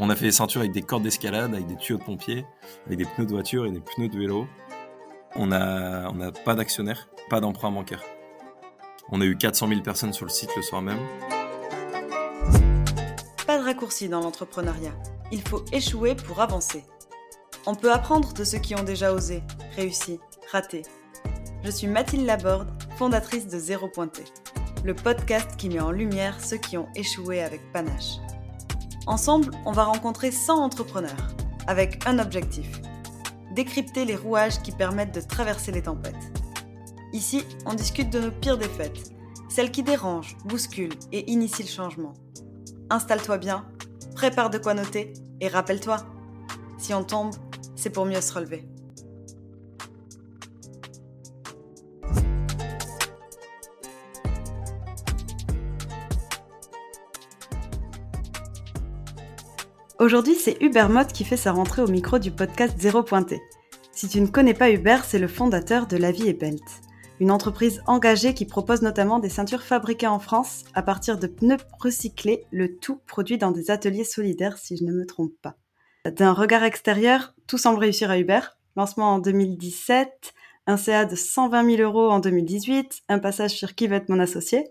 On 0.00 0.10
a 0.10 0.16
fait 0.16 0.26
des 0.26 0.32
ceintures 0.32 0.60
avec 0.60 0.70
des 0.70 0.82
cordes 0.82 1.02
d'escalade, 1.02 1.52
avec 1.52 1.66
des 1.66 1.76
tuyaux 1.76 1.98
de 1.98 2.04
pompiers, 2.04 2.46
avec 2.86 2.98
des 2.98 3.04
pneus 3.04 3.26
de 3.26 3.32
voiture 3.32 3.66
et 3.66 3.70
des 3.72 3.80
pneus 3.80 4.08
de 4.08 4.16
vélo. 4.16 4.46
On 5.34 5.48
n'a 5.48 6.06
a 6.06 6.32
pas 6.44 6.54
d'actionnaire, 6.54 7.08
pas 7.28 7.40
d'emprunt 7.40 7.72
bancaire. 7.72 8.02
On 9.10 9.20
a 9.20 9.24
eu 9.24 9.36
400 9.36 9.68
000 9.68 9.80
personnes 9.82 10.12
sur 10.12 10.24
le 10.24 10.30
site 10.30 10.54
le 10.54 10.62
soir 10.62 10.82
même. 10.82 11.00
Pas 13.44 13.58
de 13.58 13.64
raccourci 13.64 14.08
dans 14.08 14.20
l'entrepreneuriat. 14.20 14.94
Il 15.32 15.42
faut 15.42 15.64
échouer 15.72 16.14
pour 16.14 16.40
avancer. 16.40 16.84
On 17.66 17.74
peut 17.74 17.92
apprendre 17.92 18.32
de 18.32 18.44
ceux 18.44 18.58
qui 18.58 18.76
ont 18.76 18.84
déjà 18.84 19.12
osé, 19.12 19.42
réussi, 19.74 20.20
raté. 20.52 20.82
Je 21.64 21.70
suis 21.72 21.88
Mathilde 21.88 22.24
Laborde, 22.24 22.70
fondatrice 22.96 23.48
de 23.48 23.58
Zéro 23.58 23.88
Pointé, 23.88 24.22
le 24.84 24.94
podcast 24.94 25.56
qui 25.56 25.68
met 25.68 25.80
en 25.80 25.90
lumière 25.90 26.38
ceux 26.40 26.58
qui 26.58 26.78
ont 26.78 26.86
échoué 26.94 27.42
avec 27.42 27.60
panache. 27.72 28.18
Ensemble, 29.08 29.52
on 29.64 29.72
va 29.72 29.84
rencontrer 29.84 30.30
100 30.30 30.62
entrepreneurs, 30.62 31.28
avec 31.66 32.06
un 32.06 32.18
objectif 32.18 32.82
décrypter 33.52 34.04
les 34.04 34.14
rouages 34.14 34.60
qui 34.60 34.70
permettent 34.70 35.14
de 35.14 35.22
traverser 35.22 35.72
les 35.72 35.82
tempêtes. 35.82 36.14
Ici, 37.14 37.42
on 37.64 37.72
discute 37.72 38.10
de 38.10 38.20
nos 38.20 38.30
pires 38.30 38.58
défaites, 38.58 39.10
celles 39.48 39.70
qui 39.70 39.82
dérangent, 39.82 40.36
bousculent 40.44 40.98
et 41.10 41.32
initient 41.32 41.64
le 41.64 41.70
changement. 41.70 42.12
Installe-toi 42.90 43.38
bien, 43.38 43.66
prépare 44.14 44.50
de 44.50 44.58
quoi 44.58 44.74
noter 44.74 45.14
et 45.40 45.48
rappelle-toi, 45.48 45.96
si 46.76 46.92
on 46.92 47.02
tombe, 47.02 47.34
c'est 47.76 47.90
pour 47.90 48.04
mieux 48.04 48.20
se 48.20 48.34
relever. 48.34 48.68
Aujourd'hui, 60.00 60.36
c'est 60.36 60.62
Hubert 60.62 60.90
Mott 60.90 61.12
qui 61.12 61.24
fait 61.24 61.36
sa 61.36 61.50
rentrée 61.50 61.82
au 61.82 61.88
micro 61.88 62.20
du 62.20 62.30
podcast 62.30 62.72
Zéro 62.78 63.02
Pointé. 63.02 63.42
Si 63.90 64.06
tu 64.06 64.20
ne 64.20 64.28
connais 64.28 64.54
pas 64.54 64.70
Hubert, 64.70 65.04
c'est 65.04 65.18
le 65.18 65.26
fondateur 65.26 65.88
de 65.88 65.96
La 65.96 66.12
Vie 66.12 66.28
et 66.28 66.34
Belt, 66.34 66.62
une 67.18 67.32
entreprise 67.32 67.82
engagée 67.84 68.32
qui 68.32 68.44
propose 68.44 68.80
notamment 68.80 69.18
des 69.18 69.28
ceintures 69.28 69.64
fabriquées 69.64 70.06
en 70.06 70.20
France 70.20 70.62
à 70.72 70.82
partir 70.82 71.18
de 71.18 71.26
pneus 71.26 71.56
recyclés, 71.80 72.46
le 72.52 72.76
tout 72.76 73.00
produit 73.08 73.38
dans 73.38 73.50
des 73.50 73.72
ateliers 73.72 74.04
solidaires 74.04 74.56
si 74.56 74.76
je 74.76 74.84
ne 74.84 74.92
me 74.92 75.04
trompe 75.04 75.34
pas. 75.42 75.56
D'un 76.04 76.32
regard 76.32 76.62
extérieur, 76.62 77.34
tout 77.48 77.58
semble 77.58 77.80
réussir 77.80 78.08
à 78.08 78.20
Hubert. 78.20 78.56
Lancement 78.76 79.14
en 79.14 79.18
2017, 79.18 80.32
un 80.68 80.76
CA 80.76 81.06
de 81.06 81.16
120 81.16 81.76
000 81.76 81.82
euros 81.82 82.08
en 82.08 82.20
2018, 82.20 83.02
un 83.08 83.18
passage 83.18 83.50
sur 83.50 83.74
Qui 83.74 83.88
mon 84.08 84.20
associé. 84.20 84.68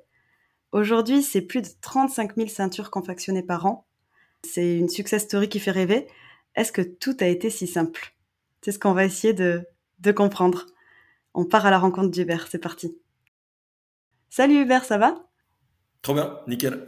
Aujourd'hui, 0.71 1.21
c'est 1.21 1.41
plus 1.41 1.63
de 1.63 1.69
35 1.81 2.37
000 2.37 2.47
ceintures 2.47 2.91
confectionnées 2.91 3.43
par 3.43 3.65
an, 3.65 3.86
c'est 4.43 4.77
une 4.77 4.89
success 4.89 5.23
story 5.23 5.49
qui 5.49 5.59
fait 5.59 5.71
rêver. 5.71 6.07
Est-ce 6.55 6.71
que 6.71 6.81
tout 6.81 7.15
a 7.19 7.25
été 7.25 7.49
si 7.49 7.67
simple? 7.67 8.13
C'est 8.61 8.71
ce 8.71 8.79
qu'on 8.79 8.93
va 8.93 9.05
essayer 9.05 9.33
de, 9.33 9.65
comprendre. 10.15 10.65
On 11.33 11.45
part 11.45 11.65
à 11.65 11.71
la 11.71 11.79
rencontre 11.79 12.09
d'Hubert, 12.09 12.47
c'est 12.49 12.59
parti. 12.59 12.97
Salut 14.29 14.61
Hubert, 14.61 14.85
ça 14.85 14.97
va? 14.97 15.29
Trop 16.01 16.13
bien, 16.13 16.39
nickel. 16.47 16.87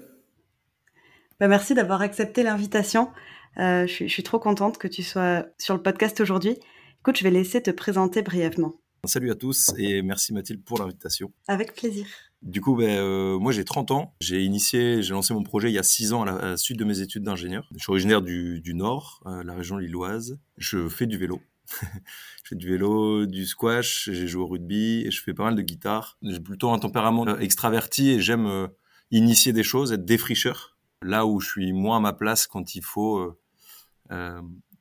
Bah, 1.39 1.47
merci 1.47 1.73
d'avoir 1.73 2.01
accepté 2.01 2.43
l'invitation. 2.43 3.11
Euh, 3.57 3.87
je, 3.87 4.07
suis 4.07 4.23
trop 4.23 4.39
contente 4.39 4.77
que 4.77 4.87
tu 4.87 5.03
sois 5.03 5.45
sur 5.57 5.73
le 5.73 5.81
podcast 5.81 6.19
aujourd'hui. 6.19 6.57
Écoute, 6.99 7.17
je 7.17 7.23
vais 7.23 7.31
laisser 7.31 7.61
te 7.61 7.71
présenter 7.71 8.21
brièvement. 8.21 8.73
Salut 9.05 9.31
à 9.31 9.35
tous 9.35 9.71
et 9.77 10.01
merci 10.01 10.33
Mathilde 10.33 10.63
pour 10.63 10.79
l'invitation. 10.79 11.31
Avec 11.47 11.73
plaisir. 11.73 12.05
Du 12.41 12.61
coup, 12.61 12.75
ben, 12.75 12.89
euh, 12.89 13.37
moi 13.37 13.51
j'ai 13.51 13.65
30 13.65 13.91
ans. 13.91 14.15
J'ai 14.21 14.43
initié, 14.43 15.01
j'ai 15.03 15.13
lancé 15.13 15.33
mon 15.33 15.43
projet 15.43 15.69
il 15.69 15.73
y 15.73 15.79
a 15.79 15.83
6 15.83 16.13
ans 16.13 16.23
à 16.23 16.25
la, 16.25 16.57
suite 16.57 16.79
de 16.79 16.85
mes 16.85 17.01
études 17.01 17.23
d'ingénieur. 17.23 17.67
Je 17.73 17.79
suis 17.79 17.91
originaire 17.91 18.21
du, 18.21 18.73
Nord, 18.73 19.21
euh, 19.25 19.43
la 19.43 19.53
région 19.53 19.77
lilloise. 19.77 20.39
Je 20.57 20.87
fais 20.87 21.05
du 21.05 21.17
vélo. 21.17 21.41
je 21.81 22.49
fais 22.49 22.55
du 22.55 22.69
vélo, 22.69 23.25
du 23.25 23.45
squash, 23.45 24.09
j'ai 24.11 24.27
joué 24.27 24.41
au 24.41 24.47
rugby 24.47 25.03
et 25.05 25.11
je 25.11 25.21
fais 25.21 25.33
pas 25.33 25.43
mal 25.43 25.55
de 25.55 25.61
guitare. 25.61 26.17
J'ai 26.21 26.39
plutôt 26.39 26.71
un 26.71 26.79
tempérament 26.79 27.27
euh, 27.27 27.37
extraverti 27.39 28.11
et 28.11 28.21
j'aime 28.21 28.69
initier 29.11 29.51
des 29.51 29.63
choses, 29.63 29.91
être 29.91 30.05
défricheur. 30.05 30.77
Là 31.01 31.25
où 31.25 31.41
je 31.41 31.47
suis 31.49 31.73
moins 31.73 31.97
à 31.97 31.99
ma 31.99 32.13
place 32.13 32.47
quand 32.47 32.75
il 32.75 32.83
faut 32.83 33.37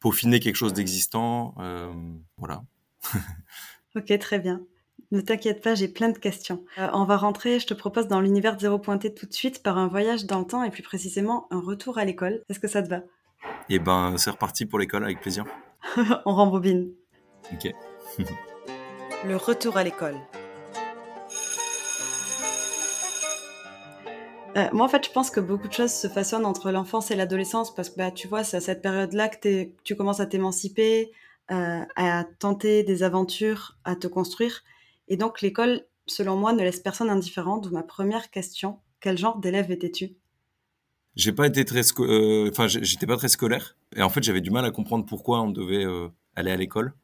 peaufiner 0.00 0.38
quelque 0.40 0.56
chose 0.56 0.72
d'existant. 0.72 1.54
voilà. 2.36 2.62
ok, 3.96 4.18
très 4.18 4.38
bien. 4.38 4.62
Ne 5.10 5.22
t'inquiète 5.22 5.62
pas, 5.62 5.74
j'ai 5.74 5.88
plein 5.88 6.10
de 6.10 6.18
questions. 6.18 6.64
Euh, 6.76 6.86
on 6.92 7.04
va 7.04 7.16
rentrer, 7.16 7.60
je 7.60 7.66
te 7.66 7.72
propose, 7.72 8.08
dans 8.08 8.20
l'univers 8.20 8.58
zéro 8.58 8.78
pointé 8.78 9.14
tout 9.14 9.24
de 9.24 9.32
suite 9.32 9.62
par 9.62 9.78
un 9.78 9.88
voyage 9.88 10.26
dans 10.26 10.38
le 10.38 10.44
temps 10.44 10.62
et 10.62 10.70
plus 10.70 10.82
précisément 10.82 11.46
un 11.50 11.60
retour 11.60 11.96
à 11.96 12.04
l'école. 12.04 12.42
Est-ce 12.50 12.60
que 12.60 12.68
ça 12.68 12.82
te 12.82 12.90
va? 12.90 13.00
Eh 13.70 13.78
ben, 13.78 14.14
c'est 14.18 14.28
reparti 14.28 14.66
pour 14.66 14.78
l'école 14.78 15.04
avec 15.04 15.22
plaisir. 15.22 15.46
on 16.26 16.34
rembobine. 16.34 16.92
Ok. 17.52 17.72
Le 19.24 19.36
retour 19.36 19.78
à 19.78 19.84
l'école. 19.84 20.16
Euh, 24.56 24.68
moi, 24.72 24.84
en 24.84 24.88
fait, 24.88 25.06
je 25.06 25.10
pense 25.10 25.30
que 25.30 25.40
beaucoup 25.40 25.68
de 25.68 25.72
choses 25.72 25.92
se 25.92 26.08
façonnent 26.08 26.44
entre 26.44 26.70
l'enfance 26.70 27.10
et 27.10 27.16
l'adolescence 27.16 27.74
parce 27.74 27.88
que, 27.88 27.96
bah, 27.96 28.10
tu 28.10 28.28
vois, 28.28 28.44
c'est 28.44 28.58
à 28.58 28.60
cette 28.60 28.82
période-là 28.82 29.30
que 29.30 29.68
tu 29.84 29.96
commences 29.96 30.20
à 30.20 30.26
t'émanciper, 30.26 31.12
euh, 31.50 31.80
à 31.96 32.24
tenter 32.38 32.82
des 32.82 33.02
aventures, 33.02 33.78
à 33.84 33.96
te 33.96 34.06
construire. 34.06 34.64
Et 35.08 35.16
donc, 35.16 35.40
l'école, 35.40 35.82
selon 36.06 36.36
moi, 36.36 36.52
ne 36.52 36.62
laisse 36.62 36.80
personne 36.80 37.10
indifférent. 37.10 37.58
D'où 37.58 37.70
ma 37.70 37.82
première 37.82 38.30
question 38.30 38.78
quel 39.00 39.16
genre 39.16 39.38
d'élève 39.38 39.70
étais-tu? 39.70 40.16
J'ai 41.14 41.32
pas 41.32 41.46
été 41.46 41.64
très, 41.64 41.82
euh, 42.00 42.50
j'étais 42.66 43.06
pas 43.06 43.16
très 43.16 43.28
scolaire. 43.28 43.76
Et 43.96 44.02
en 44.02 44.08
fait, 44.08 44.22
j'avais 44.22 44.40
du 44.40 44.50
mal 44.50 44.64
à 44.64 44.70
comprendre 44.70 45.04
pourquoi 45.06 45.40
on 45.42 45.50
devait 45.50 45.84
euh, 45.84 46.08
aller 46.36 46.50
à 46.50 46.56
l'école, 46.56 46.94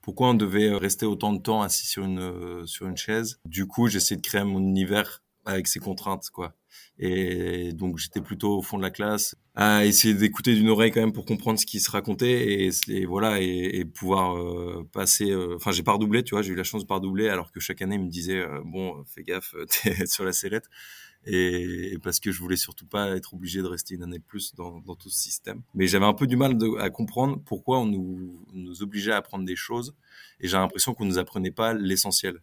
pourquoi 0.00 0.28
on 0.28 0.34
devait 0.34 0.68
euh, 0.68 0.78
rester 0.78 1.06
autant 1.06 1.32
de 1.32 1.40
temps 1.40 1.62
assis 1.62 1.86
sur 1.86 2.04
une 2.04 2.66
sur 2.66 2.86
une 2.86 2.96
chaise. 2.96 3.40
Du 3.44 3.66
coup, 3.66 3.88
j'essayais 3.88 4.20
de 4.20 4.26
créer 4.26 4.44
mon 4.44 4.60
univers 4.60 5.24
avec 5.44 5.66
ses 5.66 5.80
contraintes, 5.80 6.30
quoi. 6.30 6.54
Et 6.98 7.72
donc 7.72 7.98
j'étais 7.98 8.20
plutôt 8.20 8.58
au 8.58 8.62
fond 8.62 8.76
de 8.76 8.82
la 8.82 8.90
classe 8.90 9.36
à 9.54 9.84
essayer 9.84 10.14
d'écouter 10.14 10.54
d'une 10.54 10.68
oreille 10.68 10.90
quand 10.90 11.00
même 11.00 11.12
pour 11.12 11.24
comprendre 11.24 11.58
ce 11.58 11.66
qui 11.66 11.80
se 11.80 11.90
racontait 11.90 12.68
et, 12.88 13.06
voilà 13.06 13.40
et, 13.40 13.84
pouvoir 13.84 14.36
euh, 14.36 14.88
passer. 14.92 15.30
Euh, 15.30 15.56
enfin 15.56 15.72
j'ai 15.72 15.82
pas 15.82 15.92
redoublé, 15.92 16.22
tu 16.22 16.34
vois, 16.34 16.42
j'ai 16.42 16.52
eu 16.52 16.56
la 16.56 16.64
chance 16.64 16.82
de 16.82 16.86
pas 16.86 16.96
redoubler 16.96 17.28
alors 17.28 17.52
que 17.52 17.60
chaque 17.60 17.82
année 17.82 17.96
il 17.96 18.02
me 18.02 18.10
disait 18.10 18.38
euh, 18.38 18.60
bon 18.64 19.02
fais 19.04 19.22
gaffe 19.22 19.54
t'es 19.68 20.06
sur 20.06 20.24
la 20.24 20.32
sellette 20.32 20.68
et, 21.26 21.98
parce 22.02 22.20
que 22.20 22.30
je 22.32 22.40
voulais 22.40 22.56
surtout 22.56 22.86
pas 22.86 23.16
être 23.16 23.34
obligé 23.34 23.60
de 23.60 23.66
rester 23.66 23.94
une 23.94 24.02
année 24.02 24.18
de 24.18 24.24
plus 24.24 24.54
dans, 24.54 24.80
tout 24.80 25.10
ce 25.10 25.18
système. 25.18 25.62
Mais 25.74 25.86
j'avais 25.86 26.06
un 26.06 26.14
peu 26.14 26.26
du 26.26 26.36
mal 26.36 26.56
à 26.80 26.90
comprendre 26.90 27.40
pourquoi 27.44 27.80
on 27.80 27.86
nous, 27.86 28.44
nous 28.52 28.82
obligeait 28.82 29.12
à 29.12 29.16
apprendre 29.16 29.44
des 29.44 29.56
choses 29.56 29.94
et 30.40 30.48
j'ai 30.48 30.56
l'impression 30.56 30.94
qu'on 30.94 31.04
nous 31.04 31.18
apprenait 31.18 31.50
pas 31.50 31.74
l'essentiel 31.74 32.40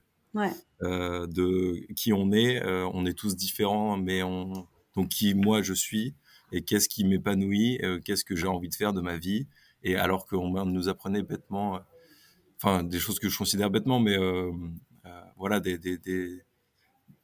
euh, 0.81 1.28
de 1.28 1.85
qui 1.96 2.13
on 2.13 2.31
est. 2.31 2.63
Euh, 2.63 2.90
on 2.94 3.06
est 3.06 3.13
tous 3.13 3.35
différents, 3.35 3.97
mais 3.97 4.23
on 4.23 4.68
donc 4.96 5.09
qui 5.09 5.34
moi 5.34 5.62
je 5.62 5.73
suis 5.73 6.16
et 6.51 6.62
qu'est-ce 6.62 6.88
qui 6.88 7.03
m'épanouit, 7.03 7.79
euh, 7.84 8.00
qu'est-ce 8.00 8.23
que 8.23 8.35
j'ai 8.35 8.47
envie 8.47 8.69
de 8.69 8.75
faire 8.75 8.94
de 8.94 9.01
ma 9.01 9.18
vie. 9.18 9.47
Et 9.84 9.96
alors 9.96 10.25
qu'on 10.25 10.66
nous 10.66 10.90
apprenait 10.90 11.22
bêtement, 11.22 11.79
enfin 12.57 12.84
des 12.84 13.00
choses 13.00 13.19
que 13.19 13.29
je 13.29 13.38
considère 13.38 13.69
bêtement, 13.69 14.00
mais 14.00 14.18
voilà 15.38 15.59
des, 15.59 15.78
des, 15.78 15.97
des, 15.97 16.41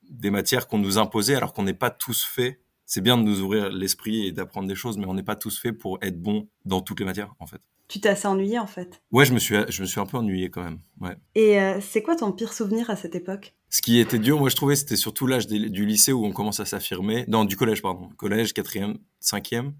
des 0.09 0.29
matières 0.29 0.67
qu'on 0.67 0.77
nous 0.77 0.97
imposait 0.97 1.35
alors 1.35 1.53
qu'on 1.53 1.63
n'est 1.63 1.73
pas 1.73 1.89
tous 1.89 2.23
faits 2.23 2.59
c'est 2.91 2.99
bien 2.99 3.17
de 3.17 3.23
nous 3.23 3.39
ouvrir 3.39 3.69
l'esprit 3.69 4.25
et 4.25 4.33
d'apprendre 4.33 4.67
des 4.67 4.75
choses, 4.75 4.97
mais 4.97 5.05
on 5.05 5.13
n'est 5.13 5.23
pas 5.23 5.37
tous 5.37 5.57
faits 5.57 5.77
pour 5.77 5.97
être 6.01 6.21
bon 6.21 6.49
dans 6.65 6.81
toutes 6.81 6.99
les 6.99 7.05
matières, 7.05 7.33
en 7.39 7.47
fait. 7.47 7.61
Tu 7.91 7.99
t'es 7.99 8.07
assez 8.07 8.25
ennuyé 8.25 8.57
en 8.57 8.67
fait. 8.67 9.01
Ouais, 9.11 9.25
je 9.25 9.33
me 9.33 9.37
suis, 9.37 9.53
je 9.67 9.81
me 9.81 9.85
suis 9.85 9.99
un 9.99 10.05
peu 10.05 10.15
ennuyé 10.15 10.49
quand 10.49 10.63
même. 10.63 10.79
Ouais. 11.01 11.17
Et 11.35 11.59
euh, 11.59 11.81
c'est 11.81 12.01
quoi 12.01 12.15
ton 12.15 12.31
pire 12.31 12.53
souvenir 12.53 12.89
à 12.89 12.95
cette 12.95 13.15
époque? 13.15 13.53
Ce 13.67 13.81
qui 13.81 13.99
était 13.99 14.17
dur, 14.17 14.39
moi 14.39 14.47
je 14.47 14.55
trouvais, 14.55 14.77
c'était 14.77 14.95
surtout 14.95 15.27
l'âge 15.27 15.45
du 15.47 15.85
lycée 15.85 16.13
où 16.13 16.25
on 16.25 16.31
commence 16.31 16.61
à 16.61 16.65
s'affirmer. 16.65 17.25
Non, 17.27 17.43
du 17.43 17.57
collège, 17.57 17.81
pardon. 17.81 18.07
Collège, 18.15 18.53
quatrième, 18.53 18.97
cinquième. 19.19 19.73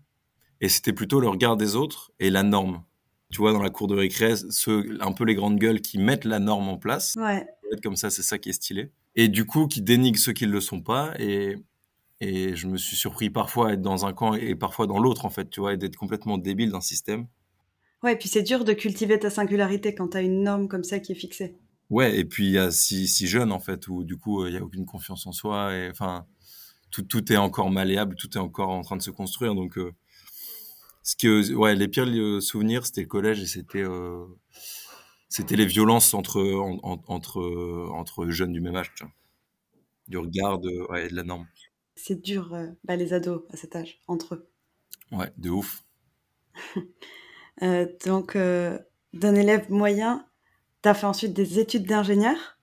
Et 0.60 0.68
c'était 0.68 0.92
plutôt 0.92 1.22
le 1.22 1.30
regard 1.30 1.56
des 1.56 1.78
autres 1.78 2.12
et 2.20 2.30
la 2.30 2.44
norme. 2.44 2.84
Tu 3.32 3.38
vois, 3.38 3.54
dans 3.54 3.62
la 3.62 3.70
cour 3.70 3.88
de 3.88 3.96
récré, 3.96 4.34
ceux, 4.50 4.98
un 5.00 5.14
peu 5.14 5.24
les 5.24 5.34
grandes 5.34 5.58
gueules 5.58 5.80
qui 5.80 5.98
mettent 5.98 6.26
la 6.26 6.40
norme 6.40 6.68
en 6.68 6.78
place. 6.78 7.16
Ouais. 7.16 7.48
Comme 7.82 7.96
ça, 7.96 8.10
c'est 8.10 8.24
ça 8.24 8.38
qui 8.38 8.50
est 8.50 8.54
stylé. 8.54 8.92
Et 9.16 9.30
du 9.30 9.46
coup, 9.46 9.68
qui 9.68 9.82
dénigrent 9.82 10.20
ceux 10.20 10.34
qui 10.34 10.48
ne 10.48 10.52
le 10.52 10.60
sont 10.60 10.82
pas. 10.82 11.14
Et, 11.18 11.56
et 12.20 12.58
je 12.58 12.68
me 12.68 12.76
suis 12.76 12.98
surpris 12.98 13.30
parfois 13.30 13.70
à 13.70 13.74
être 13.76 13.82
dans 13.82 14.06
un 14.06 14.12
camp 14.12 14.34
et 14.34 14.54
parfois 14.56 14.86
dans 14.86 15.00
l'autre, 15.00 15.24
en 15.24 15.30
fait, 15.30 15.50
tu 15.50 15.62
vois, 15.62 15.76
et 15.76 15.78
d'être 15.78 15.96
complètement 15.96 16.38
débile 16.38 16.72
d'un 16.72 16.82
système. 16.82 17.28
Ouais, 18.04 18.14
et 18.14 18.16
puis 18.16 18.30
c'est 18.30 18.42
dur 18.42 18.66
de 18.66 18.74
cultiver 18.74 19.20
ta 19.20 19.30
singularité 19.30 19.94
quand 19.94 20.10
tu 20.10 20.18
as 20.18 20.22
une 20.22 20.44
norme 20.44 20.68
comme 20.68 20.84
ça 20.84 21.00
qui 21.00 21.12
est 21.12 21.16
fixée. 21.16 21.58
Ouais, 21.90 22.18
et 22.18 22.26
puis 22.26 22.46
il 22.46 22.52
y 22.54 22.58
a 22.58 22.72
si, 22.72 23.08
si 23.08 23.28
jeune 23.28 23.52
en 23.52 23.60
fait, 23.60 23.88
où 23.88 24.04
du 24.04 24.18
coup 24.18 24.46
il 24.46 24.54
n'y 24.54 24.58
a 24.58 24.64
aucune 24.64 24.86
confiance 24.86 25.28
en 25.28 25.32
soi, 25.32 25.76
et 25.76 25.90
enfin 25.90 26.26
tout, 26.92 27.04
tout 27.04 27.32
est 27.32 27.38
encore 27.38 27.72
malléable, 27.72 28.16
tout 28.16 28.30
est 28.38 28.42
encore 28.42 28.70
en 28.70 28.82
train 28.82 28.98
de 28.98 29.02
se 29.02 29.10
construire. 29.10 29.56
Donc, 29.56 29.78
euh, 29.78 29.94
ce 31.04 31.16
que, 31.16 31.54
ouais, 31.54 31.74
les 31.76 31.88
pires 31.88 32.06
euh, 32.08 32.40
souvenirs, 32.42 32.86
c'était 32.86 33.02
le 33.02 33.08
collège 33.08 33.42
et 33.42 33.48
c'était 33.48 33.82
euh, 33.82 34.26
c'était 35.30 35.56
les 35.56 35.66
violences 35.66 36.14
entre, 36.14 36.42
entre, 36.84 37.42
entre 37.94 38.30
jeunes 38.30 38.52
du 38.52 38.60
même 38.60 38.76
âge, 38.76 38.94
tu 38.96 39.04
vois. 39.06 39.14
du 40.10 40.18
regard 40.18 40.60
de, 40.60 40.92
ouais, 40.92 41.08
de 41.08 41.16
la 41.16 41.24
norme. 41.24 41.48
C'est 41.96 42.22
dur, 42.22 42.54
bah, 42.84 42.98
les 42.98 43.14
ados 43.14 43.44
à 43.50 43.56
cet 43.56 43.78
âge, 43.78 44.02
entre 44.08 44.36
eux. 44.36 44.50
Ouais, 45.12 45.32
de 45.38 45.50
ouf. 45.50 45.86
donc, 48.06 48.38
d'un 48.38 49.36
élève 49.36 49.72
moyen, 49.72 50.26
tu 50.84 50.90
as 50.90 50.94
fait 50.94 51.06
ensuite 51.06 51.34
des 51.34 51.60
études 51.60 51.86
d'ingénieur, 51.86 52.58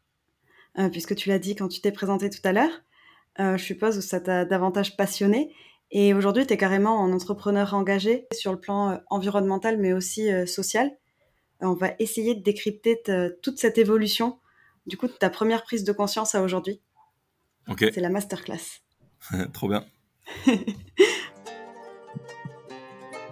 puisque 0.92 1.14
tu 1.14 1.28
l'as 1.28 1.38
dit 1.38 1.54
quand 1.54 1.68
tu 1.68 1.80
t'es 1.80 1.92
présenté 1.92 2.30
tout 2.30 2.40
à 2.44 2.52
l'heure. 2.52 2.82
je 3.38 3.62
suppose 3.62 3.96
que 3.96 4.02
ça 4.02 4.20
t'a 4.20 4.44
davantage 4.44 4.96
passionné. 4.96 5.54
Et 5.90 6.12
aujourd'hui, 6.12 6.46
tu 6.46 6.52
es 6.52 6.56
carrément 6.56 7.02
un 7.04 7.12
entrepreneur 7.12 7.72
engagé 7.74 8.26
sur 8.32 8.52
le 8.52 8.60
plan 8.60 9.00
environnemental, 9.08 9.78
mais 9.78 9.92
aussi 9.92 10.28
social. 10.46 10.90
On 11.60 11.74
va 11.74 11.92
essayer 11.98 12.34
de 12.34 12.42
décrypter 12.42 13.02
toute 13.42 13.58
cette 13.58 13.78
évolution, 13.78 14.38
du 14.86 14.96
coup, 14.96 15.06
de 15.06 15.12
ta 15.12 15.30
première 15.30 15.62
prise 15.62 15.84
de 15.84 15.92
conscience 15.92 16.34
à 16.34 16.42
aujourd'hui. 16.42 16.80
C'est 17.78 18.00
la 18.00 18.10
masterclass. 18.10 18.80
Trop 19.52 19.68
bien. 19.68 19.84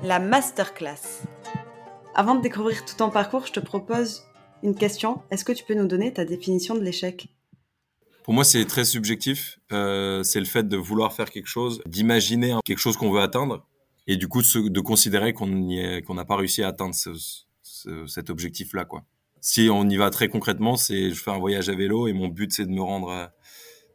la 0.02 0.18
masterclass. 0.18 1.22
Avant 2.18 2.34
de 2.34 2.40
découvrir 2.40 2.82
tout 2.86 2.96
ton 2.96 3.10
parcours, 3.10 3.44
je 3.44 3.52
te 3.52 3.60
propose 3.60 4.22
une 4.62 4.74
question. 4.74 5.20
Est-ce 5.30 5.44
que 5.44 5.52
tu 5.52 5.64
peux 5.64 5.74
nous 5.74 5.86
donner 5.86 6.14
ta 6.14 6.24
définition 6.24 6.74
de 6.74 6.80
l'échec? 6.80 7.28
Pour 8.24 8.32
moi, 8.32 8.42
c'est 8.42 8.64
très 8.64 8.86
subjectif. 8.86 9.58
Euh, 9.70 10.22
c'est 10.22 10.40
le 10.40 10.46
fait 10.46 10.66
de 10.66 10.78
vouloir 10.78 11.12
faire 11.12 11.30
quelque 11.30 11.46
chose, 11.46 11.82
d'imaginer 11.84 12.56
quelque 12.64 12.78
chose 12.78 12.96
qu'on 12.96 13.10
veut 13.10 13.20
atteindre, 13.20 13.66
et 14.06 14.16
du 14.16 14.28
coup 14.28 14.40
de, 14.40 14.80
considérer 14.80 15.34
qu'on 15.34 15.44
n'a 16.14 16.24
pas 16.24 16.36
réussi 16.36 16.62
à 16.62 16.68
atteindre 16.68 16.94
cet 16.94 18.30
objectif-là. 18.30 18.88
Si 19.42 19.68
on 19.70 19.86
y 19.86 19.98
va 19.98 20.08
très 20.08 20.28
concrètement, 20.28 20.76
c'est 20.76 21.10
je 21.10 21.22
fais 21.22 21.32
un 21.32 21.38
voyage 21.38 21.68
à 21.68 21.74
vélo 21.74 22.08
et 22.08 22.14
mon 22.14 22.28
but 22.28 22.50
c'est 22.50 22.64
de 22.64 22.72
me 22.72 22.80
rendre 22.80 23.10
à, 23.10 23.34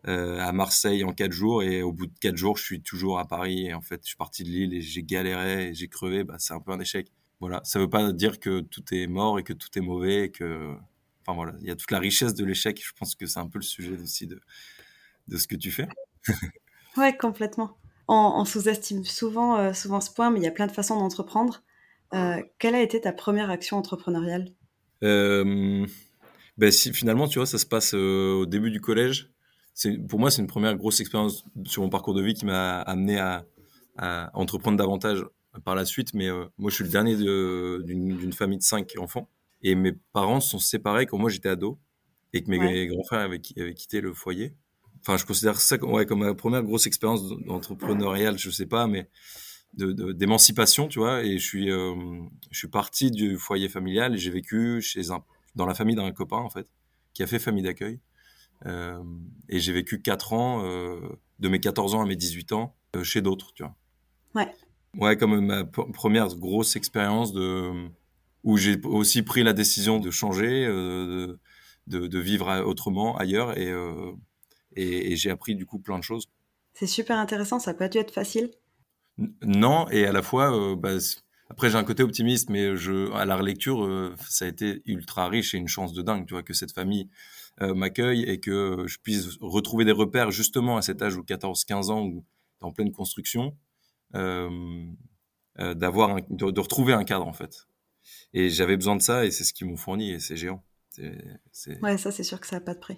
euh, 0.07 0.39
à 0.39 0.51
Marseille 0.51 1.03
en 1.03 1.11
quatre 1.11 1.31
jours 1.31 1.63
et 1.63 1.81
au 1.81 1.91
bout 1.91 2.05
de 2.05 2.13
quatre 2.21 2.37
jours, 2.37 2.55
je 2.55 2.63
suis 2.63 2.83
toujours 2.83 3.17
à 3.17 3.27
Paris 3.27 3.65
et 3.65 3.73
en 3.73 3.81
fait, 3.81 4.01
je 4.03 4.09
suis 4.09 4.17
parti 4.17 4.43
de 4.43 4.49
Lille 4.49 4.75
et 4.75 4.81
j'ai 4.81 5.01
galéré 5.01 5.69
et 5.69 5.73
j'ai 5.73 5.87
crevé. 5.87 6.23
Bah, 6.23 6.35
c'est 6.37 6.53
un 6.53 6.59
peu 6.59 6.71
un 6.71 6.79
échec. 6.79 7.11
Voilà, 7.41 7.59
ça 7.63 7.79
veut 7.79 7.89
pas 7.89 8.13
dire 8.13 8.39
que 8.39 8.61
tout 8.61 8.83
est 8.93 9.07
mort 9.07 9.39
et 9.39 9.43
que 9.43 9.53
tout 9.53 9.67
est 9.75 9.81
mauvais 9.81 10.25
et 10.25 10.31
que, 10.31 10.73
enfin 11.21 11.35
voilà, 11.35 11.53
il 11.59 11.67
y 11.67 11.71
a 11.71 11.75
toute 11.75 11.91
la 11.91 11.99
richesse 11.99 12.33
de 12.33 12.45
l'échec. 12.45 12.81
Je 12.81 12.93
pense 12.97 13.15
que 13.15 13.25
c'est 13.25 13.39
un 13.39 13.47
peu 13.47 13.59
le 13.59 13.63
sujet 13.63 13.97
aussi 14.01 14.27
de 14.27 14.39
de 15.27 15.37
ce 15.37 15.47
que 15.47 15.55
tu 15.55 15.71
fais. 15.71 15.87
ouais, 16.97 17.15
complètement. 17.15 17.77
On, 18.07 18.43
sous-estime 18.43 19.05
souvent, 19.05 19.57
euh, 19.57 19.73
souvent 19.73 20.01
ce 20.01 20.11
point, 20.11 20.31
mais 20.31 20.39
il 20.39 20.43
y 20.43 20.47
a 20.47 20.51
plein 20.51 20.67
de 20.67 20.71
façons 20.71 20.97
d'entreprendre. 20.97 21.63
Euh, 22.13 22.41
quelle 22.59 22.75
a 22.75 22.81
été 22.81 22.99
ta 22.99 23.13
première 23.13 23.49
action 23.49 23.77
entrepreneuriale? 23.77 24.49
Euh, 25.03 25.85
ben 26.57 26.71
si, 26.71 26.91
Finalement, 26.91 27.29
tu 27.29 27.39
vois, 27.39 27.45
ça 27.45 27.57
se 27.57 27.65
passe 27.65 27.93
au 27.93 28.45
début 28.45 28.71
du 28.71 28.81
collège 28.81 29.31
pour 30.07 30.19
moi, 30.19 30.31
c'est 30.31 30.41
une 30.41 30.47
première 30.47 30.75
grosse 30.75 30.99
expérience 30.99 31.43
sur 31.65 31.81
mon 31.81 31.89
parcours 31.89 32.13
de 32.13 32.21
vie 32.21 32.33
qui 32.33 32.45
m'a 32.45 32.81
amené 32.81 33.19
à, 33.19 33.45
entreprendre 34.33 34.77
davantage 34.77 35.23
par 35.59 35.75
la 35.75 35.85
suite. 35.85 36.13
Mais 36.13 36.29
euh, 36.29 36.45
moi, 36.57 36.69
je 36.69 36.75
suis 36.75 36.83
le 36.83 36.89
dernier 36.89 37.15
d'une 37.15 38.33
famille 38.33 38.57
de 38.57 38.63
cinq 38.63 38.93
enfants. 38.97 39.29
Et 39.63 39.75
mes 39.75 39.91
parents 40.13 40.39
sont 40.39 40.59
séparés 40.59 41.05
quand 41.05 41.19
moi 41.19 41.29
j'étais 41.29 41.49
ado 41.49 41.79
et 42.33 42.43
que 42.43 42.49
mes 42.49 42.87
grands 42.87 43.03
frères 43.03 43.21
avaient, 43.21 43.39
quitté 43.39 44.01
le 44.01 44.13
foyer. 44.13 44.55
Enfin, 45.01 45.17
je 45.17 45.25
considère 45.25 45.59
ça 45.59 45.77
comme, 45.77 46.05
comme 46.05 46.19
ma 46.19 46.33
première 46.33 46.63
grosse 46.63 46.87
expérience 46.87 47.27
d'entrepreneuriale, 47.45 48.37
je 48.37 48.49
sais 48.49 48.65
pas, 48.67 48.87
mais 48.87 49.09
d'émancipation, 49.73 50.87
tu 50.87 50.99
vois. 50.99 51.23
Et 51.23 51.37
je 51.37 51.45
suis, 51.45 51.71
euh, 51.71 51.95
je 52.49 52.57
suis 52.57 52.67
parti 52.67 53.11
du 53.11 53.37
foyer 53.37 53.69
familial 53.69 54.13
et 54.13 54.17
j'ai 54.17 54.29
vécu 54.29 54.81
chez 54.81 55.11
un, 55.11 55.23
dans 55.55 55.65
la 55.65 55.73
famille 55.73 55.95
d'un 55.95 56.11
copain, 56.11 56.37
en 56.37 56.49
fait, 56.49 56.67
qui 57.13 57.23
a 57.23 57.27
fait 57.27 57.39
famille 57.39 57.63
d'accueil. 57.63 57.99
Euh, 58.65 59.03
et 59.49 59.59
j'ai 59.59 59.73
vécu 59.73 60.01
4 60.01 60.33
ans, 60.33 60.65
euh, 60.65 60.99
de 61.39 61.47
mes 61.47 61.59
14 61.59 61.95
ans 61.95 62.01
à 62.01 62.05
mes 62.05 62.15
18 62.15 62.51
ans, 62.51 62.75
chez 63.03 63.21
d'autres, 63.21 63.53
tu 63.53 63.63
vois. 63.63 63.75
Ouais. 64.35 64.53
Ouais, 64.97 65.15
comme 65.15 65.45
ma 65.45 65.63
première 65.63 66.27
grosse 66.35 66.75
expérience 66.75 67.31
de 67.33 67.71
où 68.43 68.57
j'ai 68.57 68.79
aussi 68.83 69.21
pris 69.21 69.43
la 69.43 69.53
décision 69.53 69.99
de 69.99 70.09
changer, 70.11 70.65
de, 70.65 71.37
de, 71.87 72.19
vivre 72.19 72.63
autrement 72.65 73.15
ailleurs 73.17 73.57
et, 73.57 73.71
et, 74.75 75.15
j'ai 75.15 75.29
appris 75.29 75.55
du 75.55 75.65
coup 75.65 75.79
plein 75.79 75.99
de 75.99 76.03
choses. 76.03 76.27
C'est 76.73 76.87
super 76.87 77.17
intéressant, 77.17 77.59
ça 77.59 77.73
peut 77.73 77.87
dû 77.87 77.99
être 77.99 78.11
facile. 78.11 78.51
non, 79.43 79.87
et 79.89 80.05
à 80.05 80.11
la 80.11 80.23
fois, 80.23 80.75
bah, 80.75 80.97
après 81.49 81.69
j'ai 81.69 81.77
un 81.77 81.83
côté 81.83 82.01
optimiste, 82.03 82.49
mais 82.49 82.75
je, 82.75 83.11
à 83.13 83.25
la 83.25 83.37
relecture, 83.37 84.13
ça 84.27 84.45
a 84.45 84.47
été 84.47 84.81
ultra 84.85 85.29
riche 85.29 85.53
et 85.53 85.57
une 85.57 85.67
chance 85.67 85.93
de 85.93 86.01
dingue, 86.01 86.25
tu 86.25 86.33
vois, 86.33 86.43
que 86.43 86.53
cette 86.53 86.73
famille 86.73 87.07
euh, 87.61 87.75
m'accueille 87.75 88.23
et 88.23 88.39
que 88.39 88.85
je 88.87 88.97
puisse 89.03 89.37
retrouver 89.41 89.85
des 89.85 89.91
repères 89.91 90.31
justement 90.31 90.77
à 90.77 90.81
cet 90.81 91.01
âge 91.01 91.15
où 91.17 91.21
14-15 91.21 91.91
ans 91.91 92.01
où 92.05 92.23
en 92.61 92.71
pleine 92.71 92.91
construction, 92.91 93.47
euh, 93.47 93.49
euh, 93.49 93.70
d'avoir 94.13 96.17
de, 96.29 96.59
retrouver 96.59 96.93
un 96.93 97.03
cadre 97.03 97.27
en 97.27 97.33
fait. 97.33 97.67
Et 98.33 98.49
j'avais 98.49 98.77
besoin 98.77 98.95
de 98.95 99.01
ça 99.01 99.25
et 99.25 99.31
c'est 99.31 99.43
ce 99.43 99.53
qu'ils 99.53 99.67
m'ont 99.67 99.77
fourni 99.77 100.11
et 100.11 100.19
c'est 100.19 100.35
géant. 100.35 100.63
Ouais, 101.81 101.97
ça 101.97 102.11
c'est 102.11 102.23
sûr 102.23 102.39
que 102.39 102.47
ça 102.47 102.57
n'a 102.57 102.61
pas 102.61 102.73
de 102.73 102.79
prix. 102.79 102.97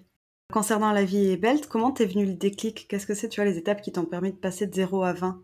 Concernant 0.52 0.92
la 0.92 1.04
vie 1.04 1.30
et 1.30 1.38
Belt, 1.38 1.68
comment 1.68 1.92
t'es 1.92 2.06
venu 2.06 2.26
le 2.26 2.36
déclic? 2.36 2.88
Qu'est-ce 2.88 3.08
que 3.08 3.14
c'est, 3.14 3.30
tu 3.30 3.42
vois, 3.42 3.50
les 3.50 3.58
étapes 3.58 3.82
qui 3.82 3.92
t'ont 3.92 4.06
permis 4.06 4.32
de 4.32 4.38
passer 4.38 4.68
de 4.68 4.74
0 4.74 5.04
à 5.04 5.14
20 5.14 5.44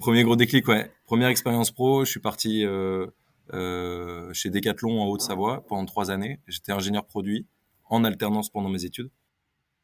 Premier 0.00 0.24
gros 0.24 0.36
déclic, 0.36 0.66
ouais. 0.68 0.90
Première 1.04 1.28
expérience 1.28 1.70
pro, 1.70 2.04
je 2.04 2.10
suis 2.10 2.20
parti 2.20 2.64
chez 4.32 4.50
Decathlon 4.50 5.00
en 5.00 5.06
Haute-Savoie 5.06 5.64
pendant 5.66 5.84
trois 5.84 6.10
années. 6.10 6.40
J'étais 6.48 6.72
ingénieur 6.72 7.06
produit 7.06 7.46
en 7.88 8.04
alternance 8.04 8.50
pendant 8.50 8.68
mes 8.68 8.84
études. 8.84 9.10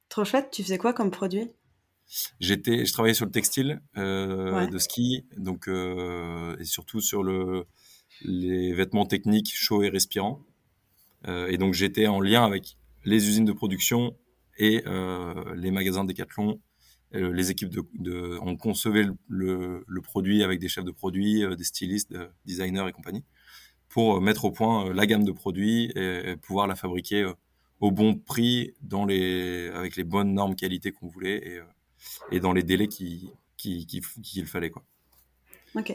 Trop 0.09 0.25
chouette. 0.25 0.51
Tu 0.51 0.63
faisais 0.63 0.79
quoi 0.79 0.93
comme 0.93 1.11
produit? 1.11 1.51
J'étais, 2.41 2.85
je 2.85 2.93
travaillais 2.93 3.15
sur 3.15 3.25
le 3.25 3.31
textile 3.31 3.81
euh, 3.97 4.67
de 4.67 4.79
ski, 4.79 5.25
donc 5.37 5.69
euh, 5.69 6.57
et 6.59 6.65
surtout 6.65 7.01
sur 7.01 7.23
le 7.23 7.65
les 8.23 8.73
vêtements 8.75 9.07
techniques 9.07 9.53
chauds 9.55 9.83
et 9.83 9.89
respirants. 9.89 10.41
Euh, 11.27 11.49
et 11.49 11.57
donc 11.57 11.75
j'étais 11.75 12.07
en 12.07 12.21
lien 12.21 12.45
avec 12.45 12.77
les 13.05 13.29
usines 13.29 13.45
de 13.45 13.53
production 13.53 14.17
et 14.59 14.85
les 15.57 15.71
magasins 15.71 16.05
Decathlon, 16.05 16.61
les 17.13 17.51
équipes 17.51 17.71
de, 17.71 17.83
de 17.95 18.39
on 18.43 18.57
concevait 18.57 19.07
le, 19.27 19.83
le, 19.87 20.03
produit 20.03 20.45
avec 20.45 20.61
des 20.61 20.69
chefs 20.69 20.85
de 20.85 20.91
produits, 20.91 21.43
des 21.57 21.65
stylistes, 21.65 22.13
des 22.13 22.19
designers 22.45 22.87
et 22.87 22.93
compagnie, 22.93 23.25
pour 23.89 24.21
mettre 24.21 24.45
au 24.45 24.53
point 24.53 24.93
la 24.93 25.07
gamme 25.07 25.25
de 25.25 25.33
produits 25.33 25.91
et 25.97 26.37
pouvoir 26.37 26.67
la 26.67 26.77
fabriquer 26.77 27.33
au 27.83 27.91
bon 27.91 28.15
prix, 28.15 28.75
dans 28.81 29.05
les, 29.05 29.69
avec 29.75 29.97
les 29.97 30.05
bonnes 30.05 30.35
normes 30.35 30.55
qualité 30.55 30.93
qu'on 30.93 31.09
voulait 31.09 31.39
et, 31.39 31.59
euh, 31.59 31.65
et, 32.31 32.41
dans 32.41 32.53
les 32.53 32.63
délais 32.63 32.89
qu'il 32.89 33.31
qui, 33.57 33.87
qui, 33.87 34.01
qui, 34.23 34.45
fallait. 34.45 34.71
Quoi. 34.71 34.83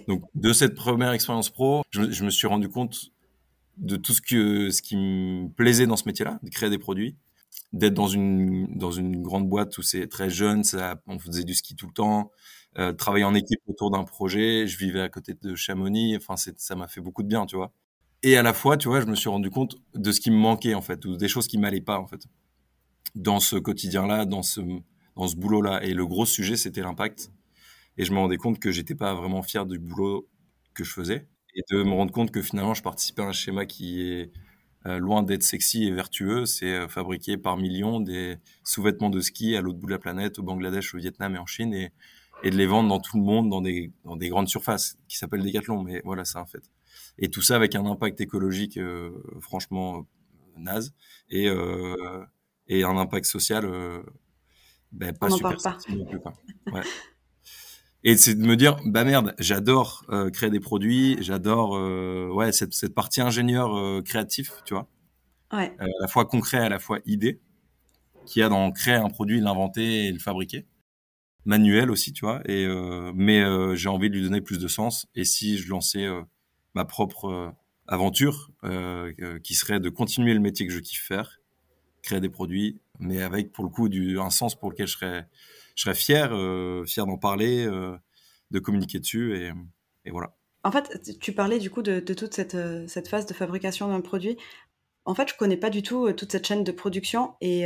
Donc, 0.07 0.23
de 0.35 0.53
cette 0.53 0.75
première 0.75 1.11
expérience 1.11 1.49
pro, 1.49 1.83
je, 1.91 2.09
je, 2.11 2.23
me 2.23 2.29
suis 2.29 2.47
rendu 2.47 2.69
compte 2.69 3.11
de 3.77 3.95
tout 3.95 4.13
ce, 4.13 4.21
que, 4.21 4.69
ce 4.69 4.81
qui 4.81 4.95
me 4.95 5.49
plaisait 5.49 5.85
dans 5.85 5.97
ce 5.97 6.05
métier-là, 6.05 6.39
de 6.41 6.49
créer 6.49 6.69
des 6.69 6.77
produits, 6.77 7.15
d'être 7.73 7.93
dans 7.93 8.07
une, 8.07 8.77
dans 8.77 8.91
une 8.91 9.21
grande 9.21 9.47
boîte 9.47 9.77
où 9.77 9.81
c'est 9.81 10.07
très 10.07 10.29
jeune, 10.29 10.63
ça, 10.63 11.01
on 11.07 11.19
faisait 11.19 11.43
du 11.43 11.53
ski 11.53 11.75
tout 11.75 11.87
le 11.87 11.93
temps, 11.93 12.31
euh, 12.77 12.93
travailler 12.93 13.25
en 13.25 13.35
équipe 13.35 13.59
autour 13.67 13.91
d'un 13.91 14.03
projet, 14.03 14.65
je 14.67 14.77
vivais 14.77 15.01
à 15.01 15.09
côté 15.09 15.33
de 15.33 15.55
Chamonix, 15.55 16.15
enfin, 16.15 16.35
ça 16.37 16.75
m'a 16.75 16.87
fait 16.87 17.01
beaucoup 17.01 17.23
de 17.23 17.27
bien, 17.27 17.45
tu 17.45 17.55
vois 17.55 17.71
et 18.23 18.37
à 18.37 18.43
la 18.43 18.53
fois, 18.53 18.77
tu 18.77 18.87
vois, 18.87 19.01
je 19.01 19.05
me 19.05 19.15
suis 19.15 19.29
rendu 19.29 19.49
compte 19.49 19.75
de 19.93 20.11
ce 20.11 20.19
qui 20.19 20.31
me 20.31 20.37
manquait 20.37 20.73
en 20.73 20.81
fait, 20.81 21.05
ou 21.05 21.17
des 21.17 21.27
choses 21.27 21.47
qui 21.47 21.57
m'allaient 21.57 21.81
pas 21.81 21.99
en 21.99 22.07
fait, 22.07 22.21
dans 23.15 23.39
ce 23.39 23.55
quotidien-là, 23.55 24.25
dans 24.25 24.43
ce 24.43 24.61
dans 25.17 25.27
ce 25.27 25.35
boulot-là. 25.35 25.83
Et 25.83 25.93
le 25.93 26.05
gros 26.05 26.25
sujet, 26.25 26.55
c'était 26.55 26.81
l'impact. 26.81 27.31
Et 27.97 28.05
je 28.05 28.13
me 28.13 28.19
rendais 28.19 28.37
compte 28.37 28.59
que 28.59 28.71
j'étais 28.71 28.95
pas 28.95 29.13
vraiment 29.15 29.41
fier 29.41 29.65
du 29.65 29.79
boulot 29.79 30.29
que 30.73 30.83
je 30.83 30.93
faisais, 30.93 31.27
et 31.55 31.63
de 31.71 31.81
me 31.81 31.91
rendre 31.91 32.11
compte 32.11 32.31
que 32.31 32.41
finalement, 32.41 32.75
je 32.75 32.83
participais 32.83 33.23
à 33.23 33.25
un 33.25 33.31
schéma 33.31 33.65
qui 33.65 34.01
est 34.03 34.31
euh, 34.85 34.99
loin 34.99 35.23
d'être 35.23 35.41
sexy 35.41 35.85
et 35.85 35.91
vertueux. 35.91 36.45
C'est 36.45 36.71
euh, 36.71 36.87
fabriquer 36.87 37.37
par 37.37 37.57
millions 37.57 37.99
des 37.99 38.37
sous-vêtements 38.63 39.09
de 39.09 39.19
ski 39.19 39.55
à 39.55 39.61
l'autre 39.61 39.79
bout 39.79 39.87
de 39.87 39.91
la 39.91 39.99
planète, 39.99 40.37
au 40.37 40.43
Bangladesh, 40.43 40.93
au 40.93 40.99
Vietnam 40.99 41.35
et 41.35 41.39
en 41.39 41.47
Chine, 41.47 41.73
et, 41.73 41.91
de 42.43 42.55
les 42.55 42.67
vendre 42.67 42.89
dans 42.89 42.99
tout 42.99 43.17
le 43.17 43.23
monde, 43.23 43.49
dans 43.49 43.61
des, 43.61 44.29
grandes 44.29 44.47
surfaces 44.47 44.97
qui 45.07 45.17
s'appellent 45.17 45.43
Decathlon. 45.43 45.81
Mais 45.81 46.01
voilà, 46.05 46.23
c'est 46.23 46.37
un 46.37 46.45
fait 46.45 46.69
et 47.19 47.29
tout 47.29 47.41
ça 47.41 47.55
avec 47.55 47.75
un 47.75 47.85
impact 47.85 48.21
écologique 48.21 48.77
euh, 48.77 49.11
franchement 49.39 50.07
naze 50.55 50.93
et 51.29 51.49
un 51.49 52.97
impact 52.97 53.25
social 53.25 53.65
ben, 54.97 55.13
pas 55.13 55.29
super 55.29 55.57
pas. 55.57 55.77
non 55.89 56.05
plus 56.05 56.19
quoi. 56.19 56.33
Ouais. 56.71 56.81
Et 58.03 58.15
c'est 58.15 58.35
de 58.35 58.45
me 58.45 58.55
dire, 58.55 58.77
bah 58.85 59.03
merde, 59.03 59.33
j'adore 59.39 60.05
créer 60.33 60.49
des 60.49 60.59
produits, 60.59 61.17
j'adore 61.21 61.71
ouais 62.33 62.51
cette, 62.51 62.73
cette 62.73 62.93
partie 62.93 63.21
ingénieur 63.21 64.03
créatif, 64.03 64.51
tu 64.65 64.75
vois, 64.75 64.87
ouais. 65.51 65.75
à 65.79 65.85
la 65.99 66.07
fois 66.07 66.25
concret, 66.25 66.59
à 66.59 66.69
la 66.69 66.79
fois 66.79 66.99
idée, 67.05 67.41
qui 68.25 68.41
a 68.41 68.49
dans 68.49 68.71
créer 68.71 68.95
un 68.95 69.09
produit, 69.09 69.41
l'inventer 69.41 70.05
et 70.05 70.11
le 70.11 70.19
fabriquer, 70.19 70.67
manuel 71.43 71.89
aussi, 71.89 72.13
tu 72.13 72.23
vois. 72.23 72.41
Et 72.45 72.67
mais 73.15 73.43
j'ai 73.75 73.89
envie 73.89 74.09
de 74.09 74.15
lui 74.15 74.23
donner 74.23 74.41
plus 74.41 74.59
de 74.59 74.67
sens. 74.67 75.07
Et 75.15 75.25
si 75.25 75.57
je 75.57 75.69
lançais 75.69 76.07
ma 76.77 76.85
propre 76.85 77.25
euh, 77.25 77.49
aventure, 77.87 78.51
euh, 78.63 79.11
euh, 79.21 79.39
qui 79.39 79.55
serait 79.55 79.79
de 79.79 79.89
continuer 79.89 80.33
le 80.35 80.39
métier 80.39 80.67
que 80.67 80.71
je 80.73 80.79
kiffe 80.79 81.03
faire, 81.03 81.39
créer 82.03 82.21
des 82.21 82.29
produits, 82.29 82.79
mais 82.99 83.21
avec 83.21 83.51
pour 83.51 83.63
le 83.63 83.69
coup 83.69 83.87
un 83.87 84.29
sens 84.29 84.55
pour 84.55 84.71
lequel 84.71 84.87
je 84.87 84.93
serais, 84.93 85.27
je 85.75 85.83
serais 85.83 85.95
fier, 85.95 86.29
fier 86.85 87.05
d'en 87.05 87.17
parler, 87.17 87.65
de 88.51 88.59
communiquer 88.59 88.99
dessus, 88.99 89.51
et, 90.05 90.11
voilà. 90.11 90.33
En 90.63 90.71
fait, 90.71 91.17
tu 91.19 91.33
parlais 91.33 91.59
du 91.59 91.69
coup 91.69 91.81
de, 91.81 91.99
toute 91.99 92.33
cette, 92.33 92.57
cette, 92.87 93.07
phase 93.07 93.25
de 93.25 93.33
fabrication 93.33 93.87
d'un 93.87 94.01
produit. 94.01 94.37
En 95.05 95.15
fait, 95.15 95.29
je 95.29 95.35
connais 95.37 95.57
pas 95.57 95.69
du 95.69 95.81
tout 95.81 96.11
toute 96.13 96.31
cette 96.31 96.47
chaîne 96.47 96.63
de 96.63 96.71
production 96.71 97.35
et, 97.41 97.65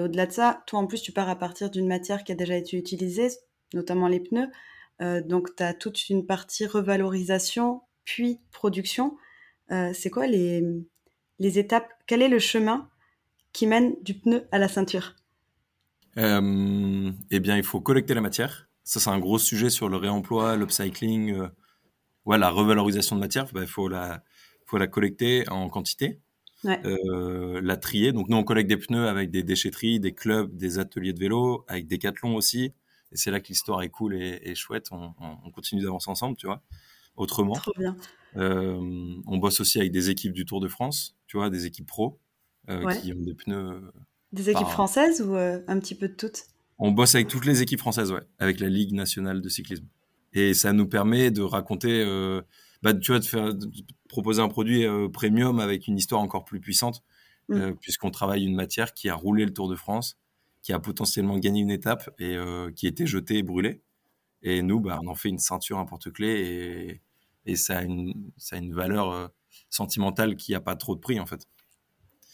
au-delà 0.00 0.26
de 0.26 0.32
ça, 0.32 0.62
toi 0.66 0.80
en 0.80 0.86
plus, 0.86 1.02
tu 1.02 1.12
pars 1.12 1.28
à 1.28 1.36
partir 1.36 1.70
d'une 1.70 1.86
matière 1.86 2.24
qui 2.24 2.32
a 2.32 2.34
déjà 2.34 2.56
été 2.56 2.76
utilisée, 2.76 3.28
notamment 3.74 4.08
les 4.08 4.20
pneus. 4.20 4.48
donc, 5.00 5.54
tu 5.56 5.62
as 5.62 5.74
toute 5.74 6.08
une 6.08 6.26
partie 6.26 6.66
revalorisation, 6.66 7.82
puis 8.04 8.40
production. 8.50 9.16
c'est 9.68 10.10
quoi 10.10 10.26
les 10.26 10.78
étapes? 11.40 11.88
Quel 12.06 12.22
est 12.22 12.28
le 12.28 12.38
chemin 12.38 12.88
qui 13.52 13.66
mène 13.66 13.94
du 14.02 14.14
pneu 14.14 14.46
à 14.52 14.58
la 14.58 14.68
ceinture 14.68 15.14
euh, 16.18 17.10
Eh 17.30 17.40
bien, 17.40 17.56
il 17.56 17.62
faut 17.62 17.80
collecter 17.80 18.14
la 18.14 18.20
matière. 18.20 18.68
Ça, 18.84 19.00
c'est 19.00 19.10
un 19.10 19.18
gros 19.18 19.38
sujet 19.38 19.70
sur 19.70 19.88
le 19.88 19.96
réemploi, 19.96 20.56
l'upcycling, 20.56 21.34
euh, 21.34 21.48
ouais, 22.24 22.38
la 22.38 22.50
revalorisation 22.50 23.16
de 23.16 23.20
matière. 23.20 23.46
Bah, 23.52 23.60
il 23.62 23.68
faut 23.68 23.88
la, 23.88 24.22
faut 24.66 24.78
la 24.78 24.86
collecter 24.86 25.48
en 25.48 25.68
quantité, 25.68 26.20
euh, 26.66 27.60
la 27.62 27.76
trier. 27.76 28.12
Donc, 28.12 28.28
nous, 28.28 28.36
on 28.36 28.44
collecte 28.44 28.68
des 28.68 28.76
pneus 28.76 29.06
avec 29.08 29.30
des 29.30 29.42
déchetteries, 29.42 30.00
des 30.00 30.14
clubs, 30.14 30.56
des 30.56 30.78
ateliers 30.78 31.12
de 31.12 31.20
vélo, 31.20 31.64
avec 31.68 31.86
des 31.86 31.98
cathlons 31.98 32.36
aussi. 32.36 32.72
Et 33.12 33.16
c'est 33.16 33.30
là 33.30 33.40
que 33.40 33.48
l'histoire 33.48 33.82
est 33.82 33.90
cool 33.90 34.14
et, 34.14 34.54
chouette. 34.54 34.88
On, 34.90 35.14
on 35.20 35.50
continue 35.50 35.82
d'avancer 35.82 36.10
ensemble, 36.10 36.36
tu 36.36 36.46
vois, 36.46 36.62
autrement. 37.16 37.54
Trop 37.54 37.72
bien. 37.76 37.96
Euh, 38.36 39.20
on 39.26 39.38
bosse 39.38 39.60
aussi 39.60 39.78
avec 39.78 39.92
des 39.92 40.10
équipes 40.10 40.32
du 40.32 40.46
Tour 40.46 40.60
de 40.60 40.68
France, 40.68 41.16
tu 41.26 41.36
vois, 41.36 41.50
des 41.50 41.66
équipes 41.66 41.86
pro 41.86 42.18
euh, 42.68 42.90
qui 42.94 43.12
ont 43.12 43.20
des 43.20 43.34
pneus. 43.34 43.92
Des 44.32 44.50
équipes 44.50 44.68
françaises 44.68 45.20
ou 45.20 45.36
euh, 45.36 45.60
un 45.68 45.78
petit 45.78 45.94
peu 45.94 46.08
de 46.08 46.14
toutes? 46.14 46.44
On 46.78 46.90
bosse 46.90 47.14
avec 47.14 47.28
toutes 47.28 47.44
les 47.44 47.62
équipes 47.62 47.80
françaises, 47.80 48.10
ouais, 48.12 48.22
avec 48.38 48.60
la 48.60 48.68
Ligue 48.68 48.92
nationale 48.92 49.40
de 49.40 49.48
cyclisme. 49.48 49.86
Et 50.32 50.54
ça 50.54 50.72
nous 50.72 50.86
permet 50.86 51.30
de 51.30 51.42
raconter, 51.42 52.02
bah, 52.82 52.94
tu 52.94 53.12
vois, 53.12 53.20
de, 53.20 53.24
faire, 53.24 53.52
proposer 54.08 54.40
un 54.40 54.48
produit 54.48 54.86
premium 55.12 55.60
avec 55.60 55.86
une 55.86 55.98
histoire 55.98 56.22
encore 56.22 56.44
plus 56.44 56.60
puissante, 56.60 57.02
mm. 57.50 57.72
puisqu'on 57.80 58.10
travaille 58.10 58.44
une 58.44 58.56
matière 58.56 58.94
qui 58.94 59.10
a 59.10 59.14
roulé 59.14 59.44
le 59.44 59.52
Tour 59.52 59.68
de 59.68 59.76
France, 59.76 60.18
qui 60.62 60.72
a 60.72 60.78
potentiellement 60.80 61.38
gagné 61.38 61.60
une 61.60 61.70
étape 61.70 62.08
et 62.18 62.36
qui 62.74 62.86
était 62.86 63.06
jetée 63.06 63.38
et 63.38 63.42
brûlée. 63.42 63.82
Et 64.42 64.62
nous, 64.62 64.80
bah, 64.80 64.98
on 65.02 65.08
en 65.08 65.14
fait 65.14 65.28
une 65.28 65.38
ceinture 65.38 65.78
un 65.78 65.84
porte-clés 65.84 66.40
et, 66.40 67.02
et 67.46 67.56
ça 67.56 67.78
a 67.78 67.82
une, 67.82 68.30
ça 68.36 68.56
a 68.56 68.58
une 68.58 68.74
valeur 68.74 69.10
euh, 69.10 69.28
sentimentale 69.70 70.36
qui 70.36 70.52
n'a 70.52 70.60
pas 70.60 70.76
trop 70.76 70.94
de 70.94 71.00
prix 71.00 71.20
en 71.20 71.26
fait. 71.26 71.46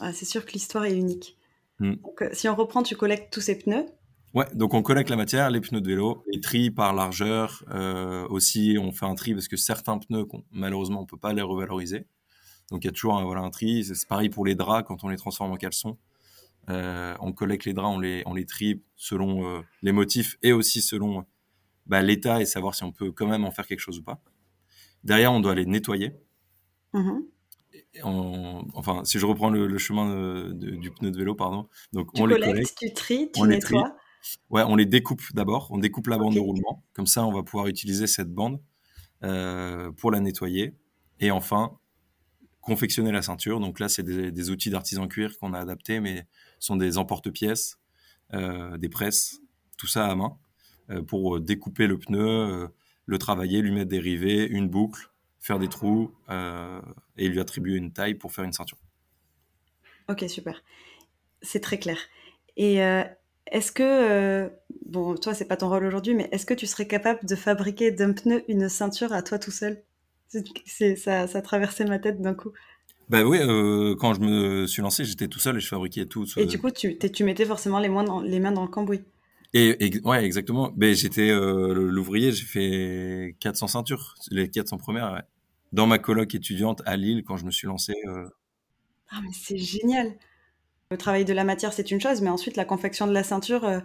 Ah, 0.01 0.13
c'est 0.13 0.25
sûr 0.25 0.45
que 0.47 0.53
l'histoire 0.53 0.85
est 0.85 0.97
unique. 0.97 1.37
Hmm. 1.81 1.95
Donc, 1.97 2.23
euh, 2.23 2.31
si 2.33 2.49
on 2.49 2.55
reprend, 2.55 2.83
tu 2.83 2.97
collectes 2.97 3.33
tous 3.33 3.41
ces 3.41 3.59
pneus? 3.59 3.87
Ouais, 4.35 4.47
donc 4.55 4.75
on 4.75 4.83
collecte 4.83 5.11
la 5.11 5.17
matière, 5.17 5.51
les 5.51 5.61
pneus 5.61 5.81
de 5.81 5.87
vélo, 5.87 6.23
les 6.31 6.41
tri 6.41 6.71
par 6.71 6.93
largeur. 6.95 7.65
Euh, 7.71 8.27
aussi, 8.29 8.77
on 8.81 8.93
fait 8.93 9.07
un 9.07 9.15
tri 9.15 9.33
parce 9.33 9.49
que 9.49 9.57
certains 9.57 9.99
pneus, 9.99 10.27
malheureusement, 10.53 11.01
on 11.01 11.07
peut 11.07 11.17
pas 11.17 11.33
les 11.33 11.43
revaloriser. 11.43 12.07
Donc 12.71 12.85
il 12.85 12.89
y 12.89 12.91
a 12.91 12.93
toujours 12.93 13.17
un, 13.17 13.25
voilà, 13.25 13.41
un 13.41 13.51
tri. 13.51 13.85
C'est 13.85 14.07
pareil 14.07 14.29
pour 14.29 14.45
les 14.45 14.55
draps 14.55 14.87
quand 14.87 15.03
on 15.03 15.09
les 15.09 15.17
transforme 15.17 15.53
en 15.53 15.57
caleçon. 15.57 15.97
on 16.69 17.33
collecte 17.33 17.65
les 17.65 17.73
draps, 17.73 17.97
on 17.97 17.99
les, 17.99 18.23
on 18.27 18.35
les 18.35 18.45
trie 18.45 18.83
selon 18.97 19.65
les 19.83 19.93
motifs 19.93 20.37
et 20.43 20.53
aussi 20.53 20.83
selon 20.83 21.25
bah, 21.87 22.03
l'état 22.03 22.43
et 22.43 22.45
savoir 22.45 22.75
si 22.75 22.85
on 22.85 22.93
peut 22.93 23.11
quand 23.11 23.27
même 23.27 23.45
en 23.47 23.51
faire 23.51 23.67
quelque 23.67 23.81
chose 23.81 23.99
ou 23.99 24.03
pas. 24.03 24.21
Derrière, 25.05 25.33
on 25.33 25.41
doit 25.41 25.55
les 25.55 25.65
nettoyer. 25.65 26.13
Enfin, 28.03 29.05
si 29.05 29.19
je 29.19 29.27
reprends 29.27 29.51
le, 29.51 29.79
chemin 29.79 30.51
du 30.53 30.91
pneu 30.91 31.11
de 31.11 31.19
vélo, 31.19 31.35
pardon. 31.35 31.69
Donc, 31.93 32.13
tu 32.13 32.23
on 32.23 32.25
collectes, 32.25 32.47
les 32.47 32.53
collecte, 32.53 32.79
tu 32.79 32.93
tries, 32.93 33.31
tu 33.33 33.43
nettoies. 33.43 33.97
Ouais, 34.51 34.63
on 34.63 34.77
les 34.77 34.87
découpe 34.87 35.23
d'abord. 35.35 35.69
On 35.71 35.79
découpe 35.79 36.07
la 36.09 36.19
bande 36.19 36.35
de 36.35 36.41
roulement. 36.41 36.85
Comme 36.93 37.07
ça, 37.07 37.25
on 37.25 37.33
va 37.33 37.43
pouvoir 37.43 37.67
utiliser 37.67 38.07
cette 38.07 38.33
bande 38.33 38.61
euh, 39.25 39.91
pour 39.93 40.11
la 40.11 40.21
nettoyer. 40.21 40.75
Et 41.21 41.31
enfin, 41.31 41.79
confectionner 42.61 43.13
la 43.13 43.23
ceinture. 43.23 43.61
Donc 43.61 43.81
là, 43.81 43.89
c'est 43.89 44.03
des, 44.03 44.51
outils 44.51 44.71
d'artisan 44.71 45.09
cuir 45.09 45.39
qu'on 45.39 45.53
a 45.55 45.59
adaptés, 45.59 46.01
mais 46.01 46.27
sont 46.59 46.77
des 46.77 46.99
emporte-pièces, 46.99 47.79
euh, 48.35 48.77
des 48.77 48.89
presses, 48.89 49.41
tout 49.77 49.87
ça 49.87 50.07
à 50.07 50.15
main, 50.15 50.37
euh, 50.91 51.03
pour 51.03 51.41
découper 51.41 51.87
le 51.87 51.99
pneu, 51.99 52.69
le 53.07 53.19
travailler, 53.19 53.63
lui 53.63 53.73
mettre 53.73 53.89
des 53.89 54.01
rivets, 54.01 54.47
une 54.47 54.69
boucle, 54.69 55.11
faire 55.49 55.59
des 55.59 55.69
trous 55.69 56.13
euh, 56.29 56.81
et 57.17 57.27
lui 57.27 57.41
attribuer 57.41 57.77
une 57.77 57.91
taille 57.91 58.15
pour 58.15 58.33
faire 58.33 58.45
une 58.45 58.53
ceinture. 58.53 58.79
Ok, 60.09 60.25
super. 60.29 60.63
C'est 61.41 61.61
très 61.61 61.79
clair. 61.79 61.97
Et 62.59 62.85
euh, 62.85 63.03
est-ce 63.51 63.73
que, 63.73 63.83
euh, 63.83 64.49
bon, 64.85 65.15
toi, 65.15 65.33
c'est 65.33 65.47
pas 65.47 65.57
ton 65.57 65.71
rôle 65.71 65.87
aujourd'hui, 65.87 66.15
mais 66.15 66.29
est-ce 66.33 66.45
que 66.45 66.55
tu 66.55 66.67
serais 66.67 66.87
capable 66.87 67.25
de 67.25 67.35
fabriquer 67.35 67.91
d'un 67.91 68.13
pneu 68.13 68.45
une 68.49 68.69
ceinture 68.69 69.13
à 69.13 69.23
toi 69.23 69.39
tout 69.39 69.51
seul? 69.51 69.83
C'est, 70.67 70.97
ça, 70.97 71.27
ça 71.27 71.41
traversait 71.41 71.87
ma 71.87 71.99
tête 71.99 72.21
d'un 72.21 72.35
coup. 72.35 72.53
Bah 73.09 73.25
oui, 73.25 73.39
quand 73.99 74.13
je 74.13 74.21
me 74.21 74.67
suis 74.67 74.83
lancé, 74.83 75.07
j'étais 75.07 75.29
tout 75.29 75.39
seul 75.39 75.57
et 75.57 75.61
je 75.61 75.69
fabriquais 75.69 76.05
tout. 76.05 76.27
Et 76.37 76.45
du 76.45 76.59
coup, 76.59 76.71
tu, 76.71 76.99
tu 76.99 77.25
mettais 77.25 77.47
forcément 77.47 77.79
les, 77.79 77.89
mains 77.89 78.05
dans, 78.05 78.21
les 78.21 78.39
mains 78.39 78.53
dans 78.53 78.65
le 78.65 78.69
cambouis. 78.69 79.01
Et, 79.55 80.01
ouais, 80.05 80.25
exactement. 80.25 80.73
Ben, 80.77 80.95
j'étais 80.95 81.31
euh, 81.31 81.73
l'ouvrier, 81.73 82.33
j'ai 82.33 82.45
fait 82.45 83.37
400 83.41 83.69
ceintures, 83.69 84.15
les 84.31 84.51
400 84.51 84.77
premières, 84.77 85.23
dans 85.73 85.87
ma 85.87 85.99
coloc 85.99 86.35
étudiante 86.35 86.83
à 86.87 86.97
Lille 86.97 87.25
quand 87.27 87.37
je 87.37 87.45
me 87.45 87.51
suis 87.51 87.67
lancé. 87.67 87.95
Euh. 88.07 88.29
Ah, 89.11 89.21
mais 89.23 89.33
c'est 89.33 89.59
génial. 89.59 90.13
Le 90.91 90.97
travail 90.97 91.25
de 91.25 91.33
la 91.33 91.45
matière, 91.45 91.73
c'est 91.73 91.91
une 91.91 92.01
chose, 92.01 92.21
mais 92.23 92.31
ensuite, 92.31 92.57
la 92.57 92.65
confection 92.65 93.07
de 93.07 93.13
la 93.13 93.23
ceinture, 93.23 93.65
euh, 93.65 93.81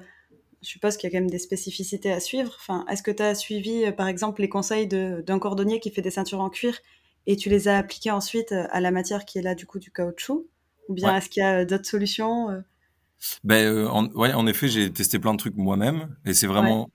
je 0.62 0.70
suppose 0.70 0.96
qu'il 0.96 1.10
y 1.10 1.14
a 1.14 1.18
quand 1.18 1.22
même 1.22 1.30
des 1.30 1.40
spécificités 1.40 2.12
à 2.12 2.20
suivre. 2.20 2.56
Enfin, 2.60 2.86
est-ce 2.90 3.04
que 3.04 3.12
tu 3.12 3.24
as 3.24 3.36
suivi, 3.36 3.92
par 3.92 4.08
exemple, 4.08 4.42
les 4.42 4.50
conseils 4.50 4.88
d'un 4.88 5.40
cordonnier 5.40 5.80
qui 5.80 5.92
fait 5.92 6.02
des 6.02 6.12
ceintures 6.12 6.40
en 6.40 6.50
cuir 6.50 6.78
et 7.26 7.36
tu 7.36 7.50
les 7.50 7.68
as 7.68 7.78
appliquées 7.78 8.12
ensuite 8.12 8.52
à 8.52 8.80
la 8.80 8.92
matière 8.92 9.26
qui 9.26 9.40
est 9.40 9.42
là, 9.42 9.56
du 9.56 9.66
coup, 9.66 9.80
du 9.80 9.92
caoutchouc? 9.92 10.48
Ou 10.90 10.94
bien 10.94 11.16
est-ce 11.16 11.30
qu'il 11.30 11.42
y 11.42 11.46
a 11.46 11.64
d'autres 11.64 11.86
solutions 11.86 12.64
ben, 13.44 13.66
euh, 13.66 13.88
en, 13.90 14.08
ouais, 14.12 14.34
en 14.34 14.48
effet, 14.48 14.68
j'ai 14.68 14.92
testé 14.92 15.20
plein 15.20 15.34
de 15.34 15.38
trucs 15.38 15.56
moi-même 15.56 16.16
et 16.26 16.34
c'est 16.34 16.48
vraiment 16.48 16.90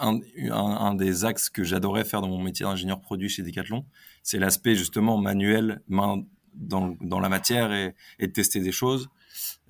un, 0.00 0.94
des 0.94 1.24
axes 1.24 1.50
que 1.50 1.64
j'adorais 1.64 2.04
faire 2.04 2.20
dans 2.20 2.28
mon 2.28 2.42
métier 2.42 2.64
d'ingénieur 2.64 3.00
produit 3.00 3.28
chez 3.28 3.42
Decathlon. 3.42 3.84
C'est 4.22 4.38
l'aspect 4.38 4.74
justement 4.74 5.18
manuel, 5.18 5.82
main 5.88 6.24
dans, 6.54 7.20
la 7.20 7.28
matière 7.28 7.72
et, 8.18 8.32
tester 8.32 8.60
des 8.60 8.72
choses. 8.72 9.08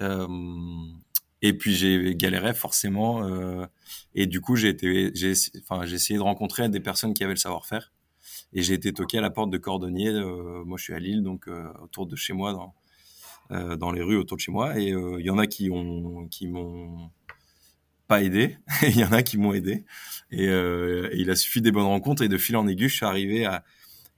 Euh, 0.01 0.27
et 1.43 1.55
puis 1.55 1.75
j'ai 1.75 2.15
galéré 2.15 2.53
forcément 2.53 3.25
euh, 3.25 3.65
et 4.15 4.27
du 4.27 4.41
coup 4.41 4.57
j'ai 4.57 4.71
essayé 4.71 6.19
de 6.19 6.23
rencontrer 6.23 6.69
des 6.69 6.81
personnes 6.81 7.15
qui 7.15 7.25
avaient 7.25 7.33
le 7.33 7.39
savoir-faire 7.39 7.93
et 8.53 8.63
j'ai 8.63 8.75
été 8.75 8.93
toqué 8.93 9.19
à 9.19 9.21
la 9.23 9.31
porte 9.31 9.51
de 9.51 9.59
cordonnier. 9.59 10.09
Euh, 10.09 10.65
moi 10.65 10.77
je 10.77 10.85
suis 10.85 10.95
à 10.95 10.99
Lille 10.99 11.23
donc 11.23 11.49
autour 11.83 12.07
de 12.07 12.17
chez 12.17 12.33
moi 12.33 12.73
dans 13.51 13.91
les 13.91 14.03
rues 14.03 14.17
autour 14.17 14.37
de 14.37 14.43
chez 14.43 14.53
moi. 14.53 14.79
Et 14.79 14.89
il 14.91 15.25
y 15.25 15.31
en 15.31 15.39
a 15.39 15.47
qui 15.47 15.71
qui 16.31 16.47
m'ont 16.47 17.11
pas 18.11 18.23
aidé, 18.25 18.59
il 18.83 18.99
y 18.99 19.05
en 19.05 19.13
a 19.13 19.23
qui 19.23 19.39
m'ont 19.39 19.55
aidé. 19.55 19.85
Et, 20.33 20.49
euh, 20.49 21.09
il 21.15 21.31
a 21.31 21.37
suffi 21.37 21.63
des 21.63 21.71
bonnes 21.71 21.87
rencontres 21.87 22.23
et 22.23 22.29
de 22.29 22.39
fil 22.39 22.57
en 22.57 22.67
aiguille, 22.67 22.89
je 22.89 22.97
suis 22.97 23.07
arrivé 23.07 23.47
à, 23.47 23.65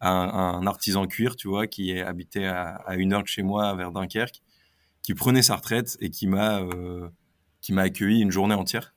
un, 0.01 0.67
artisan 0.67 1.07
cuir, 1.07 1.37
tu 1.37 1.47
vois, 1.47 1.67
qui 1.67 2.01
habitait 2.01 2.47
à, 2.47 2.77
à, 2.87 2.97
une 2.97 3.13
heure 3.13 3.23
de 3.23 3.29
chez 3.29 3.43
moi, 3.43 3.75
vers 3.75 3.93
Dunkerque, 3.93 4.43
qui 5.03 5.13
prenait 5.13 5.43
sa 5.43 5.57
retraite 5.57 5.99
et 6.01 6.09
qui 6.09 6.27
m'a 6.27 6.61
qui 7.61 7.73
m'a 7.73 7.83
accueilli 7.83 8.21
une 8.21 8.33
journée 8.33 8.55
entière 8.55 8.95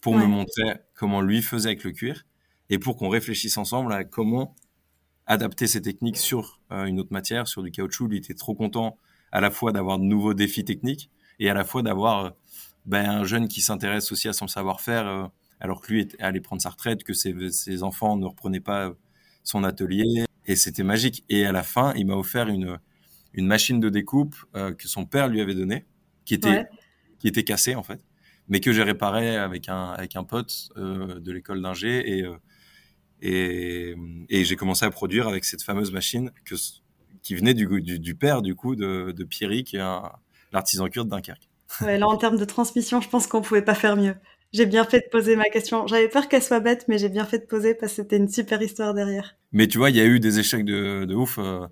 pour 0.00 0.16
me 0.16 0.24
montrer 0.24 0.76
comment 0.94 1.20
lui 1.20 1.42
faisait 1.42 1.70
avec 1.70 1.84
le 1.84 1.90
cuir 1.90 2.24
et 2.70 2.78
pour 2.78 2.96
qu'on 2.96 3.10
réfléchisse 3.10 3.58
ensemble 3.58 3.92
à 3.92 4.04
comment 4.04 4.54
adapter 5.26 5.66
ces 5.66 5.82
techniques 5.82 6.16
sur 6.16 6.62
une 6.70 6.98
autre 7.00 7.12
matière, 7.12 7.46
sur 7.46 7.62
du 7.62 7.70
caoutchouc. 7.70 8.06
Lui 8.08 8.18
était 8.18 8.32
trop 8.32 8.54
content 8.54 8.96
à 9.32 9.42
la 9.42 9.50
fois 9.50 9.72
d'avoir 9.72 9.98
de 9.98 10.04
nouveaux 10.04 10.32
défis 10.32 10.64
techniques 10.64 11.10
et 11.38 11.50
à 11.50 11.54
la 11.54 11.64
fois 11.64 11.82
d'avoir 11.82 12.24
euh, 12.24 12.30
ben, 12.88 13.08
un 13.08 13.24
jeune 13.24 13.48
qui 13.48 13.60
s'intéresse 13.60 14.10
aussi 14.12 14.28
à 14.28 14.32
son 14.32 14.48
savoir-faire 14.48 15.06
euh, 15.06 15.26
alors 15.60 15.82
que 15.82 15.92
lui 15.92 16.08
allait 16.20 16.40
prendre 16.40 16.62
sa 16.62 16.70
retraite, 16.70 17.04
que 17.04 17.12
ses, 17.12 17.50
ses, 17.50 17.82
enfants 17.82 18.16
ne 18.16 18.24
reprenaient 18.24 18.60
pas 18.60 18.94
son 19.44 19.62
atelier 19.62 20.24
et 20.46 20.56
c'était 20.56 20.84
magique. 20.84 21.22
Et 21.28 21.44
à 21.44 21.52
la 21.52 21.62
fin, 21.62 21.92
il 21.96 22.06
m'a 22.06 22.14
offert 22.14 22.48
une, 22.48 22.78
une 23.34 23.46
machine 23.46 23.78
de 23.78 23.90
découpe 23.90 24.36
euh, 24.56 24.72
que 24.72 24.88
son 24.88 25.04
père 25.04 25.28
lui 25.28 25.42
avait 25.42 25.54
donnée, 25.54 25.84
qui 26.24 26.34
était, 26.34 26.66
qui 27.18 27.28
était 27.28 27.44
cassée 27.44 27.74
en 27.74 27.82
fait, 27.82 28.00
mais 28.48 28.60
que 28.60 28.72
j'ai 28.72 28.82
réparé 28.82 29.36
avec 29.36 29.68
un, 29.68 29.90
avec 29.90 30.16
un 30.16 30.24
pote 30.24 30.70
de 30.76 31.32
l'école 31.32 31.60
d'ingé 31.60 32.18
et, 32.18 32.26
et, 33.20 33.96
et 34.30 34.44
j'ai 34.44 34.56
commencé 34.56 34.86
à 34.86 34.90
produire 34.90 35.28
avec 35.28 35.44
cette 35.44 35.62
fameuse 35.62 35.92
machine 35.92 36.30
que 36.44 36.54
qui 37.22 37.34
venait 37.34 37.52
du, 37.52 37.82
du, 37.82 38.14
père 38.14 38.40
du 38.40 38.54
coup 38.54 38.76
de, 38.76 39.12
de 39.14 39.24
Pierry, 39.24 39.64
qui 39.64 39.76
est 39.76 40.00
l'artisan 40.52 40.88
cuir 40.88 41.04
de 41.04 41.10
Dunkerque. 41.10 41.48
Ouais, 41.80 41.98
là, 41.98 42.08
en 42.08 42.16
termes 42.16 42.38
de 42.38 42.44
transmission, 42.44 43.00
je 43.00 43.08
pense 43.08 43.26
qu'on 43.26 43.42
pouvait 43.42 43.62
pas 43.62 43.74
faire 43.74 43.96
mieux. 43.96 44.16
J'ai 44.52 44.66
bien 44.66 44.84
fait 44.84 45.00
de 45.00 45.08
poser 45.10 45.36
ma 45.36 45.48
question. 45.50 45.86
J'avais 45.86 46.08
peur 46.08 46.28
qu'elle 46.28 46.42
soit 46.42 46.60
bête, 46.60 46.86
mais 46.88 46.98
j'ai 46.98 47.08
bien 47.10 47.24
fait 47.24 47.38
de 47.38 47.46
poser 47.46 47.74
parce 47.74 47.92
que 47.92 47.96
c'était 48.02 48.16
une 48.16 48.28
super 48.28 48.60
histoire 48.62 48.94
derrière. 48.94 49.36
Mais 49.52 49.68
tu 49.68 49.78
vois, 49.78 49.90
il 49.90 49.96
y 49.96 50.00
a 50.00 50.06
eu 50.06 50.20
des 50.20 50.38
échecs 50.38 50.64
de, 50.64 51.04
de 51.04 51.14
ouf. 51.14 51.38
Euh, 51.38 51.66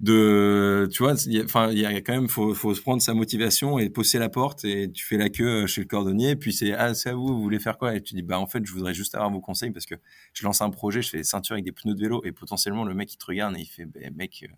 de 0.00 0.88
tu 0.92 1.02
vois 1.02 1.14
enfin 1.44 1.70
il 1.70 1.78
y 1.78 1.86
a 1.86 2.00
quand 2.00 2.12
même 2.12 2.28
faut 2.28 2.52
faut 2.52 2.74
se 2.74 2.80
prendre 2.80 3.00
sa 3.00 3.14
motivation 3.14 3.78
et 3.78 3.88
pousser 3.90 4.18
la 4.18 4.28
porte 4.28 4.64
et 4.64 4.90
tu 4.90 5.04
fais 5.04 5.16
la 5.16 5.28
queue 5.30 5.62
euh, 5.62 5.66
chez 5.68 5.82
le 5.82 5.86
cordonnier 5.86 6.30
et 6.30 6.36
puis 6.36 6.52
c'est 6.52 6.72
ah 6.72 6.94
c'est 6.94 7.10
à 7.10 7.14
vous 7.14 7.28
vous 7.28 7.40
voulez 7.40 7.60
faire 7.60 7.78
quoi? 7.78 7.94
Et 7.94 8.02
tu 8.02 8.14
dis 8.14 8.22
bah 8.22 8.38
en 8.40 8.46
fait 8.46 8.66
je 8.66 8.72
voudrais 8.72 8.92
juste 8.92 9.14
avoir 9.14 9.30
vos 9.30 9.40
conseils 9.40 9.70
parce 9.70 9.86
que 9.86 9.94
je 10.32 10.44
lance 10.44 10.60
un 10.62 10.70
projet 10.70 11.00
je 11.00 11.10
fais 11.10 11.18
des 11.18 11.24
ceintures 11.24 11.54
avec 11.54 11.64
des 11.64 11.72
pneus 11.72 11.94
de 11.94 12.00
vélo 12.00 12.22
et 12.24 12.32
potentiellement 12.32 12.84
le 12.84 12.92
mec 12.92 13.12
il 13.14 13.18
te 13.18 13.24
regarde 13.24 13.56
et 13.56 13.60
il 13.60 13.66
fait 13.66 13.86
bah, 13.86 14.00
mec 14.16 14.44
euh, 14.44 14.52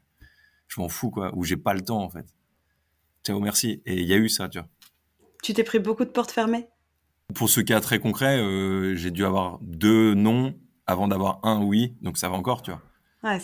je 0.68 0.80
m'en 0.80 0.88
fous 0.88 1.10
quoi 1.10 1.30
ou 1.36 1.44
j'ai 1.44 1.58
pas 1.58 1.74
le 1.74 1.82
temps 1.82 2.02
en 2.02 2.08
fait 2.08 2.26
ciao 3.26 3.40
merci. 3.40 3.82
Et 3.86 3.94
il 3.94 4.06
y 4.06 4.14
a 4.14 4.16
eu 4.16 4.28
ça 4.28 4.48
tu 4.48 4.58
vois. 4.58 4.68
Tu 5.42 5.52
t'es 5.52 5.64
pris 5.64 5.78
beaucoup 5.78 6.04
de 6.04 6.10
portes 6.10 6.30
fermées? 6.30 6.68
Pour 7.34 7.50
ce 7.50 7.60
cas 7.60 7.80
très 7.80 7.98
concret 7.98 8.38
euh, 8.38 8.94
j'ai 8.94 9.10
dû 9.10 9.24
avoir 9.24 9.58
deux 9.62 10.14
non 10.14 10.54
avant 10.86 11.08
d'avoir 11.08 11.40
un 11.42 11.62
oui 11.62 11.96
donc 12.00 12.18
ça 12.18 12.28
va 12.28 12.36
encore 12.36 12.62
tu 12.62 12.70
vois. 12.70 12.82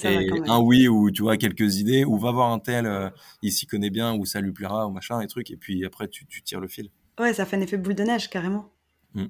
Et 0.04 0.30
un 0.46 0.60
oui 0.60 0.86
ou 0.86 1.10
tu 1.10 1.22
vois 1.22 1.36
quelques 1.36 1.78
idées 1.78 2.04
ou 2.04 2.16
va 2.16 2.30
voir 2.30 2.52
un 2.52 2.60
tel 2.60 2.86
euh, 2.86 3.10
il 3.42 3.50
s'y 3.50 3.66
connaît 3.66 3.90
bien 3.90 4.14
ou 4.14 4.24
ça 4.24 4.40
lui 4.40 4.52
plaira 4.52 4.86
ou 4.86 4.92
machin 4.92 5.20
et 5.20 5.26
trucs 5.26 5.50
et 5.50 5.56
puis 5.56 5.84
après 5.84 6.06
tu, 6.06 6.24
tu, 6.26 6.42
tires 6.42 6.60
le 6.60 6.68
fil. 6.68 6.90
Ouais 7.18 7.34
ça 7.34 7.44
fait 7.44 7.56
un 7.56 7.60
effet 7.60 7.76
boule 7.76 7.96
de 7.96 8.04
neige 8.04 8.30
carrément. 8.30 8.70
Mm. 9.14 9.26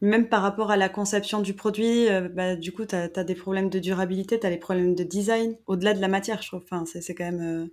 même 0.00 0.28
par 0.28 0.40
rapport 0.40 0.70
à 0.70 0.76
la 0.76 0.88
conception 0.88 1.42
du 1.42 1.52
produit 1.52 2.08
euh, 2.08 2.28
bah, 2.30 2.56
du 2.56 2.72
coup 2.72 2.86
tu 2.86 2.94
as, 2.94 3.24
des 3.24 3.34
problèmes 3.34 3.68
de 3.68 3.78
durabilité 3.80 4.38
tu 4.38 4.46
as 4.46 4.50
les 4.50 4.56
problèmes 4.56 4.94
de 4.94 5.02
design 5.02 5.56
au-delà 5.66 5.92
de 5.92 6.00
la 6.00 6.08
matière 6.08 6.40
je 6.40 6.48
trouve. 6.48 6.62
Enfin 6.62 6.84
c'est 6.86 7.14
quand 7.14 7.30
même 7.30 7.68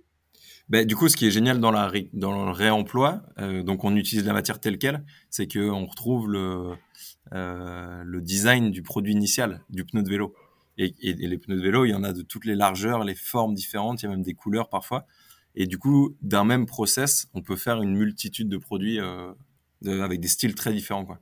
bah, 0.68 0.84
du 0.84 0.96
coup, 0.96 1.08
ce 1.08 1.16
qui 1.16 1.26
est 1.26 1.30
génial 1.30 1.60
dans, 1.60 1.70
la 1.70 1.90
dans 2.12 2.46
le 2.46 2.50
réemploi, 2.50 3.22
donc 3.38 3.84
on 3.84 3.94
utilise 3.96 4.24
la 4.24 4.32
matière 4.32 4.60
telle 4.60 4.78
qu'elle, 4.78 5.04
c'est 5.28 5.46
qu'on 5.46 5.84
retrouve 5.84 6.30
le, 6.30 6.74
le 7.32 8.20
design 8.20 8.70
du 8.70 8.82
produit 8.82 9.12
initial 9.12 9.62
du 9.70 9.84
pneu 9.84 10.02
de 10.02 10.08
vélo. 10.08 10.34
Et, 10.78 10.94
les 11.02 11.38
pneus 11.38 11.56
de 11.56 11.62
vélo, 11.62 11.84
il 11.84 11.90
y 11.90 11.94
en 11.94 12.04
a 12.04 12.12
de 12.12 12.22
toutes 12.22 12.44
les 12.44 12.54
largeurs, 12.54 13.04
les 13.04 13.14
formes 13.14 13.54
différentes, 13.54 14.02
il 14.02 14.06
y 14.06 14.08
a 14.08 14.10
même 14.10 14.22
des 14.22 14.34
couleurs 14.34 14.68
parfois. 14.68 15.06
Et 15.54 15.66
du 15.66 15.78
coup, 15.78 16.16
d'un 16.22 16.44
même 16.44 16.66
process, 16.66 17.28
on 17.34 17.42
peut 17.42 17.56
faire 17.56 17.82
une 17.82 17.94
multitude 17.94 18.48
de 18.48 18.56
produits 18.56 18.98
euh, 18.98 19.34
avec 19.84 20.20
des 20.20 20.28
styles 20.28 20.54
très 20.54 20.72
différents. 20.72 21.04
Quoi. 21.04 21.20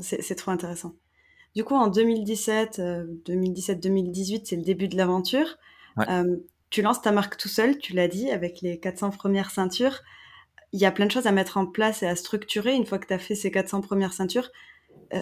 C'est, 0.00 0.34
trop 0.36 0.52
intéressant. 0.52 0.94
Du 1.56 1.64
coup, 1.64 1.74
en 1.74 1.88
2017, 1.88 2.78
2017-2018, 3.26 4.36
euh, 4.36 4.40
c'est 4.44 4.56
le 4.56 4.62
début 4.62 4.88
de 4.88 4.96
l'aventure. 4.96 5.56
Euh, 5.98 6.36
tu 6.70 6.82
lances 6.82 7.02
ta 7.02 7.12
marque 7.12 7.36
tout 7.36 7.48
seul, 7.48 7.78
tu 7.78 7.92
l'as 7.92 8.08
dit, 8.08 8.30
avec 8.30 8.60
les 8.60 8.80
400 8.80 9.10
premières 9.10 9.50
ceintures. 9.50 10.00
Il 10.72 10.80
y 10.80 10.86
a 10.86 10.90
plein 10.90 11.06
de 11.06 11.10
choses 11.10 11.26
à 11.26 11.32
mettre 11.32 11.56
en 11.56 11.66
place 11.66 12.02
et 12.02 12.06
à 12.06 12.16
structurer 12.16 12.74
une 12.74 12.86
fois 12.86 12.98
que 12.98 13.06
tu 13.06 13.14
as 13.14 13.18
fait 13.18 13.34
ces 13.34 13.50
400 13.50 13.80
premières 13.80 14.12
ceintures. 14.12 14.50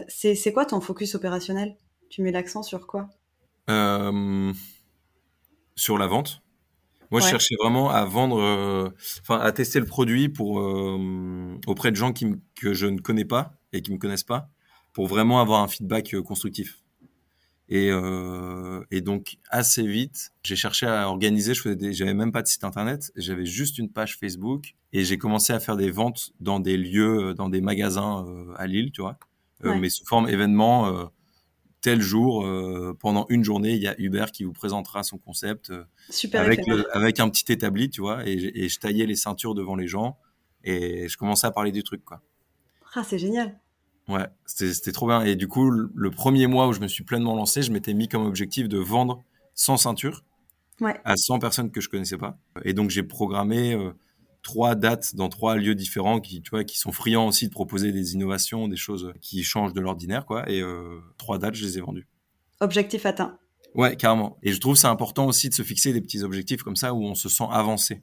c'est, 0.09 0.35
c'est 0.35 0.53
quoi 0.53 0.65
ton 0.65 0.81
focus 0.81 1.15
opérationnel? 1.15 1.77
Tu 2.09 2.23
mets 2.23 2.33
l'accent 2.33 2.63
sur 2.63 2.87
quoi? 2.87 3.09
Euh, 3.71 4.53
sur 5.77 5.99
la 5.99 6.07
vente. 6.07 6.43
Moi, 7.11 7.21
je 7.21 7.27
cherchais 7.27 7.55
vraiment 7.61 7.91
à 7.91 8.07
vendre, 8.07 8.41
euh, 8.41 8.89
enfin, 9.21 9.39
à 9.39 9.53
tester 9.53 9.79
le 9.79 9.85
produit 9.85 10.31
pour 10.31 10.61
euh, 10.61 11.59
auprès 11.67 11.91
de 11.91 11.97
gens 11.97 12.13
qui 12.13 12.27
que 12.55 12.73
je 12.73 12.87
ne 12.87 13.01
connais 13.01 13.27
pas 13.27 13.55
et 13.75 13.83
qui 13.83 13.93
me 13.93 13.99
connaissent 13.99 14.25
pas, 14.25 14.49
pour 14.95 15.07
vraiment 15.07 15.41
avoir 15.41 15.63
un 15.63 15.69
feedback 15.69 16.17
constructif. 16.23 16.83
Et, 17.75 17.91
et 18.91 19.01
donc 19.01 19.39
assez 19.49 19.87
vite, 19.87 20.33
j'ai 20.43 20.57
cherché 20.57 20.87
à 20.87 21.09
organiser. 21.09 21.55
Je 21.55 21.63
faisais, 21.63 21.93
j'avais 21.95 22.13
même 22.13 22.31
pas 22.31 22.43
de 22.43 22.47
site 22.47 22.65
internet, 22.65 23.11
j'avais 23.17 23.47
juste 23.47 23.79
une 23.79 23.89
page 23.89 24.19
Facebook 24.19 24.75
et 24.93 25.05
j'ai 25.05 25.17
commencé 25.17 25.55
à 25.55 25.61
faire 25.61 25.79
des 25.79 25.91
ventes 25.91 26.33
dans 26.39 26.61
des 26.61 26.77
lieux, 26.77 27.33
dans 27.33 27.49
des 27.49 27.63
magasins 27.63 28.27
à 28.57 28.67
Lille, 28.67 28.93
tu 28.93 29.01
vois, 29.01 29.19
mais 29.63 29.89
sous 29.89 30.05
forme 30.05 30.29
événement 30.29 31.09
tel 31.83 32.01
jour, 32.01 32.47
euh, 32.47 32.97
pendant 32.99 33.27
une 33.29 33.45
journée, 33.45 33.73
il 33.73 33.83
y 33.83 33.89
a 33.89 33.95
Hubert 34.01 34.31
qui 34.31 34.45
vous 34.45 34.53
présentera 34.53 35.03
son 35.03 35.19
concept 35.19 35.71
euh, 35.71 35.85
avec, 36.33 36.61
avec 36.93 37.21
un 37.21 37.29
petit 37.29 37.53
établi, 37.53 37.91
tu 37.91 38.01
vois, 38.01 38.27
et, 38.27 38.69
je 38.69 38.79
taillais 38.79 39.05
les 39.05 39.17
ceintures 39.17 39.55
devant 39.55 39.75
les 39.75 39.89
gens 39.89 40.17
et 40.65 41.09
je 41.09 41.17
commençais 41.19 41.47
à 41.47 41.51
parler 41.51 41.73
du 41.73 41.83
truc, 41.83 42.05
quoi. 42.05 42.23
Ah, 42.95 43.03
c'est 43.03 43.19
génial. 43.19 43.59
Ouais, 44.09 44.27
c'était 44.47 44.93
trop 44.93 45.07
bien. 45.07 45.23
Et 45.23 45.37
du 45.37 45.49
coup, 45.49 45.71
le 45.71 46.11
premier 46.11 46.47
mois 46.47 46.69
où 46.69 46.73
je 46.73 46.81
me 46.81 46.89
suis 46.89 47.05
pleinement 47.05 47.37
lancé, 47.37 47.63
je 47.63 47.73
m'étais 47.73 47.95
mis 47.95 48.09
comme 48.09 48.27
objectif 48.27 48.69
de 48.69 48.79
vendre 48.79 49.23
100 49.55 49.77
ceintures 49.79 50.25
à 51.05 51.17
100 51.17 51.39
personnes 51.39 51.71
que 51.71 51.81
je 51.81 51.89
connaissais 51.89 52.17
pas. 52.17 52.37
Et 52.65 52.73
donc, 52.73 52.91
j'ai 52.91 53.03
programmé 53.03 53.75
euh, 53.75 53.93
trois 54.43 54.75
dates 54.75 55.15
dans 55.15 55.29
trois 55.29 55.57
lieux 55.57 55.75
différents 55.75 56.21
qui, 56.21 56.43
tu 56.43 56.51
vois, 56.51 56.65
qui 56.65 56.79
sont 56.79 56.93
friands 56.93 57.29
aussi 57.29 57.47
de 57.47 57.53
proposer 57.53 57.93
des 57.93 58.15
innovations, 58.15 58.69
des 58.69 58.77
choses 58.77 59.13
qui 59.21 59.43
changent 59.45 59.73
de 59.73 59.81
l'ordinaire, 59.81 60.27
quoi. 60.27 60.49
Et 60.51 60.61
euh, 60.61 61.01
trois 61.19 61.39
dates, 61.39 61.55
je 61.55 61.65
les 61.65 61.79
ai 61.79 61.81
vendues. 61.81 62.09
Objectif 62.61 63.07
atteint. 63.07 63.39
Ouais, 63.75 63.97
carrément. 63.97 64.39
Et 64.43 64.53
je 64.53 64.61
trouve 64.61 64.77
c'est 64.77 64.87
important 64.87 65.27
aussi 65.27 65.49
de 65.49 65.55
se 65.55 65.63
fixer 65.63 65.93
des 65.93 66.01
petits 66.01 66.23
objectifs 66.23 66.63
comme 66.63 66.77
ça 66.77 66.93
où 66.93 67.05
on 67.05 67.15
se 67.15 67.29
sent 67.29 67.47
avancé. 67.51 68.03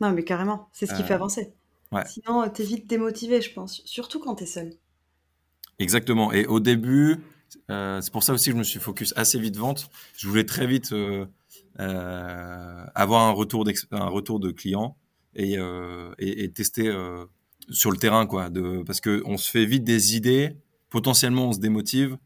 Non, 0.00 0.12
mais 0.12 0.24
carrément, 0.24 0.68
c'est 0.72 0.86
ce 0.86 0.94
qui 0.94 1.02
fait 1.02 1.12
euh, 1.12 1.16
avancer. 1.16 1.52
Ouais. 1.90 2.04
Sinon, 2.06 2.48
t'es 2.48 2.64
vite 2.64 2.88
démotivé, 2.88 3.40
je 3.40 3.52
pense, 3.52 3.82
surtout 3.84 4.20
quand 4.20 4.36
t'es 4.36 4.46
seul. 4.46 4.74
Exactement. 5.82 6.32
Et 6.32 6.46
au 6.46 6.60
début, 6.60 7.18
euh, 7.70 8.00
c'est 8.00 8.12
pour 8.12 8.22
ça 8.22 8.32
aussi 8.32 8.46
que 8.46 8.52
je 8.52 8.58
me 8.58 8.64
suis 8.64 8.80
focus 8.80 9.12
assez 9.16 9.38
vite 9.38 9.56
vente. 9.56 9.90
Je 10.16 10.28
voulais 10.28 10.46
très 10.46 10.66
vite 10.66 10.94
avoir 11.78 13.22
un 13.22 13.32
retour, 13.32 13.66
un 13.90 14.08
retour 14.08 14.40
de 14.40 14.50
clients 14.50 14.96
et, 15.34 15.58
euh, 15.58 16.12
et, 16.18 16.50
tester 16.52 16.88
euh, 16.88 17.24
sur 17.70 17.90
le 17.90 17.96
terrain, 17.96 18.26
quoi. 18.26 18.50
Parce 18.86 19.00
que 19.00 19.22
on 19.24 19.36
se 19.36 19.50
fait 19.50 19.64
vite 19.64 19.84
des 19.84 20.16
idées, 20.16 20.56
potentiellement 20.90 21.48
on 21.48 21.52
se 21.52 21.60
démotive, 21.60 22.16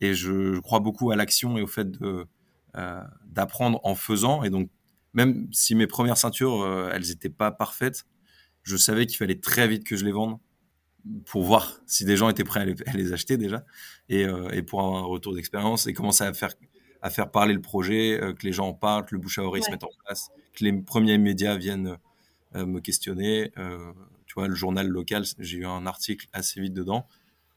et 0.00 0.14
je, 0.14 0.58
crois 0.60 0.80
beaucoup 0.80 1.10
à 1.10 1.16
l'action 1.16 1.56
et 1.58 1.62
au 1.62 1.66
fait 1.66 1.88
euh, 2.76 3.00
d'apprendre 3.26 3.80
en 3.84 3.94
faisant. 3.94 4.42
Et 4.42 4.50
donc, 4.50 4.68
même 5.14 5.48
si 5.50 5.74
mes 5.74 5.86
premières 5.86 6.18
ceintures, 6.18 6.60
euh, 6.62 6.90
elles 6.92 7.08
n'étaient 7.08 7.30
pas 7.30 7.50
parfaites, 7.50 8.04
je 8.64 8.76
savais 8.76 9.06
qu'il 9.06 9.16
fallait 9.16 9.40
très 9.40 9.66
vite 9.66 9.84
que 9.84 9.96
je 9.96 10.04
les 10.04 10.12
vende 10.12 10.38
pour 11.26 11.42
voir 11.42 11.80
si 11.86 12.04
des 12.04 12.16
gens 12.16 12.28
étaient 12.28 12.44
prêts 12.44 12.60
à 12.60 12.64
les, 12.64 12.74
à 12.86 12.92
les 12.92 13.12
acheter 13.12 13.36
déjà 13.36 13.64
et, 14.08 14.24
euh, 14.24 14.50
et, 14.50 14.62
pour 14.62 14.80
avoir 14.80 15.04
un 15.04 15.06
retour 15.06 15.34
d'expérience 15.34 15.86
et 15.86 15.92
commencer 15.92 16.24
à 16.24 16.32
faire 16.32 16.54
à 17.02 17.10
faire 17.10 17.30
parler 17.30 17.52
le 17.52 17.60
projet, 17.60 18.20
euh, 18.20 18.32
que 18.32 18.44
les 18.44 18.52
gens 18.52 18.68
en 18.68 18.74
parlent, 18.74 19.04
que 19.04 19.14
le 19.14 19.20
bouche 19.20 19.38
à 19.38 19.42
oreille 19.42 19.62
se 19.62 19.70
mette 19.70 19.84
en 19.84 19.90
place, 20.04 20.30
que 20.54 20.64
les 20.64 20.72
premiers 20.72 21.18
médias 21.18 21.56
viennent 21.56 21.98
euh, 22.56 22.66
me 22.66 22.80
questionner. 22.80 23.52
Tu 24.26 24.34
vois, 24.34 24.48
le 24.48 24.54
journal 24.54 24.88
local, 24.88 25.24
j'ai 25.38 25.58
eu 25.58 25.66
un 25.66 25.86
article 25.86 26.26
assez 26.32 26.60
vite 26.60 26.72
dedans, 26.72 27.06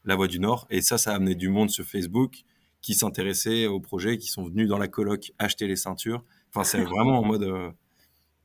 La 0.04 0.14
Voix 0.14 0.28
du 0.28 0.38
Nord, 0.38 0.66
et 0.70 0.82
ça, 0.82 0.98
ça 0.98 1.12
a 1.12 1.16
amené 1.16 1.34
du 1.34 1.48
monde 1.48 1.70
sur 1.70 1.84
Facebook 1.84 2.44
qui 2.80 2.94
s'intéressaient 2.94 3.66
au 3.66 3.80
projet, 3.80 4.18
qui 4.18 4.28
sont 4.28 4.44
venus 4.44 4.68
dans 4.68 4.78
la 4.78 4.88
coloc 4.88 5.32
acheter 5.38 5.66
les 5.66 5.76
ceintures. 5.76 6.22
Enfin, 6.50 6.62
c'est 6.62 6.84
vraiment 6.84 7.18
en 7.18 7.24
mode 7.24 7.74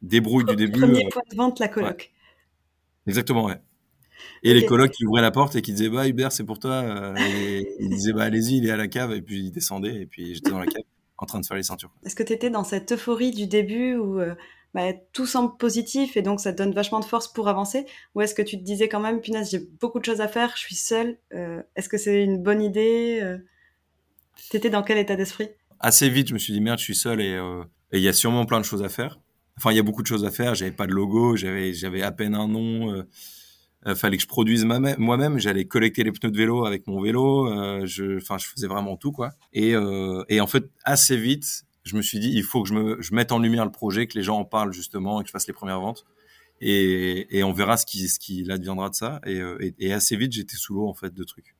débrouille 0.01 0.45
du 0.45 0.55
début. 0.55 0.79
Premier 0.79 1.07
point 1.09 1.21
de 1.29 1.35
vente, 1.35 1.59
la 1.59 1.67
coloc. 1.67 2.11
Exactement, 3.05 3.45
ouais. 3.45 3.59
Et 4.43 4.53
les 4.53 4.65
colocs 4.65 4.91
qui 4.91 5.05
ouvraient 5.05 5.21
la 5.21 5.31
porte 5.31 5.55
et 5.55 5.61
qui 5.61 5.73
disaient 5.73 5.89
bah 5.89 6.07
Hubert 6.07 6.31
c'est 6.31 6.43
pour 6.43 6.59
toi 6.59 7.13
et 7.17 7.67
ils 7.79 7.89
disaient 7.89 8.13
bah 8.13 8.23
allez-y 8.23 8.57
il 8.57 8.65
est 8.67 8.71
à 8.71 8.77
la 8.77 8.87
cave 8.87 9.13
et 9.13 9.21
puis 9.21 9.39
ils 9.39 9.51
descendaient 9.51 10.01
et 10.01 10.05
puis 10.05 10.35
j'étais 10.35 10.51
dans 10.51 10.59
la 10.59 10.67
cave 10.67 10.83
en 11.17 11.25
train 11.25 11.39
de 11.39 11.45
faire 11.45 11.57
les 11.57 11.63
ceintures. 11.63 11.91
Est-ce 12.05 12.15
que 12.15 12.23
tu 12.23 12.33
étais 12.33 12.49
dans 12.49 12.63
cette 12.63 12.91
euphorie 12.91 13.31
du 13.31 13.47
début 13.47 13.95
où 13.95 14.19
bah, 14.75 14.91
tout 15.13 15.25
semble 15.25 15.55
positif 15.55 16.17
et 16.17 16.21
donc 16.21 16.41
ça 16.41 16.51
te 16.51 16.57
donne 16.57 16.73
vachement 16.73 16.99
de 16.99 17.05
force 17.05 17.31
pour 17.31 17.47
avancer 17.47 17.85
Ou 18.13 18.21
est-ce 18.21 18.35
que 18.35 18.41
tu 18.41 18.57
te 18.57 18.61
disais 18.61 18.89
quand 18.89 18.99
même, 18.99 19.21
punaise, 19.21 19.49
j'ai 19.49 19.65
beaucoup 19.79 19.99
de 19.99 20.05
choses 20.05 20.19
à 20.19 20.27
faire, 20.27 20.51
je 20.55 20.59
suis 20.59 20.75
seule, 20.75 21.17
euh, 21.33 21.63
est-ce 21.77 21.87
que 21.87 21.97
c'est 21.97 22.21
une 22.21 22.43
bonne 22.43 22.61
idée 22.61 23.21
euh? 23.23 23.37
T'étais 24.49 24.69
dans 24.69 24.83
quel 24.83 24.97
état 24.97 25.15
d'esprit? 25.15 25.47
Assez 25.79 26.09
vite, 26.09 26.27
je 26.27 26.33
me 26.33 26.39
suis 26.39 26.51
dit, 26.51 26.59
merde, 26.59 26.77
je 26.77 26.83
suis 26.83 26.95
seule 26.95 27.21
euh, 27.21 27.63
et 27.93 27.99
il 27.99 28.03
y 28.03 28.09
a 28.09 28.13
sûrement 28.13 28.45
plein 28.45 28.59
de 28.59 28.65
choses 28.65 28.83
à 28.83 28.89
faire. 28.89 29.21
Enfin, 29.57 29.71
il 29.71 29.77
y 29.77 29.79
a 29.79 29.83
beaucoup 29.83 30.01
de 30.01 30.07
choses 30.07 30.25
à 30.25 30.29
faire, 30.29 30.55
j'avais 30.55 30.73
pas 30.73 30.87
de 30.87 30.91
logo, 30.91 31.37
j'avais, 31.37 31.71
j'avais 31.71 32.01
à 32.01 32.11
peine 32.11 32.35
un 32.35 32.49
nom. 32.49 32.93
Euh, 32.93 33.07
fallait 33.93 34.17
que 34.17 34.23
je 34.23 34.27
produise 34.27 34.65
moi-même. 34.65 35.37
J'allais 35.37 35.65
collecter 35.65 36.03
les 36.03 36.11
pneus 36.11 36.31
de 36.31 36.37
vélo 36.37 36.65
avec 36.65 36.87
mon 36.87 36.99
vélo. 37.01 37.47
Euh, 37.47 37.85
je, 37.85 38.17
enfin, 38.17 38.39
je 38.39 38.47
faisais 38.47 38.67
vraiment 38.67 38.97
tout, 38.97 39.11
quoi. 39.11 39.29
Et, 39.53 39.75
euh, 39.75 40.23
et 40.27 40.41
en 40.41 40.47
fait, 40.47 40.65
assez 40.83 41.17
vite, 41.17 41.65
je 41.83 41.95
me 41.95 42.01
suis 42.01 42.19
dit, 42.19 42.31
il 42.33 42.43
faut 42.43 42.63
que 42.63 42.69
je, 42.69 42.73
me, 42.73 43.01
je 43.01 43.13
mette 43.13 43.31
en 43.31 43.37
lumière 43.37 43.63
le 43.63 43.71
projet, 43.71 44.07
que 44.07 44.17
les 44.17 44.23
gens 44.23 44.37
en 44.39 44.45
parlent 44.45 44.73
justement 44.73 45.21
et 45.21 45.23
que 45.23 45.27
je 45.27 45.31
fasse 45.31 45.45
les 45.45 45.53
premières 45.53 45.79
ventes. 45.79 46.03
Et, 46.61 47.37
et 47.37 47.43
on 47.43 47.51
verra 47.51 47.77
ce 47.77 47.85
qui, 47.85 48.07
ce 48.07 48.17
qui 48.17 48.49
adviendra 48.49 48.89
de 48.89 48.95
ça. 48.95 49.21
Et, 49.25 49.39
euh, 49.39 49.57
et, 49.59 49.75
et 49.77 49.93
assez 49.93 50.15
vite, 50.15 50.31
j'étais 50.31 50.55
sous 50.55 50.73
l'eau 50.73 50.87
en 50.87 50.93
fait 50.95 51.13
de 51.13 51.23
trucs, 51.23 51.55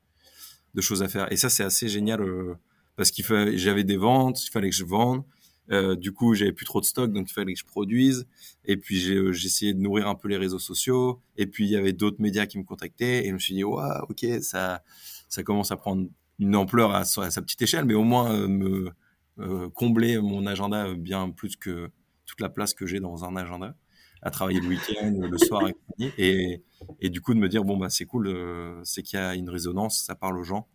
de 0.73 0.81
choses 0.81 1.03
à 1.03 1.07
faire. 1.07 1.31
Et 1.31 1.38
ça, 1.38 1.49
c'est 1.49 1.63
assez 1.63 1.89
génial 1.89 2.21
euh, 2.21 2.55
parce 2.95 3.11
qu'il 3.11 3.25
fallait, 3.25 3.57
j'avais 3.57 3.83
des 3.83 3.97
ventes, 3.97 4.43
il 4.43 4.49
fallait 4.49 4.69
que 4.69 4.75
je 4.75 4.85
vende. 4.85 5.23
Euh, 5.71 5.95
du 5.95 6.12
coup, 6.12 6.36
j'avais 6.36 6.51
plus 6.51 6.65
trop 6.65 6.80
de 6.80 6.86
stock, 6.86 7.12
donc 7.12 7.30
il 7.30 7.34
fallait 7.34 7.54
que 7.54 7.60
je 7.60 7.65
produise. 7.65 8.28
Et 8.65 8.78
puis 8.78 8.97
j'ai 8.99 9.30
essayé 9.45 9.73
de 9.73 9.80
nourrir 9.80 10.08
un 10.08 10.15
peu 10.15 10.28
les 10.28 10.38
réseaux 10.38 10.60
sociaux. 10.60 11.21
Et 11.38 11.47
puis 11.47 11.65
il 11.65 11.71
y 11.71 11.75
avait 11.75 11.93
d'autres 11.93 12.21
médias 12.21 12.45
qui 12.45 12.58
me 12.58 12.63
contactaient. 12.63 13.25
Et 13.25 13.30
je 13.30 13.34
me 13.34 13.39
suis 13.39 13.56
dit, 13.56 13.63
waouh, 13.63 14.06
ok, 14.10 14.25
ça, 14.41 14.84
ça 15.30 15.43
commence 15.43 15.71
à 15.71 15.78
prendre 15.78 16.08
une 16.39 16.56
ampleur 16.56 16.93
à, 16.93 17.06
sa 17.06 17.41
petite 17.41 17.62
échelle, 17.62 17.86
mais 17.86 17.93
au 17.93 18.04
moins 18.04 18.47
me 18.47 18.91
euh, 19.39 19.69
combler 19.69 20.19
mon 20.19 20.45
agenda 20.45 20.93
bien 20.93 21.30
plus 21.30 21.56
que 21.56 21.89
toute 22.25 22.41
la 22.41 22.49
place 22.49 22.73
que 22.73 22.86
j'ai 22.86 22.99
dans 22.99 23.23
un 23.23 23.36
agenda, 23.36 23.75
à 24.21 24.32
travailler 24.32 24.60
le 24.60 24.67
week-end, 24.67 25.13
le 25.17 25.38
soir 25.38 25.69
et, 25.99 26.63
et, 26.99 27.10
du 27.10 27.21
coup 27.21 27.34
de 27.34 27.39
me 27.39 27.47
dire 27.47 27.63
bon 27.63 27.78
bah 27.78 27.89
c'est 27.89 28.06
cool, 28.06 28.28
euh, 28.28 28.82
c'est 28.84 29.04
qu'il 29.04 29.19
y 29.19 29.21
a 29.21 29.36
une 29.36 29.49
résonance, 29.49 30.04
ça 30.04 30.15
parle 30.15 30.38
aux 30.38 30.43
gens 30.43 30.67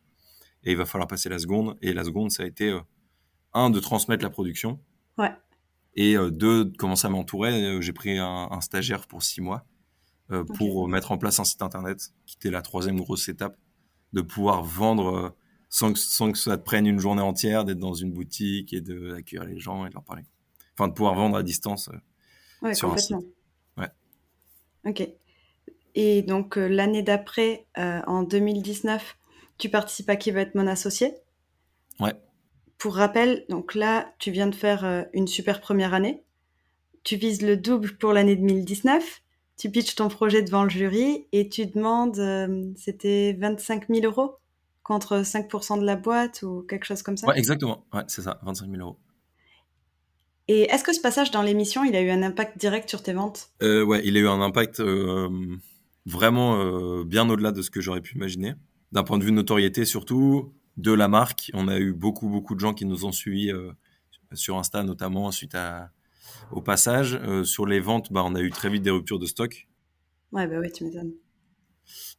et 0.64 0.72
il 0.72 0.76
va 0.76 0.86
falloir 0.86 1.08
passer 1.08 1.28
la 1.28 1.38
seconde. 1.38 1.76
Et 1.82 1.92
la 1.92 2.04
seconde, 2.04 2.30
ça 2.30 2.42
a 2.42 2.46
été 2.46 2.70
euh, 2.70 2.80
un 3.52 3.70
de 3.70 3.80
transmettre 3.80 4.22
la 4.22 4.30
production. 4.30 4.80
Ouais. 5.18 5.32
Et 5.94 6.14
deux, 6.14 6.66
de 6.66 6.76
commencer 6.76 7.06
à 7.06 7.10
m'entourer. 7.10 7.82
J'ai 7.82 7.92
pris 7.92 8.18
un, 8.18 8.48
un, 8.50 8.60
stagiaire 8.60 9.06
pour 9.06 9.22
six 9.22 9.40
mois 9.40 9.66
pour 10.56 10.86
mettre 10.86 11.10
en 11.10 11.18
place 11.18 11.40
un 11.40 11.44
site 11.44 11.60
internet, 11.60 12.12
qui 12.24 12.36
était 12.36 12.50
la 12.50 12.62
troisième 12.62 13.00
grosse 13.00 13.28
étape, 13.28 13.56
de 14.12 14.20
pouvoir 14.20 14.62
vendre 14.62 15.34
sans 15.70 15.92
que, 15.92 15.98
sans 15.98 16.32
que 16.32 16.38
ça 16.38 16.58
te 16.58 16.64
prenne 16.64 16.86
une 16.86 16.98
journée 16.98 17.22
entière 17.22 17.64
d'être 17.64 17.78
dans 17.78 17.94
une 17.94 18.12
boutique 18.12 18.72
et 18.72 18.80
d'accueillir 18.80 19.44
les 19.44 19.58
gens 19.58 19.86
et 19.86 19.88
de 19.88 19.94
leur 19.94 20.02
parler. 20.02 20.24
Enfin, 20.74 20.88
de 20.88 20.92
pouvoir 20.92 21.14
vendre 21.14 21.36
à 21.36 21.42
distance 21.42 21.88
ouais, 22.60 22.74
sur 22.74 22.92
un 22.92 22.96
site. 22.96 23.16
Ouais. 23.76 23.88
Ok. 24.84 25.08
Et 25.94 26.22
donc, 26.22 26.58
euh, 26.58 26.66
l'année 26.68 27.02
d'après, 27.02 27.66
euh, 27.78 28.00
en 28.06 28.24
2019, 28.24 29.16
tu 29.58 29.68
participes 29.68 30.10
à 30.10 30.16
Qui 30.16 30.32
va 30.32 30.40
être 30.40 30.54
mon 30.54 30.66
associé? 30.66 31.14
Ouais. 32.00 32.14
Pour 32.80 32.96
rappel, 32.96 33.44
donc 33.48 33.76
là, 33.76 34.12
tu 34.18 34.32
viens 34.32 34.48
de 34.48 34.54
faire 34.54 34.84
euh, 34.84 35.02
une 35.12 35.28
super 35.28 35.60
première 35.60 35.94
année. 35.94 36.24
Tu 37.04 37.14
vises 37.14 37.42
le 37.42 37.56
double 37.56 37.96
pour 37.98 38.12
l'année 38.12 38.34
2019. 38.34 39.22
Tu 39.56 39.70
pitches 39.70 39.94
ton 39.94 40.08
projet 40.08 40.42
devant 40.42 40.64
le 40.64 40.70
jury 40.70 41.26
et 41.30 41.48
tu 41.48 41.66
demandes, 41.66 42.16
c'était 42.76 43.36
25 43.38 43.88
000 43.88 44.06
euros 44.06 44.36
contre 44.82 45.22
5% 45.22 45.78
de 45.78 45.84
la 45.84 45.96
boîte 45.96 46.42
ou 46.42 46.62
quelque 46.62 46.84
chose 46.84 47.02
comme 47.02 47.18
ça 47.18 47.26
Ouais, 47.26 47.38
exactement. 47.38 47.84
Ouais, 47.92 48.00
c'est 48.08 48.22
ça, 48.22 48.40
25 48.42 48.70
000 48.70 48.80
euros. 48.80 48.98
Et 50.48 50.62
est-ce 50.62 50.82
que 50.82 50.94
ce 50.94 51.00
passage 51.00 51.30
dans 51.30 51.42
l'émission, 51.42 51.84
il 51.84 51.94
a 51.94 52.00
eu 52.00 52.08
un 52.08 52.22
impact 52.22 52.58
direct 52.58 52.88
sur 52.88 53.02
tes 53.02 53.12
ventes? 53.12 53.50
Ouais, 53.60 54.00
il 54.02 54.16
a 54.16 54.20
eu 54.20 54.28
un 54.28 54.40
impact 54.40 54.80
vraiment 56.06 56.56
euh, 56.60 57.04
bien 57.04 57.28
au-delà 57.28 57.52
de 57.52 57.62
ce 57.62 57.70
que 57.70 57.80
j'aurais 57.80 58.00
pu 58.00 58.16
imaginer. 58.16 58.54
D'un 58.92 59.02
point 59.02 59.18
de 59.18 59.24
vue 59.24 59.30
de 59.30 59.36
notoriété 59.36 59.84
surtout, 59.84 60.52
de 60.80 60.92
la 60.92 61.08
marque, 61.08 61.50
on 61.54 61.68
a 61.68 61.78
eu 61.78 61.92
beaucoup 61.92 62.28
beaucoup 62.28 62.54
de 62.54 62.60
gens 62.60 62.74
qui 62.74 62.86
nous 62.86 63.04
ont 63.04 63.12
suivis 63.12 63.52
euh, 63.52 63.72
sur 64.32 64.58
Insta 64.58 64.82
notamment 64.82 65.30
suite 65.30 65.54
à, 65.54 65.90
au 66.52 66.60
passage. 66.60 67.14
Euh, 67.14 67.44
sur 67.44 67.66
les 67.66 67.80
ventes, 67.80 68.12
bah, 68.12 68.22
on 68.24 68.34
a 68.34 68.40
eu 68.40 68.50
très 68.50 68.70
vite 68.70 68.82
des 68.82 68.90
ruptures 68.90 69.18
de 69.18 69.26
stock. 69.26 69.68
Ouais, 70.32 70.46
bah 70.46 70.58
ouais, 70.58 70.70
tu 70.70 70.84
m'étonnes. 70.84 71.12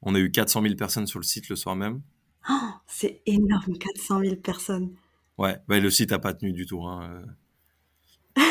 On 0.02 0.16
a 0.16 0.20
eu 0.20 0.32
400 0.32 0.62
000 0.62 0.76
personnes 0.76 1.08
sur 1.08 1.20
le 1.20 1.24
site 1.24 1.50
le 1.50 1.56
soir 1.56 1.76
même. 1.76 2.02
Oh, 2.50 2.54
c'est 2.88 3.22
énorme, 3.26 3.78
400 3.78 4.20
000 4.22 4.36
personnes. 4.38 4.94
Ouais, 5.38 5.58
bah, 5.68 5.80
le 5.80 5.90
site 5.90 6.12
a 6.12 6.20
pas 6.20 6.34
tenu 6.34 6.52
du 6.52 6.66
tout. 6.66 6.84
Hein. 6.84 7.24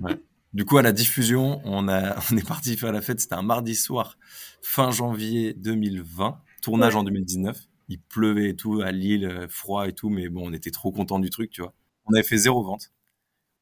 ouais. 0.00 0.20
Du 0.52 0.64
coup, 0.64 0.78
à 0.78 0.82
la 0.82 0.92
diffusion, 0.92 1.60
on, 1.64 1.88
a, 1.88 2.16
on 2.32 2.36
est 2.36 2.46
parti 2.46 2.76
faire 2.76 2.92
la 2.92 3.02
fête. 3.02 3.20
C'était 3.20 3.34
un 3.34 3.42
mardi 3.42 3.74
soir, 3.74 4.18
fin 4.62 4.90
janvier 4.90 5.54
2020, 5.54 6.40
tournage 6.62 6.96
en 6.96 7.02
2019. 7.04 7.69
Il 7.90 8.00
pleuvait 8.00 8.50
et 8.50 8.56
tout, 8.56 8.80
à 8.80 8.92
Lille, 8.92 9.26
euh, 9.26 9.48
froid 9.48 9.86
et 9.86 9.92
tout, 9.92 10.08
mais 10.08 10.28
bon, 10.28 10.48
on 10.48 10.52
était 10.54 10.70
trop 10.70 10.92
content 10.92 11.18
du 11.18 11.28
truc, 11.28 11.50
tu 11.50 11.60
vois. 11.60 11.74
On 12.06 12.14
avait 12.14 12.22
fait 12.22 12.38
zéro 12.38 12.62
vente 12.62 12.90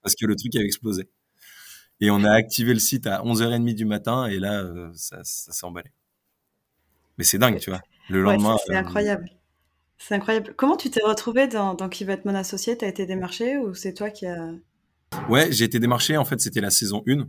parce 0.03 0.15
que 0.15 0.27
le 0.27 0.37
truc 0.37 0.55
avait 0.55 0.65
explosé. 0.65 1.09
Et 2.01 2.11
on 2.11 2.23
a 2.23 2.31
activé 2.31 2.73
le 2.73 2.79
site 2.79 3.07
à 3.07 3.23
11h30 3.23 3.75
du 3.75 3.85
matin 3.85 4.27
et 4.27 4.39
là, 4.39 4.63
euh, 4.63 4.91
ça, 4.95 5.19
ça 5.25 5.53
s'est 5.53 5.67
emballé. 5.67 5.91
Mais 7.17 7.25
c'est 7.25 7.39
dingue, 7.39 7.59
tu 7.59 7.71
vois. 7.71 7.81
Le 8.09 8.23
lendemain. 8.23 8.57
c'est 8.65 8.75
euh, 8.75 8.79
incroyable. 8.79 9.29
C'est 9.99 10.15
incroyable. 10.15 10.55
Comment 10.57 10.77
tu 10.77 10.91
t'es 10.91 11.03
retrouvé 11.03 11.49
dans, 11.49 11.75
dans 11.75 11.89
Qui 11.89 12.05
va 12.05 12.13
être 12.13 12.25
mon 12.25 12.35
associé? 12.35 12.77
T'as 12.77 12.87
été 12.87 13.05
démarché 13.05 13.59
ou 13.59 13.75
c'est 13.75 13.95
toi 13.95 14.11
qui 14.11 14.27
as 14.27 14.53
Ouais, 15.29 15.51
j'ai 15.51 15.65
été 15.65 15.81
démarché. 15.81 16.17
En 16.17 16.25
fait, 16.25 16.41
c'était 16.41 16.61
la 16.61 16.71
saison 16.71 17.03
1. 17.09 17.27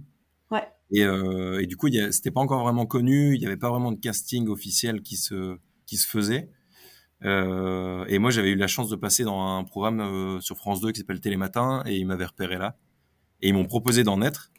Ouais. 0.51 0.67
Et, 0.91 1.03
euh, 1.03 1.61
et 1.61 1.65
du 1.65 1.75
coup, 1.75 1.87
c'était 2.11 2.31
pas 2.31 2.41
encore 2.41 2.61
vraiment 2.61 2.85
connu. 2.85 3.33
Il 3.35 3.39
n'y 3.39 3.47
avait 3.47 3.57
pas 3.57 3.69
vraiment 3.69 3.91
de 3.91 3.99
casting 3.99 4.47
officiel 4.49 5.01
qui 5.01 5.17
se, 5.17 5.57
qui 5.87 5.97
se 5.97 6.07
faisait. 6.07 6.49
Euh, 7.25 8.05
et 8.07 8.19
moi, 8.19 8.31
j'avais 8.31 8.51
eu 8.51 8.55
la 8.55 8.67
chance 8.67 8.89
de 8.89 8.95
passer 8.95 9.23
dans 9.23 9.57
un 9.57 9.63
programme 9.63 9.99
euh, 9.99 10.39
sur 10.41 10.57
France 10.57 10.81
2 10.81 10.91
qui 10.91 10.99
s'appelle 10.99 11.19
Télématin 11.19 11.83
et 11.85 11.97
ils 11.97 12.05
m'avaient 12.05 12.25
repéré 12.25 12.57
là. 12.57 12.77
Et 13.41 13.49
ils 13.49 13.53
m'ont 13.53 13.65
proposé 13.65 14.03
d'en 14.03 14.21
être. 14.21 14.51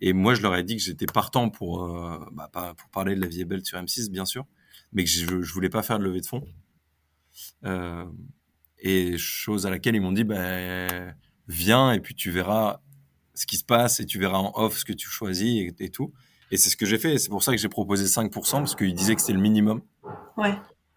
Et 0.00 0.12
moi, 0.12 0.34
je 0.34 0.42
leur 0.42 0.56
ai 0.56 0.64
dit 0.64 0.76
que 0.76 0.82
j'étais 0.82 1.06
partant 1.06 1.48
pour, 1.48 1.84
euh, 1.84 2.18
bah, 2.32 2.50
pour 2.76 2.90
parler 2.90 3.14
de 3.14 3.20
la 3.20 3.28
vie 3.28 3.42
est 3.42 3.44
belle 3.44 3.64
sur 3.64 3.78
M6, 3.78 4.10
bien 4.10 4.24
sûr, 4.24 4.46
mais 4.92 5.04
que 5.04 5.10
je, 5.10 5.42
je 5.42 5.52
voulais 5.52 5.68
pas 5.68 5.82
faire 5.82 5.98
de 5.98 6.04
levée 6.04 6.20
de 6.20 6.26
fonds. 6.26 6.44
Et 8.84 9.16
chose 9.16 9.64
à 9.64 9.70
laquelle 9.70 9.94
ils 9.94 10.00
m'ont 10.00 10.12
dit, 10.12 10.24
bah, 10.24 11.14
viens 11.46 11.92
et 11.92 12.00
puis 12.00 12.16
tu 12.16 12.30
verras 12.30 12.80
ce 13.34 13.46
qui 13.46 13.56
se 13.56 13.64
passe 13.64 14.00
et 14.00 14.06
tu 14.06 14.18
verras 14.18 14.38
en 14.38 14.52
off 14.56 14.78
ce 14.78 14.84
que 14.84 14.92
tu 14.92 15.08
choisis 15.08 15.72
et, 15.78 15.90
tout. 15.90 16.12
Et 16.50 16.56
c'est 16.56 16.68
ce 16.68 16.76
que 16.76 16.84
j'ai 16.84 16.98
fait. 16.98 17.16
C'est 17.18 17.28
pour 17.28 17.42
ça 17.42 17.52
que 17.52 17.58
j'ai 17.58 17.68
proposé 17.68 18.04
5% 18.06 18.30
parce 18.30 18.74
qu'il 18.74 18.94
disait 18.94 19.14
que 19.14 19.20
c'était 19.20 19.32
le 19.32 19.40
minimum 19.40 19.82
ouais. 20.36 20.54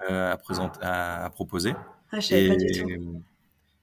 Euh, 0.09 0.33
à, 0.33 0.37
présenter, 0.37 0.79
à, 0.81 1.29
proposer. 1.33 1.73
Ah, 2.11 2.19
je 2.19 2.35
et, 2.35 2.47
pas 2.47 2.55
du 2.55 2.67
tout. 2.67 3.21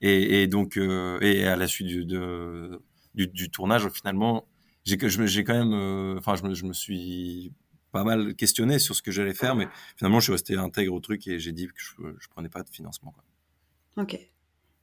Et, 0.00 0.42
et, 0.42 0.46
donc, 0.46 0.76
euh, 0.76 1.18
et 1.20 1.46
à 1.46 1.56
la 1.56 1.66
suite 1.66 1.86
du, 1.86 2.04
de, 2.04 2.82
du, 3.14 3.28
du 3.28 3.50
tournage, 3.50 3.88
finalement, 3.88 4.44
j'ai 4.84 4.96
quand 4.96 5.54
même, 5.54 5.72
euh, 5.72 6.18
enfin, 6.18 6.34
je, 6.34 6.42
me, 6.42 6.54
je 6.54 6.64
me 6.64 6.72
suis 6.72 7.52
pas 7.92 8.04
mal 8.04 8.34
questionné 8.34 8.78
sur 8.78 8.94
ce 8.94 9.02
que 9.02 9.12
j'allais 9.12 9.34
faire, 9.34 9.54
mais 9.54 9.68
finalement, 9.96 10.18
je 10.18 10.24
suis 10.24 10.32
resté 10.32 10.56
intègre 10.56 10.94
au 10.94 11.00
truc 11.00 11.26
et 11.28 11.38
j'ai 11.38 11.52
dit 11.52 11.68
que 11.68 11.72
je, 11.76 11.92
je 12.18 12.28
prenais 12.28 12.48
pas 12.48 12.62
de 12.62 12.68
financement. 12.68 13.12
Quoi. 13.12 14.02
Ok. 14.02 14.18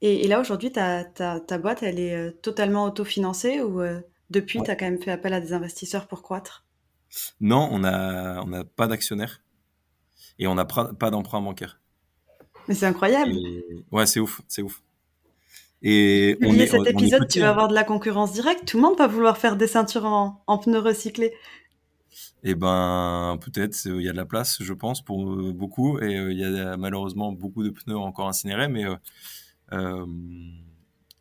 Et, 0.01 0.27
là, 0.27 0.39
aujourd'hui, 0.39 0.71
ta, 0.71 1.03
ta, 1.03 1.41
ta, 1.41 1.57
boîte, 1.57 1.83
elle 1.83 1.99
est 1.99 2.41
totalement 2.41 2.85
autofinancée 2.85 3.61
ou 3.61 3.81
euh, 3.81 3.99
depuis, 4.29 4.61
tu 4.63 4.71
as 4.71 4.77
quand 4.77 4.85
même 4.85 5.01
fait 5.01 5.11
appel 5.11 5.33
à 5.33 5.41
des 5.41 5.51
investisseurs 5.51 6.07
pour 6.07 6.21
croître? 6.21 6.65
Non, 7.41 7.67
on 7.71 7.79
n'a 7.79 8.41
on 8.45 8.53
a 8.53 8.63
pas 8.63 8.87
d'actionnaire 8.87 9.41
et 10.39 10.47
on 10.47 10.55
n'a 10.55 10.65
pas 10.65 11.11
d'emprunt 11.11 11.41
bancaire. 11.41 11.79
Mais 12.67 12.75
c'est 12.75 12.85
incroyable. 12.85 13.33
Ouais, 13.91 14.05
c'est 14.05 14.19
ouf, 14.19 14.41
c'est 14.47 14.61
ouf. 14.61 14.81
Et 15.81 16.37
on 16.41 16.53
est, 16.55 16.67
cet 16.67 16.87
épisode, 16.87 17.27
tu 17.27 17.39
vas 17.39 17.49
avoir 17.49 17.67
de 17.67 17.73
la 17.73 17.83
concurrence 17.83 18.33
directe. 18.33 18.65
Tout 18.65 18.77
le 18.77 18.83
monde 18.83 18.97
va 18.97 19.07
vouloir 19.07 19.37
faire 19.37 19.55
des 19.55 19.67
ceintures 19.67 20.05
en, 20.05 20.43
en 20.45 20.57
pneus 20.57 20.79
recyclés. 20.79 21.33
Eh 22.43 22.55
ben, 22.55 23.37
peut-être. 23.41 23.77
Il 23.85 24.01
y 24.01 24.09
a 24.09 24.11
de 24.11 24.17
la 24.17 24.25
place, 24.25 24.61
je 24.61 24.73
pense, 24.73 25.01
pour 25.03 25.31
euh, 25.31 25.53
beaucoup. 25.53 25.99
Et 25.99 26.13
il 26.13 26.37
y 26.37 26.43
a 26.43 26.77
malheureusement 26.77 27.31
beaucoup 27.31 27.63
de 27.63 27.69
pneus 27.69 27.97
encore 27.97 28.27
incinérés, 28.27 28.67
mais 28.67 28.85
euh, 29.71 30.05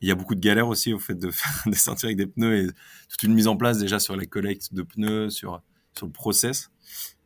il 0.00 0.08
y 0.08 0.10
a 0.10 0.14
beaucoup 0.14 0.34
de 0.34 0.40
galères 0.40 0.68
aussi 0.68 0.92
au 0.92 0.98
fait 0.98 1.14
de 1.14 1.30
faire 1.30 1.62
des 1.66 1.76
sentiers 1.76 2.08
avec 2.08 2.18
des 2.18 2.26
pneus 2.26 2.64
et 2.64 2.66
toute 3.08 3.22
une 3.22 3.34
mise 3.34 3.48
en 3.48 3.56
place 3.56 3.78
déjà 3.78 3.98
sur 3.98 4.16
les 4.16 4.26
collectes 4.26 4.74
de 4.74 4.82
pneus, 4.82 5.30
sur 5.30 5.62
sur 5.96 6.06
le 6.06 6.12
process. 6.12 6.70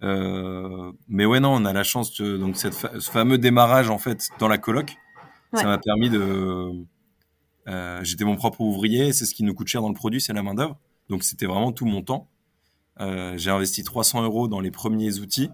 Euh, 0.02 0.92
mais 1.08 1.24
ouais, 1.26 1.40
non, 1.40 1.54
on 1.54 1.64
a 1.64 1.72
la 1.72 1.84
chance 1.84 2.14
de, 2.20 2.36
donc 2.36 2.56
cette 2.56 2.74
ce 2.74 3.10
fameux 3.10 3.38
démarrage 3.38 3.88
en 3.88 3.98
fait 3.98 4.28
dans 4.38 4.48
la 4.48 4.58
coloc, 4.58 4.96
ça 5.54 5.64
m'a 5.64 5.78
permis 5.78 6.10
de. 6.10 6.72
Euh, 7.68 8.00
J'étais 8.02 8.24
mon 8.24 8.36
propre 8.36 8.60
ouvrier, 8.60 9.12
c'est 9.12 9.26
ce 9.26 9.34
qui 9.34 9.44
nous 9.44 9.54
coûte 9.54 9.68
cher 9.68 9.82
dans 9.82 9.88
le 9.88 9.94
produit, 9.94 10.20
c'est 10.20 10.32
la 10.32 10.42
main 10.42 10.54
d'œuvre. 10.54 10.78
Donc 11.08 11.22
c'était 11.22 11.46
vraiment 11.46 11.72
tout 11.72 11.84
mon 11.84 12.02
temps. 12.02 12.28
Euh, 13.00 13.34
j'ai 13.36 13.50
investi 13.50 13.84
300 13.84 14.22
euros 14.24 14.48
dans 14.48 14.60
les 14.60 14.70
premiers 14.70 15.18
outils 15.18 15.50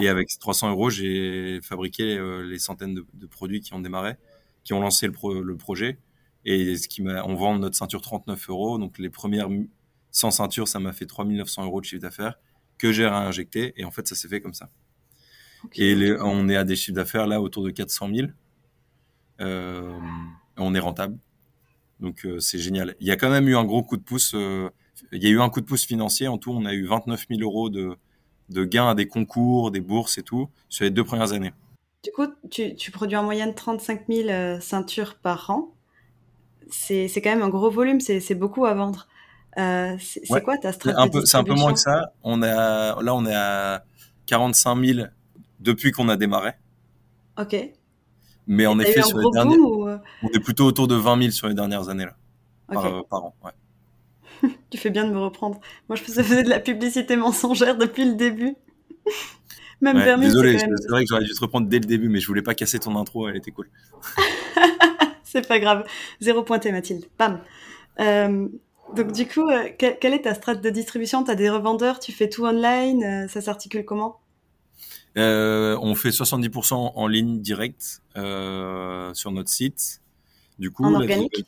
et 0.00 0.08
avec 0.08 0.28
300 0.38 0.70
euros, 0.70 0.90
j'ai 0.90 1.60
fabriqué 1.62 2.18
euh, 2.18 2.42
les 2.42 2.58
centaines 2.58 2.94
de, 2.94 3.06
de, 3.14 3.26
produits 3.26 3.60
qui 3.60 3.72
ont 3.72 3.80
démarré 3.80 4.16
qui 4.64 4.74
ont 4.74 4.80
lancé 4.80 5.06
le, 5.06 5.42
le 5.42 5.56
projet. 5.56 5.98
Et 6.44 6.76
ce 6.76 6.88
qui 6.88 7.02
m'a, 7.02 7.24
on 7.24 7.34
vend 7.34 7.58
notre 7.58 7.76
ceinture 7.76 8.02
39 8.02 8.50
euros. 8.50 8.78
Donc 8.78 8.98
les 8.98 9.08
premières 9.08 9.48
100 10.10 10.32
ceintures, 10.32 10.68
ça 10.68 10.78
m'a 10.78 10.92
fait 10.92 11.06
3900 11.06 11.64
euros 11.64 11.80
de 11.80 11.86
chiffre 11.86 12.02
d'affaires 12.02 12.38
que 12.78 12.92
j'ai 12.92 13.06
réinjecté. 13.06 13.74
Et 13.76 13.84
en 13.84 13.90
fait, 13.90 14.06
ça 14.08 14.14
s'est 14.14 14.28
fait 14.28 14.40
comme 14.40 14.54
ça. 14.54 14.68
Et 15.74 16.14
on 16.20 16.48
est 16.48 16.56
à 16.56 16.64
des 16.64 16.76
chiffres 16.76 16.94
d'affaires 16.94 17.26
là 17.26 17.40
autour 17.40 17.64
de 17.64 17.70
400 17.70 18.08
000. 18.14 18.28
Euh, 19.40 19.98
on 20.56 20.74
est 20.74 20.78
rentable. 20.78 21.18
Donc 22.00 22.24
euh, 22.24 22.38
c'est 22.40 22.58
génial. 22.58 22.94
Il 23.00 23.06
y 23.06 23.10
a 23.10 23.16
quand 23.16 23.30
même 23.30 23.48
eu 23.48 23.56
un 23.56 23.64
gros 23.64 23.82
coup 23.82 23.96
de 23.96 24.02
pouce. 24.02 24.32
Euh, 24.34 24.70
il 25.12 25.22
y 25.22 25.26
a 25.26 25.30
eu 25.30 25.40
un 25.40 25.50
coup 25.50 25.60
de 25.60 25.66
pouce 25.66 25.84
financier. 25.84 26.28
En 26.28 26.38
tout, 26.38 26.52
on 26.52 26.64
a 26.64 26.72
eu 26.72 26.86
29 26.86 27.26
000 27.28 27.40
euros 27.42 27.70
de, 27.70 27.96
de 28.50 28.64
gains 28.64 28.90
à 28.90 28.94
des 28.94 29.06
concours, 29.06 29.70
des 29.70 29.80
bourses 29.80 30.18
et 30.18 30.22
tout 30.22 30.48
sur 30.68 30.84
les 30.84 30.90
deux 30.90 31.04
premières 31.04 31.32
années. 31.32 31.52
Du 32.04 32.12
coup, 32.12 32.26
tu, 32.50 32.76
tu, 32.76 32.90
produis 32.90 33.16
en 33.16 33.24
moyenne 33.24 33.54
35 33.54 34.02
000 34.08 34.28
euh, 34.28 34.60
ceintures 34.60 35.16
par 35.16 35.50
an. 35.50 35.74
C'est 36.70 37.10
quand 37.16 37.30
même 37.30 37.42
un 37.42 37.48
gros 37.48 37.70
volume, 37.70 37.98
c'est 38.00 38.34
beaucoup 38.34 38.66
à 38.66 38.74
vendre. 38.74 39.08
Euh, 39.56 39.96
c'est 40.00 40.42
quoi 40.42 40.58
ta 40.58 40.72
stratégie 40.72 41.20
C'est 41.24 41.36
un 41.36 41.44
peu 41.44 41.54
moins 41.54 41.72
que 41.72 41.80
ça. 41.80 42.12
On 42.22 42.42
a, 42.42 43.02
là, 43.02 43.14
on 43.14 43.26
est 43.26 43.34
à 43.34 43.84
45 44.26 44.84
000 44.84 45.06
depuis 45.60 45.90
qu'on 45.90 46.08
a 46.08 46.16
démarré. 46.16 46.52
Ok. 47.38 47.56
Mais 48.46 48.66
en 48.66 48.78
effet, 48.78 49.02
sur 49.02 49.18
les 49.18 49.30
dernières, 49.32 49.58
euh? 49.58 49.98
on 50.22 50.28
est 50.28 50.40
plutôt 50.40 50.64
autour 50.64 50.88
de 50.88 50.94
20 50.94 51.18
000 51.18 51.30
sur 51.32 51.48
les 51.48 51.54
dernières 51.54 51.88
années 51.88 52.06
là, 52.06 52.16
par, 52.72 52.86
euh, 52.86 53.02
par, 53.08 53.24
an. 53.24 53.34
Ouais. 53.44 54.50
tu 54.70 54.78
fais 54.78 54.90
bien 54.90 55.06
de 55.06 55.12
me 55.12 55.18
reprendre. 55.18 55.60
Moi, 55.88 55.96
je 55.96 56.02
faisais 56.02 56.42
de 56.42 56.48
la 56.48 56.60
publicité 56.60 57.16
mensongère 57.16 57.76
depuis 57.76 58.04
le 58.04 58.14
début. 58.14 58.56
Même 59.80 60.20
Désolé, 60.20 60.58
c'est 60.58 60.88
vrai 60.88 61.04
que 61.04 61.08
j'aurais 61.08 61.24
dû 61.24 61.32
te 61.32 61.40
reprendre 61.40 61.68
dès 61.68 61.78
le 61.78 61.84
début, 61.84 62.08
mais 62.08 62.18
je 62.18 62.26
voulais 62.26 62.42
pas 62.42 62.54
casser 62.54 62.80
ton 62.80 62.96
intro, 62.96 63.28
elle 63.28 63.36
était 63.36 63.52
cool. 63.52 63.70
c'est 65.22 65.46
pas 65.46 65.60
grave. 65.60 65.84
Zéro 66.20 66.42
pointé, 66.42 66.72
Mathilde. 66.72 67.04
Bam. 67.16 67.40
Euh, 68.00 68.48
donc 68.94 69.12
du 69.12 69.26
coup, 69.26 69.48
euh, 69.48 69.68
quelle, 69.78 70.14
est 70.14 70.22
ta 70.22 70.34
strate 70.34 70.60
de 70.60 70.70
distribution? 70.70 71.24
Tu 71.24 71.30
as 71.30 71.34
des 71.34 71.50
revendeurs, 71.50 71.98
tu 72.00 72.12
fais 72.12 72.28
tout 72.28 72.44
online, 72.44 73.02
euh, 73.04 73.28
ça 73.28 73.40
s'articule 73.40 73.84
comment? 73.84 74.20
On 75.16 75.94
fait 75.96 76.10
70% 76.10 76.92
en 76.94 77.06
ligne 77.08 77.40
direct 77.40 78.02
sur 78.14 79.30
notre 79.32 79.50
site. 79.50 80.00
Du 80.58 80.70
coup, 80.70 80.84
en 80.84 80.94
organique? 80.94 81.46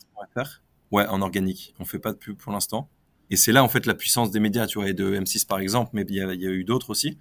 Ouais, 0.91 1.07
en 1.07 1.23
organique. 1.23 1.75
On 1.79 1.85
fait 1.85 2.01
pas 2.01 2.13
de 2.13 2.19
pub 2.19 2.37
pour 2.37 2.53
l'instant. 2.53 2.89
Et 3.31 3.37
c'est 3.37 3.53
là 3.53 3.63
en 3.63 3.69
fait 3.69 3.87
la 3.87 3.95
puissance 3.95 4.33
des 4.33 4.41
médias, 4.41 4.67
tu 4.67 4.79
vois, 4.79 4.89
et 4.89 4.93
de 4.93 5.15
M6 5.15 5.47
par 5.47 5.61
exemple, 5.61 5.91
mais 5.95 6.05
il 6.09 6.17
y 6.17 6.21
a, 6.21 6.35
y 6.35 6.47
a 6.47 6.51
eu 6.51 6.65
d'autres 6.65 6.91
aussi, 6.91 7.17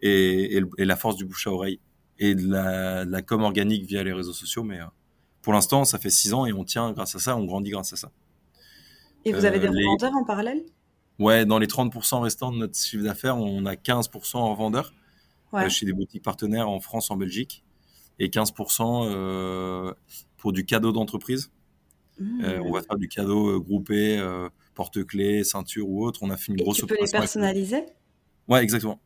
et, 0.00 0.56
et, 0.56 0.62
et, 0.78 0.84
la 0.86 0.96
force 0.96 1.16
du 1.16 1.26
bouche 1.26 1.46
à 1.46 1.52
oreille 1.52 1.80
et 2.18 2.34
de 2.34 2.48
la, 2.50 3.04
de 3.04 3.10
la 3.10 3.22
com 3.22 3.42
organique 3.42 3.84
via 3.84 4.02
les 4.02 4.12
réseaux 4.12 4.32
sociaux. 4.32 4.62
Mais 4.62 4.80
euh, 4.80 4.86
pour 5.42 5.52
l'instant, 5.52 5.84
ça 5.84 5.98
fait 5.98 6.10
six 6.10 6.32
ans 6.32 6.46
et 6.46 6.52
on 6.52 6.64
tient 6.64 6.92
grâce 6.92 7.14
à 7.14 7.18
ça, 7.18 7.36
on 7.36 7.44
grandit 7.44 7.70
grâce 7.70 7.92
à 7.92 7.96
ça. 7.96 8.10
Et 9.24 9.32
vous 9.32 9.44
avez 9.44 9.58
des 9.58 9.68
revendeurs 9.68 10.14
en 10.14 10.24
parallèle? 10.24 10.64
Ouais, 11.18 11.44
dans 11.44 11.58
les 11.58 11.66
30% 11.66 12.20
restants 12.20 12.50
de 12.50 12.56
notre 12.56 12.78
chiffre 12.78 13.04
d'affaires, 13.04 13.36
on 13.36 13.66
a 13.66 13.74
15% 13.74 14.36
en 14.36 14.54
vendeurs 14.54 14.94
ouais. 15.52 15.68
chez 15.68 15.86
des 15.86 15.92
boutiques 15.92 16.22
partenaires 16.22 16.68
en 16.68 16.80
France, 16.80 17.10
en 17.10 17.16
Belgique, 17.16 17.62
et 18.18 18.28
15% 18.28 19.06
euh, 19.06 19.92
pour 20.38 20.52
du 20.52 20.64
cadeau 20.64 20.92
d'entreprise. 20.92 21.50
Mmh. 22.18 22.44
Euh, 22.44 22.62
on 22.64 22.72
va 22.72 22.82
faire 22.82 22.96
du 22.96 23.08
cadeau 23.08 23.60
groupé, 23.60 24.18
euh, 24.18 24.48
porte-clés, 24.74 25.44
ceinture 25.44 25.88
ou 25.88 26.04
autre. 26.04 26.20
On 26.22 26.30
a 26.30 26.36
fait 26.36 26.52
une 26.52 26.60
et 26.60 26.62
grosse 26.62 26.78
tu 26.78 26.86
peux 26.86 26.96
les 27.00 27.10
personnaliser? 27.10 27.84
Ouais, 28.48 28.62
exactement. 28.62 29.00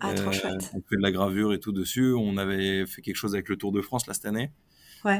Ah, 0.00 0.14
trop 0.14 0.32
chouette. 0.32 0.70
On 0.74 0.80
fait 0.80 0.96
de 0.96 1.02
la 1.02 1.12
gravure 1.12 1.52
et 1.52 1.60
tout 1.60 1.72
dessus. 1.72 2.14
On 2.14 2.38
avait 2.38 2.86
fait 2.86 3.02
quelque 3.02 3.16
chose 3.16 3.34
avec 3.34 3.48
le 3.50 3.56
Tour 3.56 3.72
de 3.72 3.82
France 3.82 4.06
là 4.06 4.14
cette 4.14 4.26
année. 4.26 4.50
Ouais. 5.04 5.18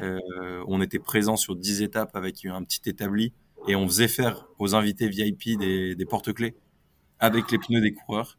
on 0.67 0.83
était 0.83 0.99
présent 0.99 1.37
sur 1.37 1.57
10 1.57 1.81
étapes 1.81 2.15
avec 2.15 2.45
un 2.45 2.63
petit 2.63 2.83
établi 2.87 3.33
et 3.69 3.77
on 3.77 3.87
faisait 3.87 4.09
faire 4.09 4.49
aux 4.59 4.75
invités 4.75 5.09
VIP 5.09 5.59
des, 5.59 5.95
des 5.95 6.05
porte-clés 6.05 6.57
avec 7.19 7.51
les 7.51 7.59
pneus 7.59 7.81
des 7.81 7.93
coureurs. 7.93 8.39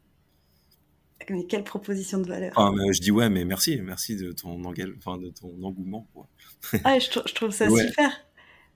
Mais 1.29 1.45
quelle 1.45 1.63
proposition 1.63 2.17
de 2.19 2.27
valeur. 2.27 2.51
Ah, 2.57 2.71
mais 2.75 2.91
je 2.91 2.99
dis 2.99 3.11
ouais, 3.11 3.29
mais 3.29 3.45
merci, 3.45 3.79
merci 3.81 4.17
de 4.17 4.31
ton, 4.31 4.61
enfin, 4.97 5.17
de 5.17 5.29
ton 5.29 5.63
engouement. 5.63 6.07
Ah, 6.83 6.99
je, 6.99 7.09
je, 7.25 7.33
trouve 7.33 7.51
ça 7.51 7.69
ouais. 7.69 7.87
super. 7.87 8.11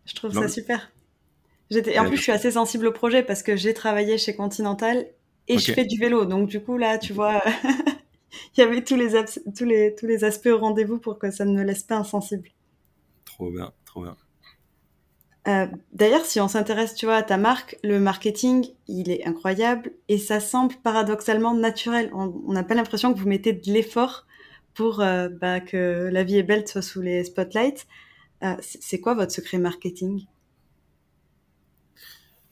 Je 0.05 0.15
trouve 0.15 0.33
non. 0.33 0.41
ça 0.43 0.49
super. 0.49 0.91
J'étais, 1.69 1.97
en 1.99 2.07
plus, 2.07 2.17
je 2.17 2.21
suis 2.21 2.31
assez 2.31 2.51
sensible 2.51 2.87
au 2.87 2.91
projet 2.91 3.23
parce 3.23 3.43
que 3.43 3.55
j'ai 3.55 3.73
travaillé 3.73 4.17
chez 4.17 4.35
Continental 4.35 5.07
et 5.47 5.55
okay. 5.55 5.59
je 5.59 5.73
fais 5.73 5.85
du 5.85 5.99
vélo. 5.99 6.25
Donc, 6.25 6.47
du 6.47 6.61
coup, 6.61 6.77
là, 6.77 6.97
tu 6.97 7.11
vois, 7.11 7.43
il 8.57 8.59
y 8.59 8.61
avait 8.61 8.83
tous 8.83 8.95
les, 8.95 9.09
tous 9.55 9.65
les, 9.65 9.95
tous 9.95 10.05
les 10.05 10.23
aspects 10.23 10.47
au 10.47 10.57
rendez-vous 10.57 10.99
pour 10.99 11.19
que 11.19 11.31
ça 11.31 11.45
ne 11.45 11.53
me 11.53 11.63
laisse 11.63 11.83
pas 11.83 11.97
insensible. 11.97 12.49
Trop 13.25 13.51
bien, 13.51 13.73
trop 13.85 14.03
bien. 14.03 14.15
Euh, 15.47 15.67
D'ailleurs, 15.93 16.25
si 16.25 16.39
on 16.39 16.47
s'intéresse, 16.47 16.95
tu 16.95 17.05
vois, 17.05 17.15
à 17.15 17.23
ta 17.23 17.37
marque, 17.37 17.77
le 17.83 17.99
marketing, 17.99 18.67
il 18.87 19.11
est 19.11 19.25
incroyable 19.25 19.91
et 20.09 20.17
ça 20.17 20.39
semble 20.39 20.75
paradoxalement 20.83 21.53
naturel. 21.53 22.09
On 22.13 22.51
n'a 22.51 22.63
pas 22.63 22.73
l'impression 22.73 23.13
que 23.13 23.19
vous 23.19 23.27
mettez 23.27 23.53
de 23.53 23.71
l'effort 23.71 24.25
pour 24.73 25.01
euh, 25.01 25.29
bah, 25.29 25.59
que 25.59 26.09
la 26.11 26.23
vie 26.23 26.37
est 26.37 26.43
belle 26.43 26.67
soit 26.67 26.81
sous 26.81 27.01
les 27.01 27.23
spotlights. 27.23 27.85
Euh, 28.43 28.55
c'est 28.59 28.99
quoi 28.99 29.13
votre 29.13 29.31
secret 29.31 29.57
marketing? 29.57 30.25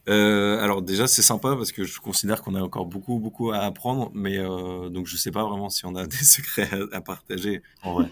Alors 0.06 0.82
déjà 0.82 1.08
c'est 1.08 1.22
sympa 1.22 1.56
parce 1.56 1.72
que 1.72 1.86
je 1.86 2.02
considère 2.02 2.42
qu'on 2.42 2.56
a 2.56 2.62
encore 2.62 2.86
beaucoup 2.86 3.20
beaucoup 3.20 3.52
à 3.52 3.60
apprendre, 3.60 4.12
mais 4.14 4.38
donc 4.38 5.08
je 5.08 5.16
sais 5.16 5.32
pas 5.32 5.46
vraiment 5.46 5.70
si 5.70 5.86
on 5.86 5.96
a 5.96 6.06
des 6.08 6.18
secrets 6.18 6.70
à, 6.92 6.98
à 6.98 7.02
partager 7.02 7.62
en 7.84 7.94
vrai. 7.94 8.10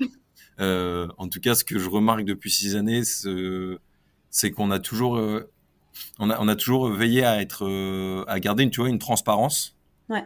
en 1.17 1.27
tout 1.27 1.41
cas, 1.41 1.53
ce 1.53 1.65
que 1.65 1.77
je 1.77 1.89
remarque 1.89 2.23
depuis 2.23 2.49
six 2.49 2.77
années, 2.77 3.03
c'est 3.03 3.29
qu'on 4.51 4.71
a 4.71 4.79
toujours 4.79 5.17
euh, 5.17 5.51
on 6.19 6.29
a 6.29 6.39
on 6.39 6.47
a 6.47 6.55
toujours 6.55 6.89
veillé 6.89 7.23
à 7.23 7.41
être 7.41 7.67
euh, 7.67 8.23
à 8.27 8.39
garder 8.39 8.63
une 8.63 8.71
tu 8.71 8.79
vois 8.79 8.89
une 8.89 8.99
transparence 8.99 9.77
ouais. 10.09 10.23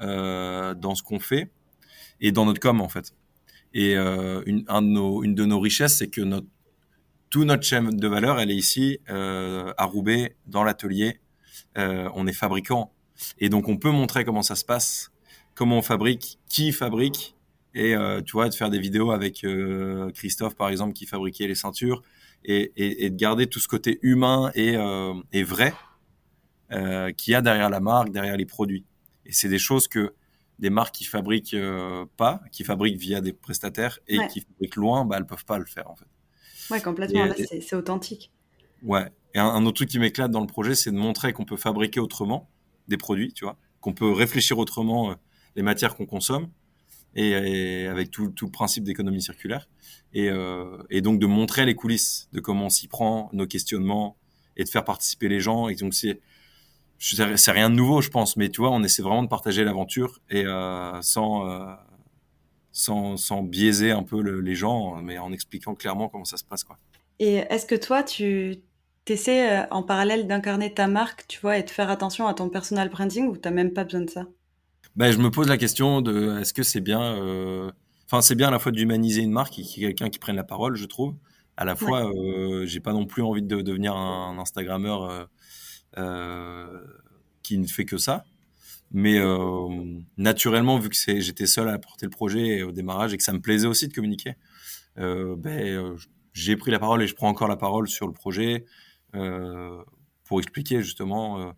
Euh, 0.00 0.74
dans 0.74 0.94
ce 0.94 1.02
qu'on 1.02 1.18
fait 1.18 1.50
et 2.20 2.32
dans 2.32 2.46
notre 2.46 2.60
com 2.60 2.80
en 2.80 2.88
fait. 2.88 3.14
Et 3.72 3.94
une, 3.94 4.64
un 4.66 4.82
de 4.82 4.88
nos, 4.88 5.22
une 5.22 5.36
de 5.36 5.44
nos 5.44 5.60
richesses, 5.60 5.98
c'est 5.98 6.08
que 6.08 6.22
notre 6.22 6.48
tout 7.28 7.44
notre 7.44 7.62
chaîne 7.62 7.90
de 7.90 8.08
valeur, 8.08 8.40
elle 8.40 8.50
est 8.50 8.56
ici 8.56 8.98
à 9.06 9.84
Roubaix, 9.84 10.34
dans 10.48 10.64
l'atelier. 10.64 11.20
On 11.76 12.26
est 12.26 12.32
fabricant. 12.32 12.92
Et 13.38 13.48
donc, 13.48 13.68
on 13.68 13.76
peut 13.76 13.90
montrer 13.90 14.24
comment 14.24 14.42
ça 14.42 14.56
se 14.56 14.64
passe, 14.64 15.12
comment 15.54 15.78
on 15.78 15.82
fabrique, 15.82 16.38
qui 16.48 16.72
fabrique. 16.72 17.36
Et 17.74 17.94
euh, 17.94 18.20
tu 18.20 18.32
vois, 18.32 18.48
de 18.48 18.54
faire 18.54 18.70
des 18.70 18.78
vidéos 18.80 19.12
avec 19.12 19.44
euh, 19.44 20.10
Christophe, 20.12 20.56
par 20.56 20.68
exemple, 20.68 20.92
qui 20.92 21.06
fabriquait 21.06 21.46
les 21.46 21.54
ceintures. 21.54 22.02
Et, 22.44 22.72
et, 22.76 23.04
et 23.04 23.10
de 23.10 23.16
garder 23.16 23.46
tout 23.46 23.60
ce 23.60 23.68
côté 23.68 23.98
humain 24.00 24.50
et, 24.54 24.74
euh, 24.76 25.12
et 25.30 25.42
vrai 25.42 25.74
euh, 26.72 27.12
qu'il 27.12 27.32
y 27.32 27.34
a 27.34 27.42
derrière 27.42 27.68
la 27.68 27.80
marque, 27.80 28.10
derrière 28.10 28.36
les 28.36 28.46
produits. 28.46 28.86
Et 29.26 29.32
c'est 29.32 29.50
des 29.50 29.58
choses 29.58 29.88
que 29.88 30.14
des 30.58 30.70
marques 30.70 30.94
qui 30.94 31.04
fabriquent 31.04 31.56
pas, 32.16 32.40
qui 32.50 32.64
fabriquent 32.64 32.98
via 32.98 33.20
des 33.20 33.32
prestataires 33.34 33.98
et 34.08 34.18
ouais. 34.18 34.28
qui 34.28 34.40
fabriquent 34.40 34.76
loin, 34.76 35.04
bah, 35.04 35.16
elles 35.18 35.26
peuvent 35.26 35.44
pas 35.44 35.58
le 35.58 35.66
faire, 35.66 35.90
en 35.90 35.96
fait. 35.96 36.06
Ouais, 36.70 36.80
complètement. 36.80 37.26
C'est 37.60 37.76
authentique. 37.76 38.30
Ouais. 38.82 39.10
Et 39.34 39.38
un, 39.38 39.46
un 39.46 39.64
autre 39.66 39.76
truc 39.76 39.90
qui 39.90 39.98
m'éclate 39.98 40.30
dans 40.30 40.40
le 40.40 40.46
projet, 40.46 40.74
c'est 40.74 40.90
de 40.90 40.96
montrer 40.96 41.32
qu'on 41.32 41.44
peut 41.44 41.56
fabriquer 41.56 42.00
autrement 42.00 42.50
des 42.88 42.96
produits, 42.96 43.32
tu 43.32 43.44
vois, 43.44 43.56
qu'on 43.80 43.92
peut 43.92 44.10
réfléchir 44.10 44.58
autrement 44.58 45.10
euh, 45.10 45.14
les 45.56 45.62
matières 45.62 45.94
qu'on 45.94 46.06
consomme, 46.06 46.48
et, 47.14 47.86
avec 47.86 48.10
tout, 48.10 48.28
tout 48.28 48.46
le 48.46 48.50
principe 48.52 48.84
d'économie 48.84 49.22
circulaire, 49.22 49.68
et, 50.12 50.28
euh, 50.28 50.82
et, 50.90 51.00
donc 51.00 51.18
de 51.18 51.26
montrer 51.26 51.66
les 51.66 51.74
coulisses 51.74 52.28
de 52.32 52.40
comment 52.40 52.66
on 52.66 52.70
s'y 52.70 52.88
prend, 52.88 53.30
nos 53.32 53.46
questionnements, 53.46 54.16
et 54.56 54.64
de 54.64 54.68
faire 54.68 54.84
participer 54.84 55.28
les 55.28 55.40
gens. 55.40 55.68
Et 55.68 55.74
donc 55.74 55.94
c'est 55.94 56.20
c'est 57.02 57.52
rien 57.52 57.70
de 57.70 57.74
nouveau, 57.74 58.02
je 58.02 58.10
pense, 58.10 58.36
mais 58.36 58.50
tu 58.50 58.60
vois, 58.60 58.70
on 58.70 58.82
essaie 58.82 59.00
vraiment 59.00 59.22
de 59.22 59.28
partager 59.28 59.64
l'aventure 59.64 60.20
et 60.28 60.44
euh, 60.44 61.00
sans 61.00 61.48
euh, 61.48 61.74
sans, 62.72 63.16
sans 63.16 63.42
biaiser 63.42 63.90
un 63.90 64.02
peu 64.02 64.20
le, 64.20 64.40
les 64.40 64.54
gens, 64.54 64.96
mais 65.02 65.18
en 65.18 65.32
expliquant 65.32 65.74
clairement 65.74 66.08
comment 66.08 66.26
ça 66.26 66.36
se 66.36 66.44
passe. 66.44 66.62
Quoi. 66.62 66.76
Et 67.18 67.36
est-ce 67.36 67.66
que 67.66 67.74
toi, 67.74 68.02
tu 68.02 68.58
essaies 69.06 69.60
euh, 69.60 69.66
en 69.70 69.82
parallèle 69.82 70.26
d'incarner 70.26 70.72
ta 70.72 70.86
marque, 70.86 71.26
tu 71.26 71.40
vois, 71.40 71.58
et 71.58 71.62
de 71.62 71.70
faire 71.70 71.90
attention 71.90 72.26
à 72.26 72.34
ton 72.34 72.48
personal 72.48 72.88
branding 72.88 73.26
ou 73.26 73.36
t'as 73.36 73.50
même 73.50 73.72
pas 73.72 73.84
besoin 73.84 74.02
de 74.02 74.10
ça? 74.10 74.26
Ben, 74.96 75.12
Je 75.12 75.18
me 75.18 75.30
pose 75.30 75.48
la 75.48 75.58
question 75.58 76.00
de 76.02 76.38
est-ce 76.40 76.52
que 76.52 76.62
c'est 76.62 76.80
bien... 76.80 77.02
Euh... 77.02 77.70
Enfin, 78.06 78.22
c'est 78.22 78.34
bien 78.34 78.48
à 78.48 78.50
la 78.50 78.58
fois 78.58 78.72
d'humaniser 78.72 79.22
une 79.22 79.30
marque 79.30 79.58
et 79.58 79.62
qu'il 79.62 79.82
y 79.82 79.86
ait 79.86 79.90
quelqu'un 79.90 80.10
qui 80.10 80.18
prenne 80.18 80.34
la 80.34 80.44
parole, 80.44 80.74
je 80.74 80.86
trouve. 80.86 81.14
À 81.56 81.64
la 81.64 81.76
fois, 81.76 82.10
ouais. 82.10 82.18
euh, 82.18 82.66
j'ai 82.66 82.80
pas 82.80 82.92
non 82.94 83.04
plus 83.04 83.22
envie 83.22 83.42
de 83.42 83.60
devenir 83.60 83.94
un, 83.94 84.34
un 84.34 84.38
Instagrammeur 84.38 85.04
euh, 85.04 85.24
euh, 85.98 86.80
qui 87.42 87.58
ne 87.58 87.66
fait 87.66 87.84
que 87.84 87.98
ça. 87.98 88.24
Mais 88.92 89.20
naturellement, 90.16 90.78
vu 90.78 90.88
que 90.88 90.96
j'étais 90.96 91.46
seul 91.46 91.68
à 91.68 91.78
porter 91.78 92.06
le 92.06 92.10
projet 92.10 92.62
au 92.62 92.72
démarrage 92.72 93.14
et 93.14 93.16
que 93.16 93.22
ça 93.22 93.32
me 93.32 93.40
plaisait 93.40 93.68
aussi 93.68 93.86
de 93.86 93.94
communiquer, 93.94 94.34
ben, 94.96 95.96
j'ai 96.32 96.56
pris 96.56 96.72
la 96.72 96.80
parole 96.80 97.00
et 97.00 97.06
je 97.06 97.14
prends 97.14 97.28
encore 97.28 97.46
la 97.46 97.56
parole 97.56 97.88
sur 97.88 98.08
le 98.08 98.12
projet 98.12 98.66
pour 99.12 100.40
expliquer 100.40 100.82
justement 100.82 101.54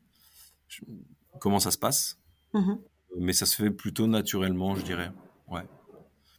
comment 1.41 1.59
ça 1.59 1.71
se 1.71 1.79
passe. 1.79 2.19
Mmh. 2.53 2.75
Mais 3.19 3.33
ça 3.33 3.47
se 3.47 3.57
fait 3.57 3.71
plutôt 3.71 4.07
naturellement, 4.07 4.75
je 4.75 4.83
dirais. 4.83 5.11
Ouais. 5.49 5.63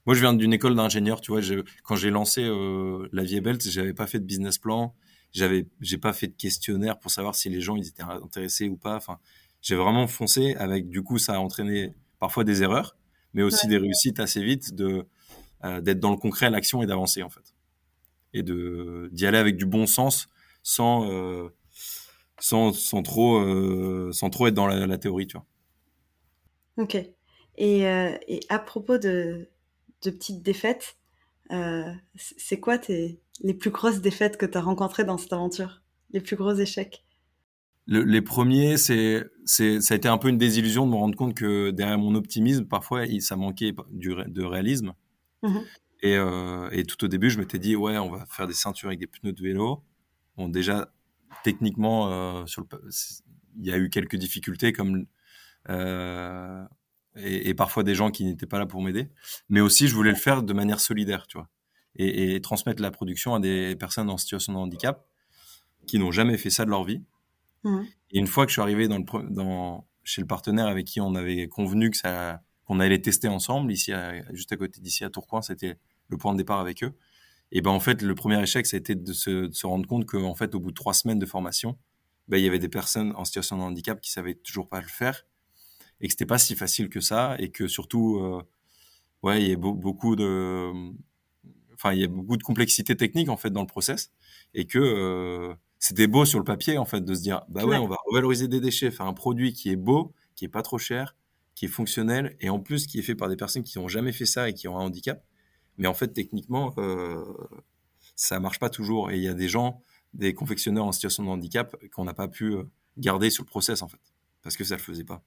Moi, 0.06 0.16
je 0.16 0.20
viens 0.20 0.34
d'une 0.34 0.54
école 0.54 0.76
d'ingénieur, 0.76 1.22
tu 1.22 1.32
vois. 1.32 1.42
Quand 1.84 1.96
j'ai 1.96 2.10
lancé 2.10 2.44
euh, 2.44 3.08
la 3.14 3.24
Vie 3.24 3.40
Belt, 3.42 3.62
j'avais 3.62 3.94
pas 3.94 4.08
fait 4.08 4.20
de 4.20 4.26
business 4.26 4.58
plan, 4.58 4.94
j'avais, 5.32 5.68
j'ai 5.80 5.98
pas 5.98 6.14
fait 6.14 6.28
de 6.28 6.36
questionnaire 6.36 7.00
pour 7.00 7.12
savoir 7.12 7.36
si 7.36 7.50
les 7.50 7.62
gens 7.62 7.76
ils 7.76 7.88
étaient 7.88 8.04
intéressés 8.04 8.68
ou 8.68 8.76
pas. 8.76 8.96
Enfin, 8.96 9.20
j'ai 9.62 9.76
vraiment 9.76 10.08
foncé 10.08 10.56
avec 10.56 10.90
du 10.90 11.02
coup 11.02 11.18
ça 11.18 11.36
a 11.36 11.40
entraîné 11.40 11.94
parfois 12.20 12.44
des 12.44 12.62
erreurs 12.62 12.96
mais 13.34 13.42
aussi 13.42 13.66
ouais. 13.66 13.72
des 13.72 13.78
réussites 13.78 14.20
assez 14.20 14.44
vite 14.44 14.76
de 14.76 15.08
euh, 15.64 15.82
d'être 15.82 16.00
dans 16.00 16.12
le 16.12 16.18
concret 16.18 16.50
l'action 16.52 16.84
et 16.84 16.86
d'avancer 16.86 17.24
en 17.24 17.30
fait 17.30 17.56
et 18.34 18.44
de 18.44 19.10
d'y 19.14 19.26
aller 19.26 19.38
avec 19.38 19.56
du 19.56 19.66
bon 19.66 19.88
sens 19.88 20.28
sans 20.62 21.10
euh, 21.10 21.50
sans, 22.40 22.74
sans 22.74 23.02
trop 23.02 23.42
sans 24.12 24.30
trop 24.30 24.48
être 24.48 24.54
dans 24.54 24.68
la, 24.68 24.86
la, 24.86 24.98
théorie 24.98 25.28
tu 25.28 25.38
vois 25.38 25.46
ok 26.78 26.96
et, 27.56 27.88
euh, 27.88 28.18
et 28.28 28.40
à 28.50 28.60
propos 28.60 28.98
de, 28.98 29.50
de 30.04 30.10
petites 30.10 30.42
défaites 30.42 30.98
euh, 31.52 31.92
c'est 32.16 32.60
quoi 32.60 32.78
tes 32.78 33.22
les 33.42 33.54
plus 33.54 33.72
grosses 33.72 34.02
défaites 34.02 34.38
que 34.38 34.46
tu 34.46 34.58
as 34.58 34.62
rencontrées 34.62 35.04
dans 35.04 35.18
cette 35.18 35.34
aventure? 35.34 35.82
Les 36.12 36.22
plus 36.22 36.36
gros 36.36 36.54
échecs? 36.54 37.04
Le, 37.86 38.04
les 38.04 38.22
premiers, 38.22 38.78
c'est, 38.78 39.26
c'est, 39.46 39.82
ça 39.82 39.94
a 39.94 39.98
été 39.98 40.08
un 40.08 40.18
peu 40.18 40.30
une 40.30 40.38
désillusion 40.38 40.86
de 40.86 40.92
me 40.92 40.96
rendre 40.96 41.18
compte 41.18 41.34
que 41.34 41.72
derrière 41.72 41.98
mon 41.98 42.16
optimisme, 42.16 42.66
parfois, 42.66 43.06
il, 43.06 43.22
ça 43.22 43.36
manquait 43.36 43.74
du, 43.92 44.16
de 44.28 44.44
réalisme. 44.44 44.94
Mmh. 45.42 45.58
Et, 46.02 46.16
euh, 46.16 46.70
et, 46.72 46.84
tout 46.84 47.04
au 47.04 47.08
début, 47.08 47.30
je 47.30 47.40
m'étais 47.40 47.60
dit, 47.60 47.76
ouais, 47.76 47.98
on 47.98 48.10
va 48.10 48.26
faire 48.28 48.48
des 48.48 48.54
ceintures 48.54 48.88
avec 48.88 49.00
des 49.00 49.08
pneus 49.08 49.34
de 49.34 49.42
vélo. 49.42 49.84
Bon, 50.38 50.48
déjà, 50.48 50.94
techniquement, 51.44 52.10
euh, 52.12 52.46
sur 52.46 52.62
le, 52.62 52.68
il 53.58 53.66
y 53.66 53.72
a 53.72 53.78
eu 53.78 53.90
quelques 53.90 54.16
difficultés, 54.16 54.72
comme 54.72 55.06
euh, 55.70 56.64
et, 57.16 57.50
et, 57.50 57.54
parfois 57.54 57.84
des 57.84 57.96
gens 57.96 58.12
qui 58.12 58.26
n'étaient 58.26 58.46
pas 58.46 58.60
là 58.60 58.66
pour 58.66 58.82
m'aider. 58.82 59.10
Mais 59.50 59.62
aussi, 59.62 59.88
je 59.88 59.96
voulais 59.96 60.12
le 60.12 60.18
faire 60.18 60.44
de 60.44 60.54
manière 60.54 60.80
solidaire, 60.80 61.28
tu 61.28 61.38
vois, 61.38 61.50
et, 61.96 62.36
et 62.36 62.42
transmettre 62.42 62.82
la 62.82 62.92
production 62.92 63.36
à 63.36 63.40
des 63.40 63.76
personnes 63.76 64.10
en 64.10 64.18
situation 64.18 64.54
de 64.54 64.58
handicap 64.58 65.06
qui 65.88 66.00
n'ont 66.00 66.12
jamais 66.12 66.38
fait 66.38 66.50
ça 66.50 66.66
de 66.66 66.70
leur 66.70 66.84
vie 66.84 67.04
Mmh. 67.64 67.82
Et 68.12 68.20
une 68.20 68.28
fois 68.28 68.46
que 68.46 68.50
je 68.52 68.54
suis 68.54 68.62
arrivé 68.62 68.88
dans 68.88 68.98
le, 68.98 69.30
dans, 69.30 69.88
chez 70.04 70.22
le 70.22 70.28
partenaire 70.28 70.68
avec 70.68 70.86
qui 70.86 71.02
on 71.02 71.16
avait 71.16 71.48
convenu 71.48 71.90
que 71.90 71.98
ça, 71.98 72.42
qu'on 72.66 72.80
allait 72.80 73.02
tester 73.02 73.28
ensemble, 73.28 73.72
ici, 73.72 73.92
à, 73.92 74.24
juste 74.34 74.52
à 74.52 74.58
côté 74.58 74.82
d'ici 74.82 75.04
à 75.04 75.10
Tourcoing, 75.10 75.42
c'était 75.42 75.78
le 76.10 76.18
point 76.18 76.34
de 76.34 76.38
départ 76.38 76.60
avec 76.60 76.84
eux. 76.84 76.94
Et 77.52 77.62
ben 77.62 77.72
en 77.72 77.80
fait, 77.80 78.02
le 78.02 78.16
premier 78.16 78.42
échec, 78.42 78.66
ça 78.66 78.78
a 78.78 78.80
été 78.80 78.96
de 78.96 79.14
se, 79.14 79.48
de 79.48 79.54
se 79.54 79.68
rendre 79.68 79.88
compte 79.88 80.06
qu'en 80.06 80.36
fait, 80.36 80.56
au 80.56 80.60
bout 80.60 80.72
de 80.72 80.76
trois 80.76 80.94
semaines 80.94 81.20
de 81.20 81.26
formation, 81.26 81.78
ben, 82.28 82.38
il 82.38 82.44
y 82.44 82.48
avait 82.48 82.60
des 82.60 82.70
personnes 82.70 83.14
en 83.16 83.26
situation 83.26 83.58
de 83.58 83.64
handicap 83.64 84.00
qui 84.02 84.12
savaient 84.12 84.36
toujours 84.36 84.70
pas 84.70 84.82
le 84.82 84.88
faire 84.88 85.26
et 86.04 86.08
que 86.08 86.12
c'était 86.12 86.28
pas 86.28 86.38
si 86.38 86.56
facile 86.56 86.90
que 86.90 87.00
ça 87.00 87.36
et 87.40 87.50
que 87.50 87.68
surtout, 87.68 88.20
euh, 88.20 88.44
ouais, 89.24 89.42
il 89.42 89.50
y 89.50 89.54
a 89.54 89.56
beaucoup 89.56 90.16
de, 90.16 90.72
enfin, 91.74 91.94
il 91.94 92.02
y 92.02 92.04
a 92.04 92.08
beaucoup 92.08 92.38
de 92.38 92.44
complexité 92.44 92.96
technique 92.96 93.30
en 93.30 93.38
fait 93.38 93.50
dans 93.50 93.62
le 93.62 93.68
process 93.68 94.12
et 94.54 94.66
que 94.66 94.80
euh, 94.80 95.56
c'était 95.80 96.08
beau 96.08 96.26
sur 96.26 96.40
le 96.40 96.46
papier 96.46 96.78
en 96.78 96.86
fait 96.86 97.02
de 97.02 97.14
se 97.16 97.22
dire, 97.22 97.44
bah 97.48 97.66
ouais, 97.66 97.78
on 97.78 97.88
va 97.88 97.96
revaloriser 98.06 98.48
des 98.50 98.60
déchets, 98.60 98.92
faire 98.92 99.08
un 99.08 99.14
produit 99.14 99.54
qui 99.54 99.72
est 99.72 99.78
beau, 99.78 100.14
qui 100.36 100.46
est 100.46 100.50
pas 100.50 100.62
trop 100.62 100.78
cher, 100.78 101.16
qui 101.56 101.66
est 101.66 101.70
fonctionnel 101.70 102.36
et 102.42 102.50
en 102.50 102.60
plus 102.60 102.86
qui 102.86 103.00
est 103.00 103.02
fait 103.02 103.16
par 103.16 103.30
des 103.30 103.38
personnes 103.38 103.64
qui 103.64 103.80
n'ont 103.80 103.88
jamais 103.88 104.12
fait 104.12 104.26
ça 104.26 104.50
et 104.50 104.54
qui 104.54 104.68
ont 104.68 104.78
un 104.78 104.84
handicap. 104.84 105.24
Mais 105.78 105.88
en 105.88 105.94
fait, 105.94 106.10
techniquement, 106.10 106.74
euh, 106.78 107.24
ça 108.16 108.40
marche 108.40 108.60
pas 108.60 108.70
toujours. 108.70 109.12
Et 109.12 109.18
il 109.18 109.24
y 109.24 109.28
a 109.28 109.34
des 109.34 109.50
gens, 109.50 109.82
des 110.14 110.34
confectionneurs 110.34 110.86
en 110.86 110.92
situation 110.92 111.24
de 111.24 111.30
handicap 111.30 111.76
qu'on 111.92 112.04
n'a 112.04 112.14
pas 112.14 112.28
pu 112.28 112.54
euh, 112.54 112.64
garder 112.98 113.30
sur 113.30 113.44
le 113.44 113.48
process, 113.48 113.82
en 113.82 113.88
fait, 113.88 114.02
parce 114.44 114.56
que 114.56 114.64
ça 114.64 114.76
le 114.76 114.82
faisait 114.82 115.04
pas. 115.04 115.24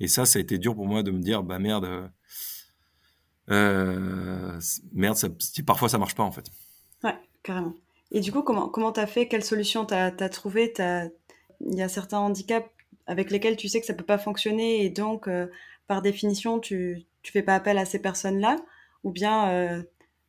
Et 0.00 0.08
ça, 0.08 0.26
ça 0.26 0.38
a 0.38 0.42
été 0.42 0.58
dur 0.58 0.74
pour 0.74 0.86
moi 0.86 1.02
de 1.02 1.10
me 1.10 1.20
dire, 1.20 1.42
bah 1.42 1.58
merde, 1.58 1.84
euh, 1.84 2.08
euh 3.50 4.60
merde, 4.92 5.16
ça, 5.16 5.28
parfois 5.66 5.88
ça 5.88 5.98
marche 5.98 6.14
pas, 6.14 6.24
en 6.24 6.32
fait. 6.32 6.46
Ouais, 7.02 7.16
carrément. 7.42 7.74
Et 8.10 8.20
du 8.20 8.32
coup, 8.32 8.42
comment 8.42 8.68
comment 8.68 8.92
t'as 8.92 9.06
fait? 9.06 9.28
Quelle 9.28 9.44
solution 9.44 9.84
t'as 9.84 10.06
as 10.18 10.28
trouvé? 10.28 10.72
Il 11.60 11.74
y 11.74 11.82
a 11.82 11.88
certains 11.88 12.18
handicaps 12.18 12.68
avec 13.06 13.30
lesquels 13.30 13.56
tu 13.56 13.68
sais 13.68 13.80
que 13.80 13.86
ça 13.86 13.94
peut 13.94 14.04
pas 14.04 14.18
fonctionner 14.18 14.84
et 14.84 14.90
donc, 14.90 15.28
euh, 15.28 15.46
par 15.86 16.02
définition, 16.02 16.58
tu 16.60 17.04
tu 17.22 17.32
fais 17.32 17.42
pas 17.42 17.54
appel 17.54 17.78
à 17.78 17.84
ces 17.84 18.00
personnes-là? 18.00 18.56
Ou 19.04 19.10
bien 19.10 19.48
euh, 19.50 19.82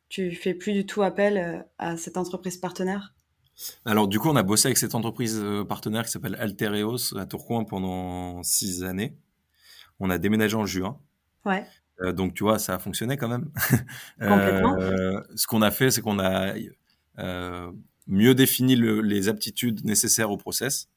tu 0.08 0.32
fais 0.32 0.54
plus 0.54 0.72
du 0.72 0.86
tout 0.86 1.02
appel 1.02 1.64
à 1.78 1.96
cette 1.96 2.16
entreprise 2.16 2.56
partenaire? 2.58 3.14
Alors 3.84 4.06
du 4.06 4.18
coup, 4.18 4.28
on 4.28 4.36
a 4.36 4.42
bossé 4.42 4.68
avec 4.68 4.78
cette 4.78 4.94
entreprise 4.94 5.42
partenaire 5.68 6.04
qui 6.04 6.10
s'appelle 6.10 6.36
Altereos 6.36 7.16
à 7.16 7.26
Tourcoing 7.26 7.64
pendant 7.64 8.42
six 8.42 8.84
années. 8.84 9.16
On 10.00 10.10
a 10.10 10.18
déménagé 10.18 10.56
en 10.56 10.66
juin. 10.66 10.98
Ouais. 11.44 11.64
Euh, 12.02 12.12
donc 12.12 12.34
tu 12.34 12.44
vois, 12.44 12.58
ça 12.58 12.74
a 12.74 12.78
fonctionné 12.78 13.16
quand 13.16 13.28
même. 13.28 13.50
Complètement. 14.20 14.76
euh, 14.78 15.20
ce 15.34 15.46
qu'on 15.46 15.62
a 15.62 15.70
fait, 15.70 15.90
c'est 15.90 16.02
qu'on 16.02 16.18
a 16.18 16.54
euh, 17.18 17.72
mieux 18.06 18.34
défini 18.34 18.76
le, 18.76 19.00
les 19.00 19.28
aptitudes 19.28 19.84
nécessaires 19.84 20.30
au 20.30 20.36
process 20.36 20.88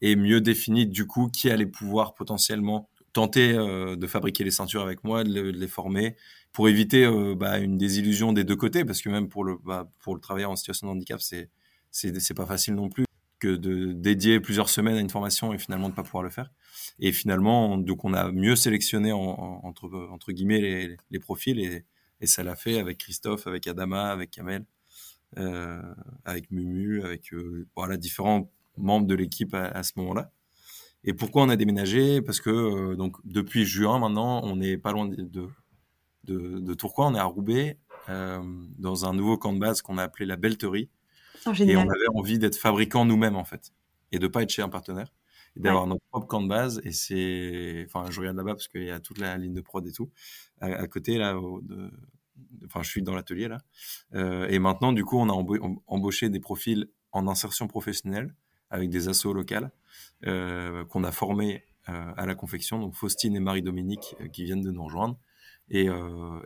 et 0.00 0.16
mieux 0.16 0.40
défini 0.40 0.86
du 0.86 1.06
coup 1.06 1.28
qui 1.28 1.50
allait 1.50 1.66
pouvoir 1.66 2.14
potentiellement 2.14 2.88
tenter 3.12 3.54
de 3.54 4.06
fabriquer 4.06 4.44
les 4.44 4.52
ceintures 4.52 4.82
avec 4.82 5.02
moi, 5.02 5.24
de, 5.24 5.32
le, 5.32 5.52
de 5.52 5.58
les 5.58 5.66
former, 5.66 6.16
pour 6.52 6.68
éviter 6.68 7.10
bah, 7.36 7.58
une 7.58 7.76
désillusion 7.76 8.32
des 8.32 8.44
deux 8.44 8.54
côtés, 8.54 8.84
parce 8.84 9.02
que 9.02 9.08
même 9.08 9.28
pour 9.28 9.42
le, 9.42 9.56
bah, 9.64 9.90
pour 9.98 10.14
le 10.14 10.20
travailleur 10.20 10.52
en 10.52 10.54
situation 10.56 10.86
de 10.86 10.92
handicap, 10.92 11.20
c'est 11.20 11.50
c'est 11.90 12.34
pas 12.34 12.46
facile 12.46 12.74
non 12.76 12.88
plus 12.88 13.04
que 13.40 13.56
de 13.56 13.92
dédier 13.92 14.38
plusieurs 14.38 14.68
semaines 14.68 14.96
à 14.96 15.00
une 15.00 15.10
formation 15.10 15.52
et 15.52 15.58
finalement 15.58 15.88
de 15.88 15.94
pas 15.94 16.04
pouvoir 16.04 16.22
le 16.22 16.30
faire. 16.30 16.52
Et 17.00 17.12
finalement, 17.12 17.78
donc 17.78 18.04
on 18.04 18.12
a 18.12 18.30
mieux 18.30 18.54
sélectionné 18.54 19.10
en, 19.10 19.18
en, 19.18 19.62
entre 19.64 20.32
guillemets 20.32 20.96
les, 21.10 21.18
profils 21.18 21.58
et, 21.58 21.84
ça 22.26 22.42
l'a 22.42 22.54
fait 22.54 22.78
avec 22.78 22.98
Christophe, 22.98 23.46
avec 23.46 23.66
Adama, 23.66 24.10
avec 24.10 24.30
Kamel, 24.30 24.66
euh, 25.38 25.80
avec 26.26 26.50
Mumu, 26.50 27.02
avec 27.02 27.32
euh, 27.32 27.66
voilà 27.74 27.96
différents 27.96 28.52
membres 28.76 29.06
de 29.06 29.14
l'équipe 29.14 29.54
à, 29.54 29.82
ce 29.82 29.92
moment-là. 29.96 30.30
Et 31.02 31.14
pourquoi 31.14 31.42
on 31.42 31.48
a 31.48 31.56
déménagé? 31.56 32.20
Parce 32.20 32.40
que 32.40 32.50
euh, 32.50 32.94
donc 32.94 33.16
depuis 33.24 33.64
juin 33.64 33.98
maintenant, 33.98 34.42
on 34.44 34.56
n'est 34.56 34.76
pas 34.76 34.92
loin 34.92 35.06
de, 35.06 35.22
de, 35.22 35.48
de, 36.60 36.74
Tourcoing, 36.74 37.12
on 37.12 37.14
est 37.14 37.18
à 37.18 37.24
Roubaix, 37.24 37.78
dans 38.08 39.06
un 39.06 39.14
nouveau 39.14 39.38
camp 39.38 39.54
de 39.54 39.58
base 39.58 39.80
qu'on 39.80 39.96
a 39.96 40.02
appelé 40.02 40.26
la 40.26 40.36
Belterie. 40.36 40.90
Oh, 41.46 41.52
et 41.58 41.76
on 41.76 41.88
avait 41.88 42.08
envie 42.14 42.38
d'être 42.38 42.56
fabricant 42.56 43.04
nous-mêmes 43.04 43.36
en 43.36 43.44
fait, 43.44 43.72
et 44.12 44.18
de 44.18 44.26
pas 44.26 44.42
être 44.42 44.50
chez 44.50 44.62
un 44.62 44.68
partenaire, 44.68 45.12
et 45.56 45.60
d'avoir 45.60 45.84
ouais. 45.84 45.90
notre 45.90 46.04
propre 46.10 46.26
camp 46.26 46.42
de 46.42 46.48
base. 46.48 46.80
Et 46.84 46.92
c'est, 46.92 47.86
enfin, 47.86 48.10
je 48.10 48.20
regarde 48.20 48.36
là-bas 48.36 48.54
parce 48.54 48.68
qu'il 48.68 48.84
y 48.84 48.90
a 48.90 49.00
toute 49.00 49.18
la 49.18 49.36
ligne 49.38 49.54
de 49.54 49.60
prod 49.60 49.86
et 49.86 49.92
tout 49.92 50.10
à, 50.60 50.66
à 50.66 50.86
côté 50.86 51.18
là. 51.18 51.38
Au, 51.38 51.60
de... 51.60 51.90
Enfin, 52.64 52.82
je 52.82 52.90
suis 52.90 53.02
dans 53.02 53.14
l'atelier 53.14 53.48
là. 53.48 53.58
Euh, 54.14 54.48
et 54.48 54.58
maintenant, 54.58 54.92
du 54.92 55.04
coup, 55.04 55.18
on 55.18 55.28
a 55.28 55.76
embauché 55.86 56.28
des 56.28 56.40
profils 56.40 56.88
en 57.12 57.26
insertion 57.28 57.68
professionnelle 57.68 58.34
avec 58.70 58.90
des 58.90 59.08
assos 59.08 59.32
locales 59.32 59.72
euh, 60.26 60.84
qu'on 60.84 61.04
a 61.04 61.12
formés 61.12 61.64
euh, 61.88 62.12
à 62.16 62.26
la 62.26 62.34
confection, 62.34 62.78
donc 62.78 62.94
Faustine 62.94 63.34
et 63.34 63.40
Marie-Dominique 63.40 64.16
qui 64.32 64.44
viennent 64.44 64.62
de 64.62 64.70
nous 64.70 64.84
rejoindre. 64.84 65.18
Et, 65.68 65.88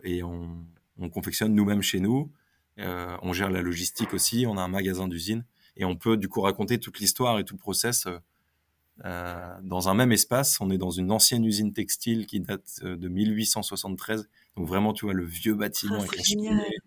et 0.03 0.21
on, 0.21 0.67
on, 0.99 1.09
confectionne 1.09 1.55
nous-mêmes 1.55 1.81
chez 1.81 1.99
nous. 1.99 2.31
On 2.77 3.33
gère 3.33 3.49
la 3.49 3.61
logistique 3.61 4.13
aussi, 4.13 4.45
on 4.47 4.57
a 4.57 4.61
un 4.61 4.67
magasin 4.67 5.07
d'usine 5.07 5.45
et 5.77 5.85
on 5.85 5.95
peut 5.95 6.17
du 6.17 6.29
coup 6.29 6.41
raconter 6.41 6.79
toute 6.79 6.99
l'histoire 6.99 7.39
et 7.39 7.45
tout 7.45 7.55
le 7.55 7.59
process 7.59 8.07
euh, 9.03 9.55
dans 9.61 9.89
un 9.89 9.93
même 9.93 10.11
espace. 10.11 10.61
On 10.61 10.69
est 10.69 10.77
dans 10.77 10.91
une 10.91 11.11
ancienne 11.11 11.43
usine 11.43 11.73
textile 11.73 12.25
qui 12.25 12.39
date 12.39 12.81
de 12.83 13.07
1873. 13.07 14.29
Donc 14.55 14.67
vraiment, 14.67 14.93
tu 14.93 15.05
vois, 15.05 15.13
le 15.13 15.25
vieux 15.25 15.53
bâtiment 15.55 15.97
oh, 15.99 16.03
avec 16.03 16.23
cheminée, 16.23 16.77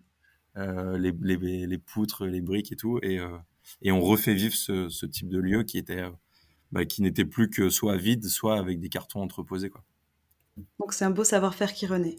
euh, 0.57 0.97
les, 0.97 1.13
les, 1.21 1.67
les, 1.67 1.77
poutres, 1.77 2.25
les 2.25 2.41
briques 2.41 2.71
et 2.71 2.75
tout. 2.75 2.99
Et, 3.03 3.19
euh, 3.19 3.37
et 3.83 3.91
on 3.91 4.01
refait 4.01 4.33
vivre 4.33 4.55
ce, 4.55 4.89
ce, 4.89 5.05
type 5.05 5.29
de 5.29 5.37
lieu 5.37 5.63
qui 5.63 5.77
était, 5.77 6.03
bah, 6.71 6.85
qui 6.85 7.03
n'était 7.03 7.25
plus 7.25 7.49
que 7.49 7.69
soit 7.69 7.97
vide, 7.97 8.25
soit 8.25 8.57
avec 8.57 8.79
des 8.79 8.89
cartons 8.89 9.21
entreposés, 9.21 9.69
quoi. 9.69 9.83
Donc 10.77 10.91
c'est 10.91 11.05
un 11.05 11.11
beau 11.11 11.23
savoir-faire 11.23 11.73
qui 11.73 11.85
renaît. 11.85 12.17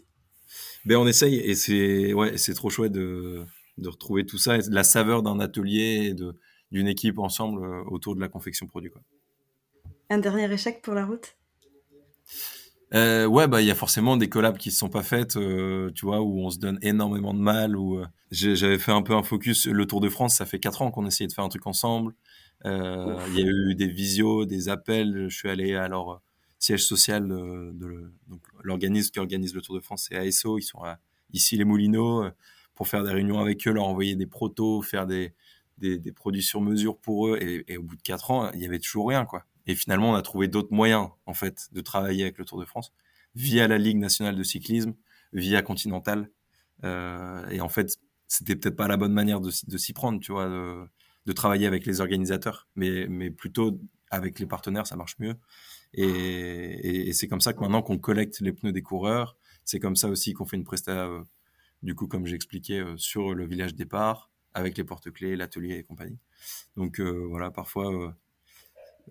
Ben 0.85 0.97
on 0.97 1.05
essaye 1.05 1.35
et 1.35 1.53
c'est 1.53 2.11
ouais, 2.13 2.37
c'est 2.39 2.55
trop 2.55 2.71
chouette 2.71 2.91
de, 2.91 3.45
de 3.81 3.89
retrouver 3.89 4.25
tout 4.25 4.37
ça, 4.37 4.57
la 4.69 4.83
saveur 4.83 5.23
d'un 5.23 5.39
atelier 5.39 6.07
et 6.09 6.13
de 6.13 6.35
d'une 6.71 6.87
équipe 6.87 7.19
ensemble 7.19 7.65
autour 7.87 8.15
de 8.15 8.21
la 8.21 8.29
confection 8.29 8.65
produit, 8.65 8.89
quoi. 8.89 9.01
Un 10.09 10.17
dernier 10.17 10.51
échec 10.51 10.81
pour 10.81 10.93
la 10.93 11.05
route? 11.05 11.35
Euh, 12.93 13.25
ouais, 13.25 13.47
bah 13.47 13.61
il 13.61 13.67
y 13.67 13.71
a 13.71 13.75
forcément 13.75 14.17
des 14.17 14.27
collabs 14.27 14.57
qui 14.57 14.71
se 14.71 14.77
sont 14.77 14.89
pas 14.89 15.03
faites, 15.03 15.37
euh, 15.37 15.89
tu 15.95 16.05
vois, 16.05 16.21
où 16.21 16.41
on 16.45 16.49
se 16.49 16.59
donne 16.59 16.77
énormément 16.81 17.33
de 17.33 17.39
mal. 17.39 17.77
Où 17.77 17.99
euh, 17.99 18.05
j'avais 18.31 18.77
fait 18.77 18.91
un 18.91 19.01
peu 19.01 19.13
un 19.13 19.23
focus. 19.23 19.67
Le 19.67 19.85
Tour 19.85 20.01
de 20.01 20.09
France, 20.09 20.35
ça 20.35 20.45
fait 20.45 20.59
quatre 20.59 20.81
ans 20.81 20.91
qu'on 20.91 21.05
essayait 21.05 21.29
de 21.29 21.33
faire 21.33 21.45
un 21.45 21.49
truc 21.49 21.65
ensemble. 21.65 22.13
Euh, 22.65 23.17
il 23.29 23.39
y 23.39 23.41
a 23.41 23.47
eu 23.47 23.75
des 23.75 23.87
visios, 23.87 24.45
des 24.45 24.67
appels. 24.67 25.27
Je 25.29 25.35
suis 25.35 25.49
allé 25.49 25.75
à 25.75 25.87
leur 25.87 26.21
siège 26.59 26.83
social 26.83 27.27
de, 27.27 27.71
de 27.73 28.13
l'organisme 28.63 29.11
qui 29.11 29.19
organise 29.19 29.53
le 29.55 29.61
Tour 29.61 29.75
de 29.75 29.81
France, 29.81 30.07
c'est 30.09 30.17
ASO. 30.17 30.57
Ils 30.57 30.63
sont 30.63 30.83
à, 30.83 30.99
ici 31.31 31.55
les 31.55 31.63
Moulineaux 31.63 32.25
pour 32.75 32.87
faire 32.87 33.03
des 33.03 33.11
réunions 33.11 33.39
avec 33.39 33.67
eux, 33.67 33.71
leur 33.71 33.85
envoyer 33.85 34.15
des 34.15 34.27
protos, 34.27 34.81
faire 34.81 35.05
des, 35.07 35.33
des, 35.77 36.11
produits 36.11 36.43
sur 36.43 36.61
mesure 36.61 36.97
pour 36.97 37.27
eux. 37.27 37.63
Et, 37.67 37.77
au 37.77 37.83
bout 37.83 37.95
de 37.95 38.01
quatre 38.01 38.31
ans, 38.31 38.51
il 38.53 38.61
y 38.61 38.65
avait 38.65 38.79
toujours 38.79 39.07
rien, 39.09 39.25
quoi. 39.25 39.45
Et 39.67 39.75
finalement, 39.75 40.11
on 40.11 40.15
a 40.15 40.21
trouvé 40.21 40.47
d'autres 40.47 40.73
moyens, 40.73 41.09
en 41.25 41.33
fait, 41.33 41.67
de 41.71 41.81
travailler 41.81 42.23
avec 42.23 42.37
le 42.37 42.45
Tour 42.45 42.59
de 42.59 42.65
France, 42.65 42.91
via 43.35 43.67
la 43.67 43.77
Ligue 43.77 43.97
nationale 43.97 44.35
de 44.35 44.43
cyclisme, 44.43 44.93
via 45.33 45.61
Continental. 45.61 46.29
Euh, 46.83 47.47
et 47.49 47.61
en 47.61 47.69
fait, 47.69 47.97
c'était 48.27 48.55
peut-être 48.55 48.75
pas 48.75 48.87
la 48.87 48.97
bonne 48.97 49.13
manière 49.13 49.41
de, 49.41 49.51
s'y 49.51 49.93
prendre, 49.93 50.19
tu 50.19 50.31
vois, 50.31 50.47
de, 50.47 51.33
travailler 51.33 51.67
avec 51.67 51.85
les 51.85 52.01
organisateurs, 52.01 52.67
mais, 52.75 53.07
mais 53.07 53.29
plutôt 53.29 53.79
avec 54.09 54.39
les 54.39 54.45
partenaires, 54.45 54.87
ça 54.87 54.95
marche 54.95 55.17
mieux. 55.19 55.35
Et, 55.93 57.09
et, 57.09 57.13
c'est 57.13 57.27
comme 57.27 57.41
ça 57.41 57.53
que 57.53 57.59
maintenant 57.59 57.81
qu'on 57.81 57.97
collecte 57.97 58.39
les 58.41 58.51
pneus 58.51 58.71
des 58.71 58.81
coureurs, 58.81 59.37
c'est 59.63 59.79
comme 59.79 59.95
ça 59.95 60.07
aussi 60.09 60.33
qu'on 60.33 60.45
fait 60.45 60.57
une 60.57 60.63
presta, 60.63 61.05
euh, 61.07 61.23
du 61.83 61.95
coup, 61.95 62.07
comme 62.07 62.25
j'expliquais, 62.25 62.79
euh, 62.79 62.97
sur 62.97 63.33
le 63.33 63.45
village 63.45 63.75
départ, 63.75 64.29
avec 64.53 64.77
les 64.77 64.83
porte-clés, 64.83 65.35
l'atelier 65.35 65.75
et 65.75 65.83
compagnie. 65.83 66.19
Donc 66.75 66.99
euh, 66.99 67.25
voilà, 67.29 67.51
parfois 67.51 68.13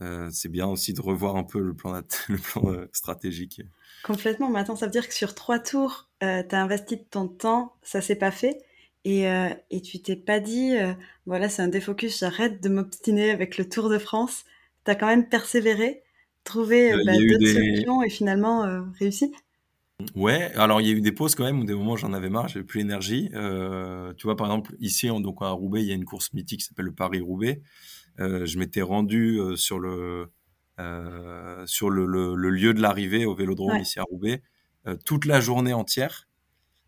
euh, 0.02 0.28
c'est 0.32 0.48
bien 0.48 0.66
aussi 0.66 0.92
de 0.92 1.00
revoir 1.00 1.36
un 1.36 1.44
peu 1.44 1.60
le 1.60 1.74
plan, 1.74 1.92
le 2.28 2.38
plan 2.38 2.72
euh, 2.72 2.88
stratégique. 2.92 3.62
Complètement. 4.02 4.48
Maintenant, 4.48 4.76
ça 4.76 4.86
veut 4.86 4.92
dire 4.92 5.08
que 5.08 5.14
sur 5.14 5.34
trois 5.34 5.58
tours, 5.58 6.08
euh, 6.22 6.42
tu 6.48 6.54
as 6.54 6.62
investi 6.62 6.96
de 6.96 7.02
ton 7.02 7.28
temps, 7.28 7.74
ça 7.82 8.00
s'est 8.00 8.16
pas 8.16 8.30
fait. 8.30 8.58
Et, 9.04 9.28
euh, 9.28 9.48
et 9.70 9.80
tu 9.80 10.00
t'es 10.00 10.16
pas 10.16 10.40
dit, 10.40 10.76
euh, 10.76 10.92
voilà, 11.26 11.48
c'est 11.48 11.62
un 11.62 11.68
défocus, 11.68 12.20
j'arrête 12.20 12.62
de 12.62 12.68
m'obstiner 12.68 13.30
avec 13.30 13.56
le 13.56 13.68
Tour 13.68 13.88
de 13.88 13.98
France. 13.98 14.44
Tu 14.84 14.90
as 14.90 14.94
quand 14.94 15.06
même 15.06 15.28
persévéré, 15.28 16.02
trouvé 16.44 16.92
bah, 17.04 17.12
d'autres 17.12 17.38
des... 17.38 17.54
solutions 17.54 18.02
et 18.02 18.10
finalement 18.10 18.84
réussi. 18.98 19.32
Ouais, 20.14 20.52
alors 20.54 20.80
il 20.80 20.86
y 20.86 20.90
a 20.90 20.92
eu 20.92 21.00
des 21.00 21.12
pauses 21.12 21.34
quand 21.34 21.44
même, 21.44 21.60
où 21.60 21.64
des 21.64 21.74
moments 21.74 21.96
j'en 21.96 22.12
avais 22.12 22.30
marre, 22.30 22.48
j'avais 22.48 22.64
plus 22.64 22.78
l'énergie. 22.78 23.28
tu 23.30 24.26
vois, 24.26 24.36
par 24.36 24.46
exemple, 24.46 24.74
ici, 24.80 25.10
on, 25.10 25.20
donc 25.20 25.38
à 25.40 25.50
Roubaix, 25.50 25.82
il 25.82 25.88
y 25.88 25.92
a 25.92 25.94
une 25.94 26.04
course 26.04 26.32
mythique 26.32 26.60
qui 26.60 26.66
s'appelle 26.66 26.86
le 26.86 26.92
Paris-Roubaix. 26.92 27.62
Euh, 28.18 28.44
je 28.44 28.58
m'étais 28.58 28.82
rendu 28.82 29.38
euh, 29.38 29.56
sur 29.56 29.78
le 29.78 30.30
euh, 30.78 31.64
sur 31.66 31.90
le, 31.90 32.06
le, 32.06 32.34
le, 32.34 32.50
lieu 32.50 32.72
de 32.72 32.80
l'arrivée 32.80 33.26
au 33.26 33.34
Vélodrome 33.34 33.72
ouais. 33.72 33.82
ici 33.82 33.98
à 33.98 34.02
Roubaix 34.04 34.42
toute 35.04 35.26
la 35.26 35.40
journée 35.40 35.74
entière. 35.74 36.26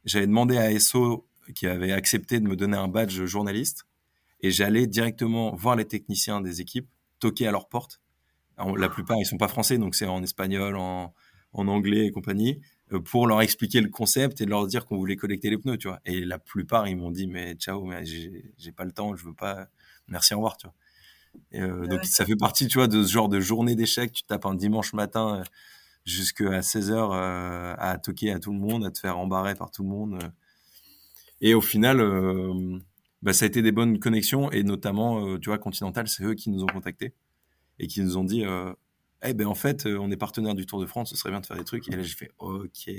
J'avais 0.07 0.27
demandé 0.27 0.57
à 0.57 0.79
SO 0.81 1.29
qui 1.55 1.67
avait 1.67 1.93
accepté 1.93 2.41
de 2.41 2.49
me 2.49 2.57
donner 2.57 2.79
un 2.79 2.89
badge 2.89 3.27
journaliste 3.27 3.85
et 4.41 4.51
j'allais 4.51 4.87
directement 4.87 5.55
voir 5.55 5.77
les 5.77 5.85
techniciens 5.85 6.41
des 6.41 6.63
équipes, 6.63 6.89
toquer 7.19 7.47
à 7.47 7.51
leur 7.51 7.69
porte. 7.69 8.01
Alors, 8.57 8.79
la 8.79 8.89
plupart 8.89 9.19
ils 9.19 9.27
sont 9.27 9.37
pas 9.37 9.49
français 9.49 9.77
donc 9.77 9.95
c'est 9.95 10.07
en 10.07 10.23
espagnol, 10.23 10.75
en, 10.77 11.13
en 11.53 11.69
anglais 11.69 12.07
et 12.07 12.11
compagnie. 12.11 12.63
Euh, 12.93 13.01
pour 13.01 13.27
leur 13.27 13.41
expliquer 13.43 13.81
le 13.81 13.89
concept 13.89 14.41
et 14.41 14.47
leur 14.47 14.67
dire 14.67 14.85
qu'on 14.85 14.97
voulait 14.97 15.17
collecter 15.17 15.51
les 15.51 15.59
pneus, 15.59 15.79
tu 15.79 15.89
vois. 15.89 16.01
Et 16.05 16.25
la 16.25 16.39
plupart, 16.39 16.89
ils 16.89 16.97
m'ont 16.97 17.11
dit, 17.11 17.27
mais 17.27 17.55
ciao, 17.55 17.85
mais 17.85 18.05
j'ai 18.05 18.73
pas 18.73 18.85
le 18.85 18.93
temps, 18.93 19.17
je 19.17 19.25
veux 19.25 19.35
pas, 19.35 19.69
merci, 20.09 20.35
au 20.35 20.39
revoir, 20.39 20.57
tu 20.57 20.67
vois. 20.67 20.75
Euh, 21.55 21.87
donc 21.87 22.05
ça 22.05 22.27
fait 22.27 22.37
partie, 22.37 22.69
tu 22.69 22.79
vois, 22.79 22.89
de 22.89 23.03
ce 23.03 23.11
genre 23.11 23.29
de 23.29 23.41
journée 23.41 23.75
d'échec. 23.75 24.13
Tu 24.13 24.23
tapes 24.25 24.45
un 24.45 24.55
dimanche 24.55 24.93
matin 24.93 25.41
euh, 25.41 25.45
jusqu'à 26.05 26.61
16h 26.61 27.77
à 27.79 27.99
toquer 27.99 28.33
à 28.33 28.39
tout 28.39 28.53
le 28.53 28.59
monde, 28.59 28.85
à 28.85 28.91
te 28.91 28.99
faire 28.99 29.19
embarrer 29.19 29.55
par 29.55 29.71
tout 29.71 29.83
le 29.83 29.89
monde. 29.89 30.19
Et 31.41 31.55
au 31.55 31.61
final, 31.61 31.99
bah, 33.23 33.33
ça 33.33 33.45
a 33.45 33.49
été 33.49 33.63
des 33.63 33.73
bonnes 33.73 33.99
connexions 33.99 34.51
et 34.51 34.63
notamment, 34.65 35.39
tu 35.39 35.49
vois, 35.49 35.59
Continental, 35.59 36.09
c'est 36.09 36.25
eux 36.25 36.35
qui 36.35 36.51
nous 36.51 36.65
ont 36.65 36.67
contactés 36.67 37.15
et 37.79 37.87
qui 37.87 38.03
nous 38.03 38.17
ont 38.17 38.25
dit 38.25 38.45
eh 39.25 39.35
ben 39.35 39.47
en 39.47 39.55
fait, 39.55 39.87
on 39.87 40.11
est 40.11 40.17
partenaire 40.17 40.55
du 40.55 40.67
Tour 40.67 40.81
de 40.81 40.87
France, 40.87 41.11
ce 41.11 41.17
serait 41.17 41.31
bien 41.31 41.41
de 41.41 41.47
faire 41.47 41.57
des 41.57 41.65
trucs. 41.65 41.89
Et 41.89 41.97
là, 41.97 42.03
j'ai 42.03 42.15
fait, 42.15 42.31
ok, 42.39 42.91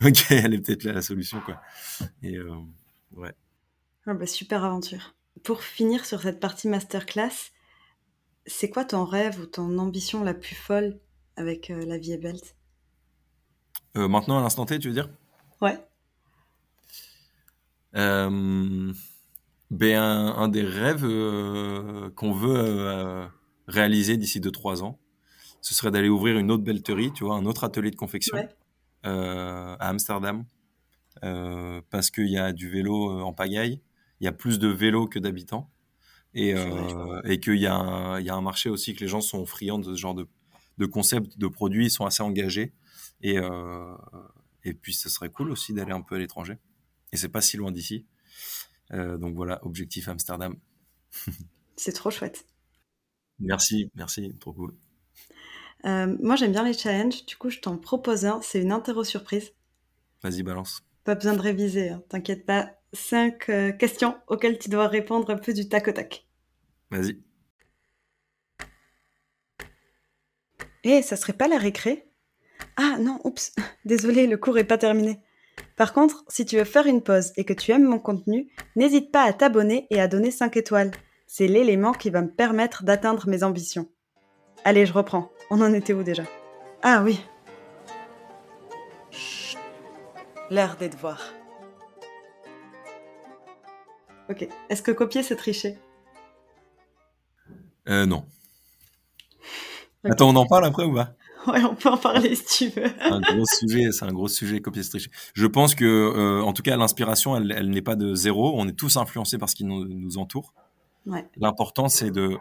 ok, 0.04 0.30
elle 0.30 0.54
est 0.54 0.60
peut-être 0.60 0.84
là 0.84 0.92
la 0.92 1.02
solution, 1.02 1.40
quoi. 1.40 1.60
Et 2.22 2.38
ouais. 3.12 3.34
Ah 4.06 4.14
bah, 4.14 4.26
super 4.26 4.64
aventure. 4.64 5.14
Pour 5.42 5.62
finir 5.62 6.04
sur 6.06 6.22
cette 6.22 6.40
partie 6.40 6.68
masterclass, 6.68 7.50
c'est 8.46 8.70
quoi 8.70 8.84
ton 8.84 9.04
rêve 9.04 9.40
ou 9.40 9.46
ton 9.46 9.78
ambition 9.78 10.22
la 10.22 10.34
plus 10.34 10.54
folle 10.54 11.00
avec 11.36 11.68
la 11.68 11.98
vie 11.98 12.12
est 12.12 12.18
belle 12.18 12.40
Maintenant, 13.94 14.38
à 14.38 14.42
l'instant 14.42 14.66
T, 14.66 14.78
tu 14.78 14.88
veux 14.88 14.94
dire? 14.94 15.08
Ouais. 15.60 15.78
ben, 19.70 20.00
un, 20.00 20.48
des 20.48 20.62
rêves 20.62 21.06
qu'on 22.14 22.32
veut 22.32 23.28
réaliser 23.66 24.16
d'ici 24.16 24.40
2-3 24.40 24.82
ans, 24.82 24.98
ce 25.64 25.72
serait 25.72 25.90
d'aller 25.90 26.10
ouvrir 26.10 26.36
une 26.36 26.50
autre 26.50 26.62
belterie, 26.62 27.10
tu 27.14 27.24
vois, 27.24 27.36
un 27.36 27.46
autre 27.46 27.64
atelier 27.64 27.90
de 27.90 27.96
confection 27.96 28.36
euh, 29.06 29.76
à 29.80 29.88
Amsterdam, 29.88 30.44
euh, 31.22 31.80
parce 31.88 32.10
qu'il 32.10 32.28
y 32.28 32.36
a 32.36 32.52
du 32.52 32.68
vélo 32.68 33.10
euh, 33.10 33.22
en 33.22 33.32
pagaille, 33.32 33.80
il 34.20 34.24
y 34.24 34.28
a 34.28 34.32
plus 34.32 34.58
de 34.58 34.68
vélos 34.68 35.08
que 35.08 35.18
d'habitants, 35.18 35.70
et, 36.34 36.50
et 37.24 37.40
qu'il 37.40 37.56
y, 37.56 37.66
a 37.66 37.76
un, 37.76 38.20
y 38.20 38.28
a 38.28 38.34
un 38.34 38.42
marché 38.42 38.68
aussi 38.68 38.94
que 38.94 39.00
les 39.00 39.08
gens 39.08 39.22
sont 39.22 39.46
friands 39.46 39.78
de 39.78 39.94
ce 39.94 39.98
genre 39.98 40.14
de, 40.14 40.26
de 40.76 40.84
concepts, 40.84 41.38
de 41.38 41.46
produits, 41.46 41.86
ils 41.86 41.90
sont 41.90 42.04
assez 42.04 42.22
engagés, 42.22 42.74
et, 43.22 43.36
et 44.64 44.74
puis 44.74 44.92
ce 44.92 45.08
serait 45.08 45.30
cool 45.30 45.50
aussi 45.50 45.72
d'aller 45.72 45.92
un 45.92 46.02
peu 46.02 46.16
à 46.16 46.18
l'étranger, 46.18 46.58
et 47.12 47.16
c'est 47.16 47.30
pas 47.30 47.40
si 47.40 47.56
loin 47.56 47.72
d'ici. 47.72 48.04
donc 48.90 49.34
voilà, 49.34 49.64
objectif 49.64 50.08
Amsterdam. 50.08 50.56
c'est 51.76 51.92
trop 51.92 52.10
chouette. 52.10 52.44
Merci, 53.38 53.90
merci, 53.94 54.34
trop 54.40 54.52
cool. 54.52 54.74
Euh, 55.84 56.16
moi, 56.20 56.36
j'aime 56.36 56.52
bien 56.52 56.64
les 56.64 56.72
challenges. 56.72 57.26
Du 57.26 57.36
coup, 57.36 57.50
je 57.50 57.60
t'en 57.60 57.76
propose 57.76 58.24
un. 58.24 58.40
C'est 58.42 58.60
une 58.60 58.72
interro 58.72 59.04
surprise. 59.04 59.52
Vas-y, 60.22 60.42
balance. 60.42 60.82
Pas 61.04 61.14
besoin 61.14 61.34
de 61.34 61.40
réviser, 61.40 61.90
hein. 61.90 62.02
t'inquiète 62.08 62.46
pas. 62.46 62.70
Cinq 62.94 63.50
euh, 63.50 63.72
questions 63.72 64.16
auxquelles 64.28 64.58
tu 64.58 64.70
dois 64.70 64.88
répondre 64.88 65.28
un 65.30 65.36
peu 65.36 65.52
du 65.52 65.68
tac 65.68 65.88
au 65.88 65.92
tac. 65.92 66.26
Vas-y. 66.90 67.20
Eh, 70.84 71.02
ça 71.02 71.16
serait 71.16 71.32
pas 71.32 71.48
la 71.48 71.58
récré? 71.58 72.08
Ah 72.76 72.98
non, 73.00 73.20
oups, 73.24 73.54
désolé, 73.84 74.26
le 74.26 74.36
cours 74.36 74.58
est 74.58 74.64
pas 74.64 74.78
terminé. 74.78 75.20
Par 75.76 75.92
contre, 75.92 76.24
si 76.28 76.46
tu 76.46 76.56
veux 76.56 76.64
faire 76.64 76.86
une 76.86 77.02
pause 77.02 77.32
et 77.36 77.44
que 77.44 77.52
tu 77.52 77.72
aimes 77.72 77.84
mon 77.84 77.98
contenu, 77.98 78.48
n'hésite 78.76 79.10
pas 79.10 79.22
à 79.22 79.32
t'abonner 79.32 79.86
et 79.90 80.00
à 80.00 80.08
donner 80.08 80.30
5 80.30 80.56
étoiles. 80.56 80.92
C'est 81.26 81.48
l'élément 81.48 81.92
qui 81.92 82.10
va 82.10 82.22
me 82.22 82.30
permettre 82.30 82.84
d'atteindre 82.84 83.28
mes 83.28 83.42
ambitions. 83.42 83.88
Allez, 84.64 84.86
je 84.86 84.92
reprends. 84.92 85.30
On 85.50 85.60
en 85.60 85.72
était 85.72 85.92
où 85.92 86.02
déjà? 86.02 86.24
Ah 86.82 87.02
oui. 87.02 87.20
Chut. 89.10 89.58
L'heure 90.50 90.76
des 90.76 90.88
devoirs. 90.88 91.32
Ok. 94.30 94.48
Est-ce 94.68 94.82
que 94.82 94.90
copier, 94.90 95.22
c'est 95.22 95.36
tricher? 95.36 95.78
Euh, 97.88 98.06
non. 98.06 98.24
Attends, 100.04 100.30
on 100.30 100.36
en 100.36 100.46
parle 100.46 100.66
après 100.66 100.84
ou 100.84 100.94
pas? 100.94 101.14
Ouais, 101.46 101.62
on 101.62 101.74
peut 101.74 101.90
en 101.90 101.98
parler 101.98 102.34
si 102.36 102.70
tu 102.70 102.80
veux. 102.80 102.86
un 103.00 103.20
gros 103.20 103.44
sujet, 103.44 103.92
c'est 103.92 104.06
un 104.06 104.12
gros 104.12 104.28
sujet, 104.28 104.60
copier, 104.60 104.82
c'est 104.82 104.88
tricher. 104.88 105.10
Je 105.34 105.46
pense 105.46 105.74
que, 105.74 105.84
euh, 105.84 106.42
en 106.42 106.54
tout 106.54 106.62
cas, 106.62 106.74
l'inspiration, 106.78 107.36
elle, 107.36 107.68
n'est 107.68 107.82
pas 107.82 107.96
de 107.96 108.14
zéro. 108.14 108.54
On 108.56 108.66
est 108.66 108.72
tous 108.72 108.96
influencés 108.96 109.36
par 109.36 109.50
ce 109.50 109.54
qui 109.54 109.64
nous, 109.64 110.16
entoure. 110.16 110.54
Ouais. 111.04 111.26
L'important, 111.36 111.90
c'est 111.90 112.10
de 112.10 112.38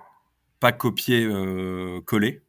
pas 0.62 0.72
copier, 0.72 1.26
euh, 1.26 1.99
coller. 2.06 2.43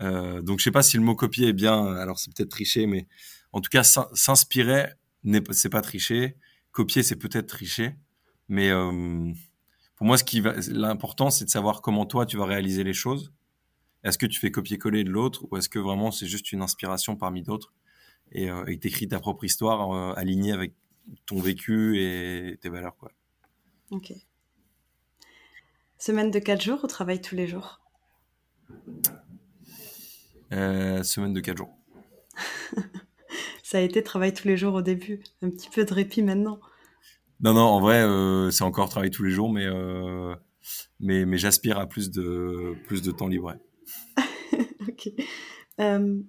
Euh, 0.00 0.42
donc 0.42 0.58
je 0.58 0.64
sais 0.64 0.70
pas 0.70 0.82
si 0.82 0.96
le 0.96 1.02
mot 1.02 1.14
copier 1.14 1.48
est 1.48 1.52
bien, 1.52 1.94
alors 1.96 2.18
c'est 2.18 2.32
peut-être 2.32 2.50
tricher, 2.50 2.86
mais 2.86 3.06
en 3.52 3.60
tout 3.60 3.70
cas 3.70 3.82
s'inspirer, 3.82 4.92
c'est 5.50 5.70
pas 5.70 5.82
tricher. 5.82 6.36
Copier, 6.72 7.02
c'est 7.02 7.16
peut-être 7.16 7.46
tricher, 7.46 7.96
mais 8.48 8.70
euh, 8.70 9.32
pour 9.96 10.06
moi, 10.06 10.16
ce 10.16 10.24
qui 10.24 10.42
l'important, 10.68 11.30
c'est 11.30 11.44
de 11.44 11.50
savoir 11.50 11.82
comment 11.82 12.06
toi 12.06 12.26
tu 12.26 12.36
vas 12.36 12.44
réaliser 12.44 12.84
les 12.84 12.92
choses. 12.92 13.32
Est-ce 14.04 14.16
que 14.16 14.26
tu 14.26 14.38
fais 14.38 14.52
copier-coller 14.52 15.02
de 15.02 15.10
l'autre, 15.10 15.46
ou 15.50 15.56
est-ce 15.56 15.68
que 15.68 15.78
vraiment 15.78 16.12
c'est 16.12 16.28
juste 16.28 16.52
une 16.52 16.62
inspiration 16.62 17.16
parmi 17.16 17.42
d'autres? 17.42 17.74
Et 18.30 18.50
euh, 18.50 18.64
t'écris 18.76 19.08
ta 19.08 19.18
propre 19.18 19.44
histoire 19.44 19.90
euh, 19.92 20.12
alignée 20.14 20.52
avec 20.52 20.74
ton 21.26 21.40
vécu 21.40 21.98
et 22.00 22.58
tes 22.60 22.68
valeurs, 22.68 22.96
quoi. 22.96 23.10
Ok. 23.90 24.12
Semaine 25.98 26.30
de 26.30 26.38
4 26.38 26.62
jours 26.62 26.84
ou 26.84 26.86
travail 26.86 27.20
tous 27.20 27.34
les 27.34 27.48
jours 27.48 27.80
euh, 30.52 31.02
Semaine 31.02 31.32
de 31.32 31.40
4 31.40 31.58
jours. 31.58 31.76
Ça 33.62 33.78
a 33.78 33.80
été 33.80 34.02
travail 34.02 34.32
tous 34.32 34.48
les 34.48 34.56
jours 34.56 34.74
au 34.74 34.82
début. 34.82 35.22
Un 35.42 35.50
petit 35.50 35.68
peu 35.68 35.84
de 35.84 35.92
répit 35.92 36.22
maintenant. 36.22 36.60
Non, 37.40 37.54
non, 37.54 37.62
en 37.62 37.80
vrai, 37.80 38.02
euh, 38.02 38.50
c'est 38.50 38.64
encore 38.64 38.88
travail 38.88 39.10
tous 39.10 39.22
les 39.22 39.30
jours, 39.30 39.52
mais, 39.52 39.66
euh, 39.66 40.34
mais, 40.98 41.24
mais 41.26 41.38
j'aspire 41.38 41.78
à 41.78 41.86
plus 41.86 42.10
de, 42.10 42.74
plus 42.86 43.02
de 43.02 43.12
temps 43.12 43.28
libre. 43.28 43.54
ok. 44.88 45.10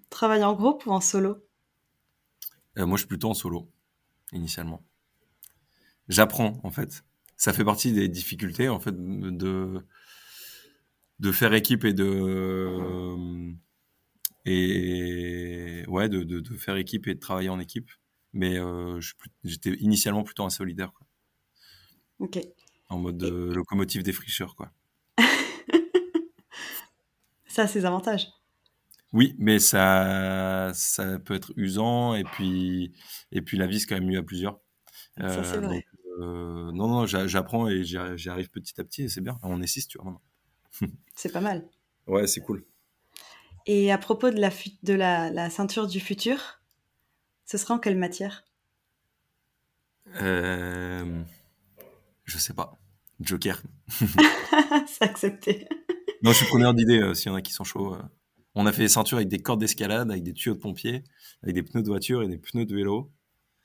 Travail 0.10 0.44
en 0.44 0.54
groupe 0.54 0.86
ou 0.86 0.92
en 0.92 1.02
solo? 1.02 1.38
Moi, 2.76 2.98
je 2.98 3.02
suis 3.02 3.08
plutôt 3.08 3.30
en 3.30 3.34
solo, 3.34 3.72
initialement. 4.32 4.86
J'apprends, 6.08 6.60
en 6.64 6.72
fait 6.72 7.04
ça 7.40 7.54
fait 7.54 7.64
partie 7.64 7.94
des 7.94 8.08
difficultés 8.10 8.70
en 8.70 8.80
fait 8.80 8.94
de 8.96 9.82
de 11.20 11.32
faire 11.32 11.54
équipe 11.54 11.86
et 11.86 11.94
de 11.94 13.56
et 14.50 15.86
ouais 15.88 16.10
de, 16.10 16.24
de, 16.24 16.56
faire 16.56 16.76
équipe 16.78 17.08
et 17.08 17.16
de 17.16 17.20
travailler 17.20 17.50
en 17.50 17.60
équipe 17.60 17.90
mais 18.34 18.58
euh, 18.58 19.00
j'étais 19.44 19.72
initialement 19.76 20.24
plutôt 20.24 20.44
un 20.44 20.50
solidaire 20.50 20.94
quoi. 20.94 21.08
ok 22.20 22.40
en 22.90 22.98
mode 22.98 23.24
locomotive 23.24 24.04
défricheur 24.04 24.56
quoi 24.56 24.72
ça 27.48 27.64
a 27.64 27.68
ses 27.68 27.86
avantages 27.86 28.28
oui 29.14 29.36
mais 29.38 29.60
ça 29.60 30.72
ça 30.74 31.20
peut 31.20 31.36
être 31.36 31.54
usant 31.56 32.16
et 32.16 32.24
puis 32.24 32.94
et 33.32 33.42
puis 33.42 33.58
la 33.58 33.68
vie 33.68 33.80
c'est 33.80 33.88
quand 33.88 33.96
même 33.96 34.08
mieux 34.08 34.20
à 34.20 34.24
plusieurs 34.24 34.60
ça 35.18 35.44
c'est 35.44 35.58
euh, 35.58 35.62
vrai 35.62 35.86
euh, 36.20 36.72
non, 36.74 36.88
non, 36.88 37.06
j'apprends 37.06 37.68
et 37.68 37.84
j'y 37.84 37.98
arrive 37.98 38.50
petit 38.50 38.80
à 38.80 38.84
petit 38.84 39.04
et 39.04 39.10
c'est 39.10 39.22
bien. 39.22 39.40
On 39.42 39.62
est 39.62 39.68
six, 39.68 39.88
tu 39.88 39.98
vois, 40.02 40.22
c'est 41.16 41.32
pas 41.32 41.42
mal. 41.42 41.68
Ouais, 42.08 42.28
c'est 42.28 42.42
cool. 42.42 42.66
Et 43.66 43.92
à 43.92 43.98
propos 43.98 44.32
de 44.32 44.40
la, 44.40 44.50
de 44.84 44.94
la, 44.94 45.50
ceinture 45.50 45.88
du 45.88 46.00
futur, 46.00 46.62
ce 47.46 47.58
sera 47.58 47.76
en 47.76 47.80
quelle 47.80 47.98
matière? 47.98 48.46
Euh, 50.22 51.24
Je 52.26 52.38
sais 52.38 52.54
pas. 52.54 52.78
Joker. 53.20 53.62
c'est 53.90 55.04
accepté. 55.04 55.68
non, 56.24 56.32
je 56.32 56.38
suis 56.38 56.46
preneur 56.46 56.74
d'idées 56.74 57.00
euh, 57.00 57.14
s'il 57.14 57.30
y 57.30 57.34
en 57.34 57.36
a 57.36 57.42
qui 57.42 57.52
sont 57.52 57.64
chauds. 57.64 57.98
On 58.56 58.66
a 58.66 58.72
fait 58.72 58.84
des 58.84 58.90
ceintures 58.90 59.18
avec 59.18 59.30
des 59.30 59.40
cordes 59.40 59.60
d'escalade, 59.60 60.10
avec 60.10 60.24
des 60.24 60.34
tuyaux 60.34 60.56
de 60.56 60.60
pompiers, 60.60 61.04
avec 61.44 61.56
des 61.56 61.64
pneus 61.64 61.84
de 61.84 61.88
voiture 61.88 62.24
et 62.24 62.28
des 62.28 62.38
pneus 62.38 62.66
de 62.66 62.76
vélo. 62.76 63.12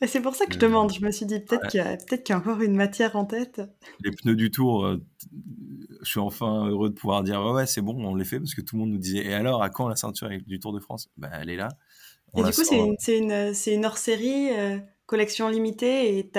Et 0.01 0.07
c'est 0.07 0.21
pour 0.21 0.35
ça 0.35 0.47
que 0.47 0.55
je 0.55 0.59
demande. 0.59 0.93
Je 0.93 1.05
me 1.05 1.11
suis 1.11 1.25
dit 1.27 1.41
peut-être 1.41 1.69
qu'il 1.69 1.79
y, 1.79 1.83
a, 1.83 1.97
peut 1.97 2.19
y 2.29 2.33
a 2.33 2.37
encore 2.37 2.61
une 2.61 2.75
matière 2.75 3.17
en 3.17 3.25
tête. 3.25 3.63
Les 4.01 4.11
pneus 4.11 4.35
du 4.37 4.51
Tour, 4.51 4.85
euh, 4.85 5.03
je 6.03 6.11
suis 6.11 6.21
enfin 6.21 6.69
heureux 6.69 6.91
de 6.91 6.95
pouvoir 6.95 7.23
dire 7.23 7.41
ouais, 7.43 7.67
c'est 7.67 7.81
bon, 7.81 7.95
on 8.05 8.15
les 8.15 8.25
fait 8.25 8.39
parce 8.39 8.55
que 8.55 8.61
tout 8.61 8.77
le 8.77 8.81
monde 8.81 8.91
nous 8.91 8.99
disait 8.99 9.25
et 9.25 9.35
alors 9.35 9.63
à 9.63 9.71
quand 9.71 9.89
la 9.89 9.97
ceinture 9.97 10.29
du 10.47 10.59
Tour 10.59 10.73
de 10.73 10.81
France? 10.81 11.11
Ben, 11.17 11.31
Elle 11.41 11.51
est 11.51 11.57
là. 11.57 11.69
et 12.37 12.43
du 12.43 12.51
coup, 12.51 12.65
c'est 12.65 13.19
une, 13.19 13.31
une, 13.31 13.53
une 13.67 13.87
hors-série, 13.87 14.51
euh, 14.53 14.79
collection 15.07 15.49
limitée 15.49 16.19
et 16.19 16.31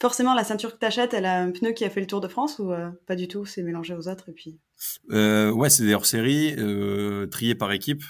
forcément 0.00 0.34
la 0.34 0.44
ceinture 0.44 0.74
que 0.74 0.78
tu 0.78 0.86
achètes, 0.86 1.14
elle 1.14 1.26
a 1.26 1.40
un 1.40 1.50
pneu 1.52 1.72
qui 1.72 1.84
a 1.84 1.90
fait 1.90 2.00
le 2.00 2.06
Tour 2.06 2.20
de 2.20 2.28
France 2.28 2.58
ou 2.58 2.72
euh, 2.72 2.90
pas 3.06 3.16
du 3.16 3.28
tout 3.28 3.44
C'est 3.46 3.62
mélangé 3.62 3.94
aux 3.94 4.08
autres 4.08 4.28
et 4.28 4.32
puis. 4.32 4.58
ouais, 5.08 5.70
c'est 5.70 5.84
des 5.84 5.94
hors-série 5.94 6.56
triés 7.30 7.54
par 7.54 7.72
équipe. 7.72 8.02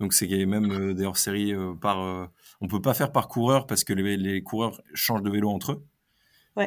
Donc 0.00 0.12
c'est 0.12 0.28
même 0.46 0.94
des 0.94 1.04
hors-série 1.04 1.54
par 1.80 2.30
on 2.60 2.68
peut 2.68 2.82
pas 2.82 2.94
faire 2.94 3.12
par 3.12 3.28
coureur 3.28 3.66
parce 3.66 3.84
que 3.84 3.92
les, 3.92 4.42
coureurs 4.42 4.80
changent 4.94 5.22
de 5.22 5.30
vélo 5.30 5.50
entre 5.50 5.72
eux. 5.72 5.86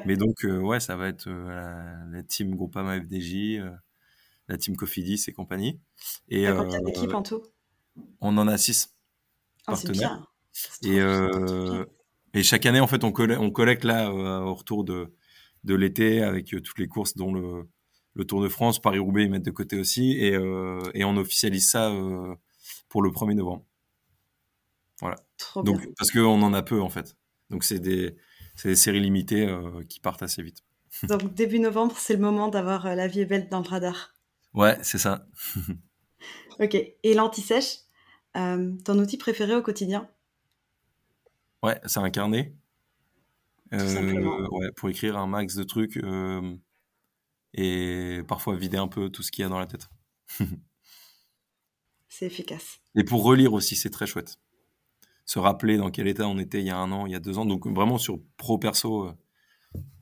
Mais 0.06 0.16
donc, 0.16 0.46
euh, 0.46 0.58
ouais, 0.60 0.80
ça 0.80 0.96
va 0.96 1.10
être 1.10 1.28
euh, 1.28 1.94
la, 2.12 2.24
team 2.24 2.56
Groupama 2.56 2.98
FDJ, 3.02 3.60
euh, 3.60 3.72
la 4.48 4.58
team 4.58 4.78
Cofidis 4.78 5.26
et 5.28 5.34
compagnie. 5.34 5.82
Et 6.30 6.46
combien 6.46 6.80
d'équipes 6.82 7.14
en 7.14 7.22
tout? 7.22 7.44
On 8.22 8.38
en 8.38 8.48
a 8.48 8.58
six. 8.58 8.96
C'est 9.58 9.66
partenaires. 9.66 10.32
Et, 10.84 11.00
euh, 11.00 11.86
et 12.34 12.44
chaque 12.44 12.66
année, 12.66 12.80
en 12.80 12.88
fait, 12.88 13.04
on 13.04 13.12
collecte, 13.12 13.42
on 13.42 13.52
collecte 13.52 13.84
là, 13.84 14.10
euh, 14.10 14.40
au 14.40 14.54
retour 14.54 14.84
de, 14.84 15.14
de 15.64 15.76
l'été, 15.76 16.24
avec 16.24 16.54
euh, 16.54 16.62
toutes 16.62 16.80
les 16.80 16.88
courses, 16.88 17.16
dont 17.16 17.34
le, 17.34 17.68
le 18.14 18.26
Tour 18.26 18.42
de 18.42 18.48
France, 18.48 18.82
Paris-Roubaix, 18.82 19.24
ils 19.24 19.30
mettent 19.32 19.46
de 19.46 19.52
côté 19.52 19.80
aussi. 19.80 20.14
Et, 20.14 20.36
euh, 20.36 20.82
et 20.94 21.04
on 21.04 21.18
officialise 21.18 21.70
ça 21.70 21.90
euh, 21.90 22.34
pour 22.92 23.02
le 23.02 23.10
1er 23.10 23.36
novembre. 23.36 23.66
Voilà. 25.00 25.16
Trop 25.38 25.64
Donc, 25.64 25.80
bien. 25.80 25.90
parce 25.98 26.12
qu'on 26.12 26.42
en 26.42 26.54
a 26.54 26.62
peu, 26.62 26.82
en 26.82 26.90
fait. 26.90 27.16
Donc, 27.50 27.64
c'est 27.64 27.80
des, 27.80 28.18
des 28.66 28.76
séries 28.76 29.00
limitées 29.00 29.48
euh, 29.48 29.82
qui 29.88 30.02
partent 30.02 30.22
assez 30.22 30.44
vite. 30.44 30.64
Donc 31.08 31.34
début 31.34 31.60
novembre, 31.60 31.96
c'est 31.98 32.14
le 32.14 32.20
moment 32.20 32.50
d'avoir 32.50 32.86
euh, 32.86 32.96
la 32.96 33.08
vie 33.08 33.22
est 33.22 33.26
belle 33.26 33.48
dans 33.48 33.62
le 33.62 33.68
radar. 33.68 34.14
Ouais, 34.54 34.78
c'est 34.84 35.00
ça. 35.00 35.26
Ok. 36.60 36.76
Et 36.76 37.14
l'anti-sèche, 37.16 37.78
euh, 38.38 38.74
ton 38.86 39.00
outil 39.00 39.18
préféré 39.18 39.56
au 39.56 39.64
quotidien? 39.64 40.08
Ouais, 41.64 41.80
c'est 41.88 42.00
un 42.00 42.12
carnet. 42.12 42.54
Ouais, 43.72 44.72
pour 44.76 44.90
écrire 44.90 45.18
un 45.18 45.26
max 45.26 45.56
de 45.56 45.64
trucs 45.64 46.00
et 47.56 48.22
parfois 48.28 48.56
vider 48.56 48.78
un 48.78 48.88
peu 48.88 49.10
tout 49.10 49.24
ce 49.24 49.32
qu'il 49.32 49.42
y 49.42 49.46
a 49.46 49.50
dans 49.50 49.58
la 49.58 49.66
tête. 49.66 49.90
C'est 52.12 52.26
efficace. 52.26 52.82
Et 52.94 53.06
pour 53.06 53.24
relire 53.24 53.54
aussi, 53.54 53.78
c'est 53.78 53.90
très 53.90 54.06
chouette. 54.06 54.38
Se 55.24 55.40
rappeler 55.40 55.78
dans 55.78 55.90
quel 55.92 56.10
état 56.10 56.28
on 56.28 56.38
était 56.40 56.60
il 56.60 56.66
y 56.66 56.70
a 56.70 56.78
un 56.78 56.92
an, 56.92 57.06
il 57.06 57.14
y 57.14 57.16
a 57.16 57.22
deux 57.22 57.38
ans. 57.38 57.46
Donc 57.46 57.66
vraiment 57.66 57.98
sur 57.98 58.20
pro 58.36 58.58
perso, 58.58 59.08
euh, 59.08 59.14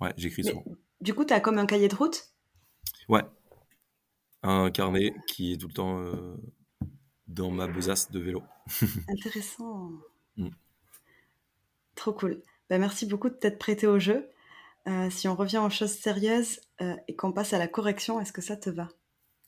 ouais, 0.01 0.11
j'écris 0.17 0.43
souvent. 0.43 0.65
du 1.01 1.13
coup, 1.13 1.23
tu 1.23 1.33
as 1.33 1.39
comme 1.39 1.59
un 1.59 1.67
cahier 1.67 1.87
de 1.87 1.93
route? 1.93 2.33
Ouais, 3.09 3.21
un 4.41 4.71
carnet 4.71 5.13
qui 5.27 5.53
est 5.53 5.57
tout 5.57 5.67
le 5.67 5.73
temps 5.73 5.99
euh, 5.99 6.35
dans 7.27 7.51
ma 7.51 7.67
besace 7.67 8.09
de 8.09 8.19
vélo. 8.19 8.41
Intéressant. 9.07 9.91
Mm. 10.35 10.49
Trop 11.93 12.13
cool. 12.13 12.41
Bah, 12.71 12.79
merci 12.79 13.05
beaucoup 13.05 13.29
de 13.29 13.35
t'être 13.35 13.59
prêté 13.59 13.85
au 13.85 13.99
jeu. 13.99 14.31
Euh, 14.87 15.11
si 15.11 15.27
on 15.27 15.35
revient 15.35 15.59
aux 15.59 15.69
choses 15.69 15.93
sérieuses 15.93 16.59
et 17.07 17.15
qu'on 17.15 17.33
passe 17.33 17.53
à 17.53 17.59
la 17.59 17.67
correction, 17.67 18.19
est-ce 18.19 18.33
que 18.33 18.41
ça 18.41 18.57
te 18.57 18.71
va? 18.71 18.87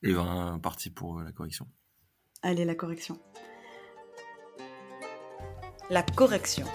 Et 0.04 0.14
ben, 0.14 0.60
parti 0.62 0.92
pour 0.92 1.22
la 1.22 1.32
correction. 1.32 1.66
Allez, 2.44 2.66
la 2.66 2.76
correction. 2.76 3.20
La 5.90 6.04
correction. 6.04 6.66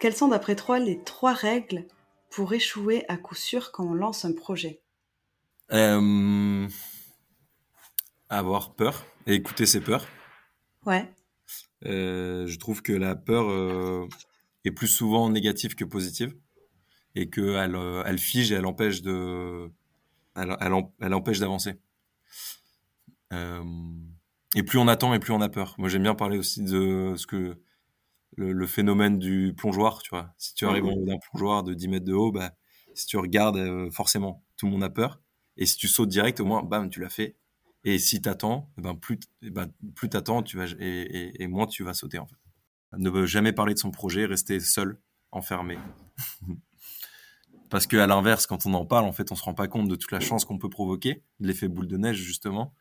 Quelles 0.00 0.14
sont 0.14 0.28
d'après 0.28 0.56
toi 0.56 0.78
les 0.78 1.02
trois 1.02 1.32
règles 1.32 1.86
pour 2.30 2.52
échouer 2.52 3.04
à 3.08 3.16
coup 3.16 3.34
sûr 3.34 3.72
quand 3.72 3.84
on 3.84 3.94
lance 3.94 4.24
un 4.24 4.32
projet? 4.32 4.80
Euh, 5.72 6.68
avoir 8.28 8.74
peur 8.74 9.04
et 9.26 9.34
écouter 9.34 9.66
ses 9.66 9.80
peurs. 9.80 10.06
Ouais, 10.86 11.10
Euh, 11.86 12.46
je 12.46 12.58
trouve 12.58 12.82
que 12.82 12.92
la 12.92 13.14
peur 13.16 13.50
euh, 13.50 14.08
est 14.64 14.70
plus 14.70 14.86
souvent 14.88 15.28
négative 15.28 15.74
que 15.74 15.84
positive 15.84 16.34
et 17.14 17.28
qu'elle 17.28 17.76
euh, 17.76 18.02
elle 18.06 18.18
fige 18.18 18.52
et 18.52 18.54
elle 18.54 18.66
empêche 18.66 19.02
de 19.02 19.70
elle, 20.36 20.56
elle, 20.60 20.72
em- 20.72 20.90
elle 21.00 21.14
empêche 21.14 21.40
d'avancer. 21.40 21.80
Euh, 23.32 23.62
et 24.54 24.62
plus 24.62 24.78
on 24.78 24.88
attend 24.88 25.14
et 25.14 25.18
plus 25.18 25.32
on 25.32 25.40
a 25.40 25.48
peur. 25.48 25.74
Moi 25.78 25.88
j'aime 25.88 26.02
bien 26.02 26.14
parler 26.14 26.38
aussi 26.38 26.62
de 26.62 27.14
ce 27.16 27.26
que 27.26 27.60
le, 28.36 28.52
le 28.52 28.66
phénomène 28.66 29.18
du 29.18 29.54
plongeoir, 29.56 30.02
tu 30.02 30.10
vois. 30.10 30.34
Si 30.38 30.54
tu 30.54 30.66
arrives 30.66 30.86
en 30.86 30.92
haut 30.94 31.06
d'un 31.06 31.18
plongeoir 31.18 31.62
de 31.64 31.74
10 31.74 31.88
mètres 31.88 32.06
de 32.06 32.14
haut, 32.14 32.32
bah, 32.32 32.52
si 32.94 33.06
tu 33.06 33.18
regardes, 33.18 33.58
euh, 33.58 33.90
forcément, 33.90 34.44
tout 34.56 34.66
le 34.66 34.72
monde 34.72 34.84
a 34.84 34.90
peur. 34.90 35.20
Et 35.56 35.66
si 35.66 35.76
tu 35.76 35.88
sautes 35.88 36.08
direct, 36.10 36.40
au 36.40 36.46
moins, 36.46 36.62
bam, 36.62 36.90
tu 36.90 37.00
l'as 37.00 37.10
fait. 37.10 37.36
Et 37.84 37.98
si 37.98 38.22
t'attends, 38.22 38.70
eh 38.78 38.82
ben 38.82 38.94
plus, 38.96 39.20
eh 39.42 39.50
ben, 39.50 39.68
plus 39.96 40.08
t'attends, 40.08 40.42
tu 40.42 40.56
vas 40.56 40.66
et, 40.66 40.76
et, 40.80 41.42
et 41.42 41.46
moins 41.48 41.66
tu 41.66 41.84
vas 41.84 41.94
sauter 41.94 42.18
en 42.18 42.26
fait. 42.26 42.36
Ne 42.98 43.26
jamais 43.26 43.52
parler 43.52 43.74
de 43.74 43.78
son 43.80 43.90
projet, 43.90 44.26
rester 44.26 44.60
seul, 44.60 44.98
enfermé. 45.32 45.78
Parce 47.70 47.86
que 47.86 47.96
à 47.96 48.06
l'inverse, 48.06 48.46
quand 48.46 48.66
on 48.66 48.74
en 48.74 48.84
parle, 48.86 49.04
en 49.06 49.12
fait, 49.12 49.32
on 49.32 49.36
se 49.36 49.42
rend 49.42 49.54
pas 49.54 49.68
compte 49.68 49.88
de 49.88 49.96
toute 49.96 50.12
la 50.12 50.20
chance 50.20 50.44
qu'on 50.44 50.58
peut 50.58 50.68
provoquer, 50.68 51.22
de 51.40 51.46
l'effet 51.48 51.68
boule 51.68 51.88
de 51.88 51.96
neige 51.96 52.16
justement, 52.18 52.74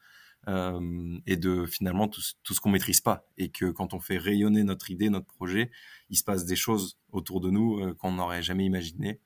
euh, 0.47 1.17
et 1.25 1.37
de 1.37 1.65
finalement 1.65 2.07
tout, 2.07 2.21
ce- 2.21 2.59
qu'on 2.59 2.69
maîtrise 2.69 3.01
pas. 3.01 3.25
Et 3.37 3.49
que 3.49 3.71
quand 3.71 3.93
on 3.93 3.99
fait 3.99 4.17
rayonner 4.17 4.63
notre 4.63 4.91
idée, 4.91 5.09
notre 5.09 5.25
projet, 5.27 5.71
il 6.09 6.17
se 6.17 6.23
passe 6.23 6.45
des 6.45 6.55
choses 6.57 6.97
autour 7.11 7.39
de 7.41 7.49
nous 7.49 7.79
euh, 7.79 7.93
qu'on 7.95 8.11
n'aurait 8.13 8.43
jamais 8.43 8.65
imaginé. 8.65 9.19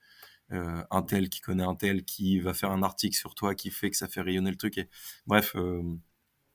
Euh, 0.53 0.83
un 0.91 1.03
tel 1.03 1.29
qui 1.29 1.41
connaît 1.41 1.63
un 1.63 1.75
tel 1.75 2.05
qui 2.05 2.39
va 2.39 2.53
faire 2.53 2.71
un 2.71 2.83
article 2.83 3.17
sur 3.17 3.35
toi 3.35 3.55
qui 3.55 3.71
fait 3.71 3.89
que 3.91 3.97
ça 3.97 4.07
fait 4.09 4.21
rayonner 4.21 4.51
le 4.51 4.57
truc. 4.57 4.77
Et 4.79 4.89
bref, 5.27 5.55
euh, 5.55 5.83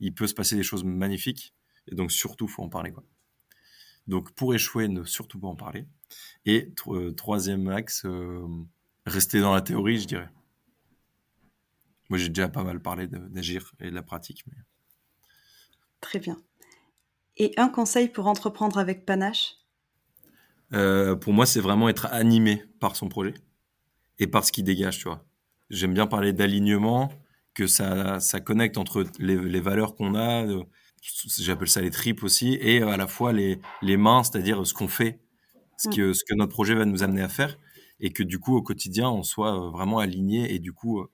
il 0.00 0.14
peut 0.14 0.26
se 0.28 0.34
passer 0.34 0.56
des 0.56 0.62
choses 0.64 0.84
magnifiques. 0.84 1.54
Et 1.88 1.94
donc 1.96 2.12
surtout, 2.12 2.48
faut 2.48 2.62
en 2.62 2.68
parler 2.70 2.92
quoi. 2.92 3.04
Donc 4.06 4.32
pour 4.32 4.54
échouer, 4.54 4.88
ne 4.88 5.04
surtout 5.04 5.38
pas 5.38 5.48
en 5.48 5.56
parler. 5.56 5.86
Et 6.46 6.72
euh, 6.88 7.12
troisième 7.12 7.68
axe, 7.68 8.04
euh, 8.04 8.46
rester 9.06 9.40
dans 9.40 9.52
la 9.52 9.60
théorie, 9.60 10.00
je 10.00 10.06
dirais. 10.06 10.28
Moi, 12.08 12.18
j'ai 12.18 12.28
déjà 12.28 12.48
pas 12.48 12.62
mal 12.62 12.80
parlé 12.80 13.06
d'agir 13.06 13.72
et 13.80 13.90
de 13.90 13.94
la 13.94 14.02
pratique. 14.02 14.44
Mais... 14.46 14.56
très 16.00 16.18
bien. 16.18 16.36
Et 17.38 17.54
un 17.56 17.68
conseil 17.68 18.08
pour 18.08 18.26
entreprendre 18.26 18.78
avec 18.78 19.06
panache? 19.06 19.54
Euh, 20.74 21.16
pour 21.16 21.32
moi, 21.32 21.46
c'est 21.46 21.60
vraiment 21.60 21.88
être 21.88 22.06
animé 22.06 22.64
par 22.80 22.96
son 22.96 23.08
projet 23.08 23.34
et 24.18 24.26
par 24.26 24.44
ce 24.44 24.52
qu'il 24.52 24.64
dégage, 24.64 24.98
tu 24.98 25.04
vois. 25.04 25.24
J'aime 25.70 25.94
bien 25.94 26.06
parler 26.06 26.32
d'alignement, 26.32 27.10
que 27.54 27.66
ça, 27.66 28.20
ça 28.20 28.40
connecte 28.40 28.78
entre 28.78 29.04
les, 29.18 29.36
les 29.36 29.60
valeurs 29.60 29.94
qu'on 29.94 30.14
a, 30.14 30.46
euh, 30.46 30.64
j'appelle 31.38 31.68
ça 31.68 31.80
les 31.80 31.90
tripes 31.90 32.22
aussi, 32.22 32.58
et 32.60 32.82
à 32.82 32.96
la 32.96 33.06
fois 33.06 33.32
les, 33.32 33.60
les 33.80 33.96
mains, 33.96 34.22
c'est-à-dire 34.22 34.66
ce 34.66 34.74
qu'on 34.74 34.88
fait, 34.88 35.20
ce 35.78 35.88
que, 35.88 36.12
ce 36.12 36.24
que 36.24 36.34
notre 36.34 36.52
projet 36.52 36.74
va 36.74 36.84
nous 36.84 37.02
amener 37.02 37.22
à 37.22 37.28
faire, 37.28 37.58
et 38.02 38.12
que 38.12 38.22
du 38.24 38.38
coup, 38.40 38.56
au 38.56 38.62
quotidien, 38.62 39.10
on 39.10 39.24
soit 39.24 39.54
euh, 39.68 39.70
vraiment 39.70 40.00
aligné 40.00 40.54
et 40.54 40.60
du 40.60 40.72
coup, 40.74 41.00
euh, 41.00 41.10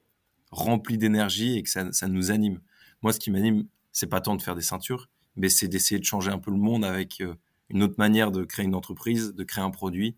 rempli 0.50 0.98
d'énergie 0.98 1.58
et 1.58 1.62
que 1.64 1.70
ça, 1.70 1.92
ça 1.92 2.08
nous 2.08 2.32
anime. 2.32 2.60
Moi, 3.02 3.12
ce 3.14 3.20
qui 3.20 3.30
m'anime, 3.30 3.68
c'est 3.92 4.08
pas 4.08 4.20
tant 4.22 4.36
de 4.36 4.42
faire 4.42 4.56
des 4.56 4.62
ceintures, 4.62 5.08
mais 5.36 5.48
c'est 5.50 5.68
d'essayer 5.68 6.00
de 6.00 6.04
changer 6.06 6.30
un 6.32 6.38
peu 6.40 6.50
le 6.52 6.58
monde 6.58 6.84
avec 6.84 7.20
euh, 7.20 7.36
une 7.70 7.82
autre 7.84 7.96
manière 7.98 8.32
de 8.32 8.44
créer 8.44 8.66
une 8.66 8.74
entreprise, 8.74 9.34
de 9.34 9.44
créer 9.44 9.64
un 9.64 9.70
produit, 9.70 10.16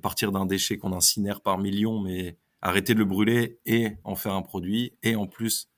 partir 0.00 0.30
d'un 0.32 0.46
déchet 0.46 0.78
qu'on 0.78 0.92
incinère 0.92 1.40
par 1.42 1.58
millions, 1.58 2.00
mais 2.00 2.38
arrêter 2.60 2.94
de 2.94 3.00
le 3.00 3.04
brûler 3.04 3.60
et 3.66 3.96
en 4.04 4.14
faire 4.14 4.34
un 4.34 4.42
produit, 4.42 4.96
et 5.02 5.16
en 5.16 5.26
plus 5.26 5.68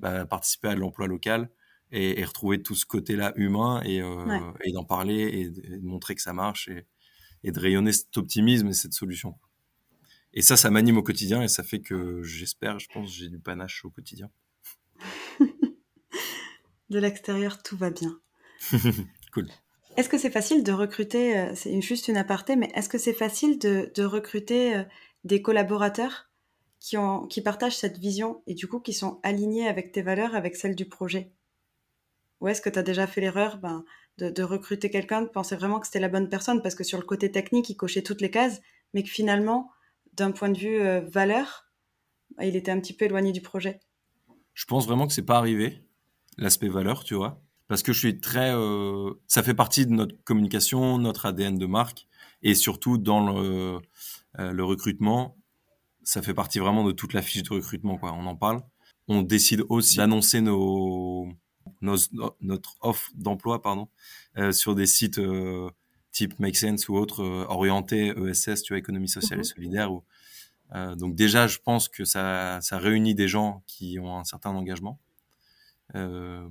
bah, 0.00 0.26
participer 0.26 0.68
à 0.68 0.74
l'emploi 0.76 1.06
local 1.06 1.50
et, 1.92 2.20
et 2.20 2.24
retrouver 2.24 2.62
tout 2.62 2.74
ce 2.74 2.86
côté-là 2.86 3.32
humain 3.36 3.82
et, 3.84 4.02
euh, 4.02 4.26
Ouais. 4.26 4.52
et 4.64 4.72
d'en 4.72 4.84
parler 4.84 5.22
et 5.22 5.50
de, 5.50 5.60
et 5.74 5.78
de 5.78 5.86
montrer 5.86 6.14
que 6.16 6.22
ça 6.22 6.32
marche 6.32 6.68
et 7.44 7.52
de 7.52 7.60
rayonner 7.60 7.92
cet 7.92 8.16
optimisme 8.16 8.68
et 8.68 8.72
cette 8.74 8.94
solution. 8.94 9.36
Et 10.34 10.42
ça, 10.42 10.56
ça 10.56 10.70
m'anime 10.70 10.98
au 10.98 11.02
quotidien 11.02 11.42
et 11.42 11.48
ça 11.48 11.62
fait 11.62 11.80
que 11.80 12.22
j'espère, 12.22 12.78
je 12.78 12.88
pense, 12.92 13.12
j'ai 13.12 13.28
du 13.28 13.38
panache 13.38 13.84
au 13.84 13.90
quotidien. 13.90 14.30
De 16.90 16.98
l'extérieur, 16.98 17.62
tout 17.62 17.76
va 17.76 17.90
bien. 17.90 18.20
Cool. 19.32 19.48
Est-ce 19.96 20.10
que 20.10 20.18
c'est 20.18 20.30
facile 20.30 20.62
de 20.62 20.72
recruter, 20.72 21.38
euh, 21.38 21.54
c'est 21.54 21.80
juste 21.80 22.08
une 22.08 22.18
aparté, 22.18 22.54
mais 22.54 22.70
est-ce 22.74 22.90
que 22.90 22.98
c'est 22.98 23.14
facile 23.14 23.58
de, 23.58 23.90
de 23.94 24.04
recruter 24.04 24.76
euh, 24.76 24.84
des 25.24 25.40
collaborateurs 25.40 26.28
qui, 26.80 26.98
ont, 26.98 27.26
qui 27.26 27.40
partagent 27.40 27.78
cette 27.78 27.96
vision 27.96 28.42
et 28.46 28.52
du 28.52 28.68
coup 28.68 28.78
qui 28.78 28.92
sont 28.92 29.20
alignés 29.22 29.66
avec 29.68 29.90
tes 29.90 30.02
valeurs, 30.02 30.34
avec 30.34 30.54
celles 30.54 30.74
du 30.74 30.84
projet? 30.84 31.32
Ou 32.40 32.48
est-ce 32.48 32.60
que 32.60 32.68
tu 32.68 32.78
as 32.78 32.82
déjà 32.82 33.06
fait 33.06 33.22
l'erreur 33.22 33.56
ben, 33.56 33.86
de, 34.18 34.28
de 34.28 34.42
recruter 34.42 34.90
quelqu'un, 34.90 35.22
de 35.22 35.28
penser 35.28 35.56
vraiment 35.56 35.80
que 35.80 35.86
c'était 35.86 35.98
la 35.98 36.10
bonne 36.10 36.28
personne 36.28 36.60
parce 36.60 36.74
que 36.74 36.84
sur 36.84 36.98
le 36.98 37.06
côté 37.06 37.30
technique, 37.30 37.70
il 37.70 37.76
cochait 37.76 38.02
toutes 38.02 38.20
les 38.20 38.30
cases, 38.30 38.60
mais 38.92 39.02
que 39.02 39.08
finalement, 39.08 39.70
d'un 40.12 40.32
point 40.32 40.50
de 40.50 40.58
vue 40.58 40.80
euh, 40.80 41.00
valeur, 41.00 41.72
ben, 42.36 42.44
il 42.44 42.56
était 42.56 42.70
un 42.70 42.80
petit 42.80 42.94
peu 42.94 43.06
éloigné 43.06 43.32
du 43.32 43.40
projet 43.40 43.80
Je 44.54 44.64
pense 44.66 44.86
vraiment 44.86 45.06
que 45.06 45.12
c'est 45.12 45.22
pas 45.22 45.38
arrivé, 45.38 45.86
l'aspect 46.38 46.68
valeur, 46.68 47.04
tu 47.04 47.14
vois. 47.14 47.42
Parce 47.68 47.82
que 47.82 47.92
je 47.92 47.98
suis 47.98 48.20
très. 48.20 48.52
euh, 48.54 49.12
ça 49.26 49.42
fait 49.42 49.54
partie 49.54 49.86
de 49.86 49.92
notre 49.92 50.22
communication, 50.24 50.98
notre 50.98 51.26
ADN 51.26 51.58
de 51.58 51.66
marque, 51.66 52.06
et 52.42 52.54
surtout 52.54 52.98
dans 52.98 53.32
le, 53.32 53.80
euh, 54.38 54.52
le 54.52 54.64
recrutement, 54.64 55.38
ça 56.02 56.20
fait 56.20 56.34
partie 56.34 56.58
vraiment 56.58 56.84
de 56.84 56.92
toute 56.92 57.14
la 57.14 57.22
fiche 57.22 57.44
de 57.44 57.54
recrutement, 57.54 57.96
quoi. 57.96 58.12
On 58.12 58.26
en 58.26 58.36
parle. 58.36 58.62
On 59.08 59.22
décide 59.22 59.64
aussi 59.68 59.96
d'annoncer 59.96 60.40
nos, 60.40 61.28
notre 61.80 62.76
offre 62.80 63.10
d'emploi, 63.14 63.62
pardon, 63.62 63.88
sur 64.52 64.74
des 64.74 64.86
sites 64.86 65.20
type 66.12 66.38
Make 66.38 66.56
Sense 66.56 66.88
ou 66.88 66.94
autres 66.96 67.22
euh, 67.22 67.44
orientés 67.48 68.08
ESS, 68.16 68.62
tu 68.62 68.72
vois, 68.72 68.78
économie 68.78 69.08
sociale 69.08 69.38
Mhm. 69.38 69.44
et 69.44 69.48
solidaire. 69.48 69.92
Ou, 69.92 70.04
euh, 70.74 70.94
donc 70.94 71.14
déjà, 71.14 71.46
je 71.46 71.58
pense 71.58 71.88
que 71.88 72.04
ça, 72.04 72.60
ça 72.62 72.78
réunit 72.78 73.14
des 73.14 73.28
gens 73.28 73.62
qui 73.66 73.98
ont 73.98 74.16
un 74.18 74.24
certain 74.24 74.50
engagement. 74.50 74.98
Euh, 75.94 76.48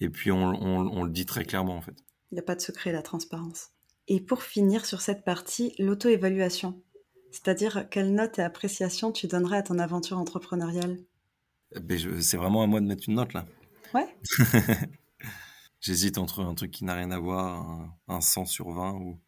et 0.00 0.08
puis 0.08 0.32
on, 0.32 0.42
on, 0.42 0.86
on 0.88 1.02
le 1.04 1.10
dit 1.10 1.26
très 1.26 1.44
clairement 1.44 1.76
en 1.76 1.80
fait. 1.82 1.94
Il 2.30 2.34
n'y 2.34 2.40
a 2.40 2.42
pas 2.42 2.56
de 2.56 2.60
secret, 2.60 2.90
la 2.92 3.02
transparence. 3.02 3.68
Et 4.08 4.20
pour 4.20 4.42
finir 4.42 4.84
sur 4.86 5.00
cette 5.00 5.24
partie, 5.24 5.74
l'auto-évaluation. 5.78 6.82
C'est-à-dire, 7.30 7.88
quelle 7.90 8.12
note 8.14 8.38
et 8.38 8.42
appréciation 8.42 9.12
tu 9.12 9.26
donnerais 9.26 9.58
à 9.58 9.62
ton 9.62 9.78
aventure 9.78 10.18
entrepreneuriale? 10.18 10.98
Ben, 11.80 11.98
je- 11.98 12.20
c'est 12.20 12.36
vraiment 12.36 12.62
à 12.62 12.66
moi 12.66 12.80
de 12.80 12.86
mettre 12.86 13.08
une 13.08 13.14
note 13.16 13.32
là. 13.32 13.46
Ouais. 13.94 14.06
J'hésite 15.84 16.16
entre 16.16 16.40
un 16.40 16.54
truc 16.54 16.70
qui 16.70 16.86
n'a 16.86 16.94
rien 16.94 17.10
à 17.10 17.18
voir, 17.18 17.90
un, 18.08 18.20
100 18.22 18.46
sur 18.46 18.70
20 18.70 18.92
ou... 18.94 19.20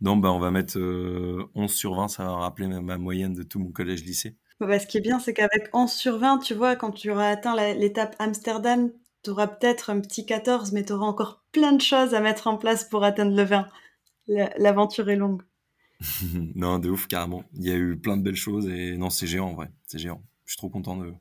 Non, 0.00 0.16
bah 0.16 0.30
on 0.30 0.38
va 0.38 0.52
mettre 0.52 0.78
11 0.78 0.80
euh, 0.80 1.66
sur 1.66 1.96
20, 1.96 2.06
ça 2.06 2.24
va 2.24 2.36
rappeler 2.36 2.68
ma, 2.68 2.98
moyenne 2.98 3.34
de 3.34 3.42
tout 3.42 3.58
mon 3.58 3.72
collège-lycée. 3.72 4.36
Bah, 4.60 4.78
ce 4.78 4.86
qui 4.86 4.98
est 4.98 5.00
bien, 5.00 5.18
c'est 5.18 5.34
qu'avec 5.34 5.70
11 5.72 5.90
sur 5.90 6.18
20, 6.18 6.38
tu 6.38 6.54
vois, 6.54 6.76
quand 6.76 6.92
tu 6.92 7.10
auras 7.10 7.26
atteint 7.26 7.56
l'étape 7.74 8.14
Amsterdam, 8.20 8.92
tu 9.24 9.30
auras 9.30 9.48
peut-être 9.48 9.90
un 9.90 9.98
petit 9.98 10.24
14, 10.24 10.70
mais 10.70 10.84
tu 10.84 10.92
auras 10.92 11.06
encore 11.06 11.42
plein 11.50 11.72
de 11.72 11.80
choses 11.80 12.14
à 12.14 12.20
mettre 12.20 12.46
en 12.46 12.58
place 12.58 12.84
pour 12.84 13.02
atteindre 13.02 13.34
le 13.36 13.42
20. 13.42 13.66
L'aventure 14.28 15.10
est 15.10 15.16
longue. 15.16 15.42
non, 16.54 16.78
de 16.78 16.90
ouf, 16.90 17.08
carrément. 17.08 17.42
Il 17.54 17.66
y 17.66 17.72
a 17.72 17.76
eu 17.76 17.98
plein 17.98 18.16
de 18.16 18.22
belles 18.22 18.36
choses 18.36 18.68
et 18.68 18.96
non, 18.96 19.10
c'est 19.10 19.26
géant 19.26 19.48
en 19.48 19.54
vrai. 19.54 19.72
C'est 19.88 19.98
géant. 19.98 20.22
Je 20.44 20.52
suis 20.52 20.58
trop 20.58 20.70
content 20.70 20.96
de, 20.96 21.12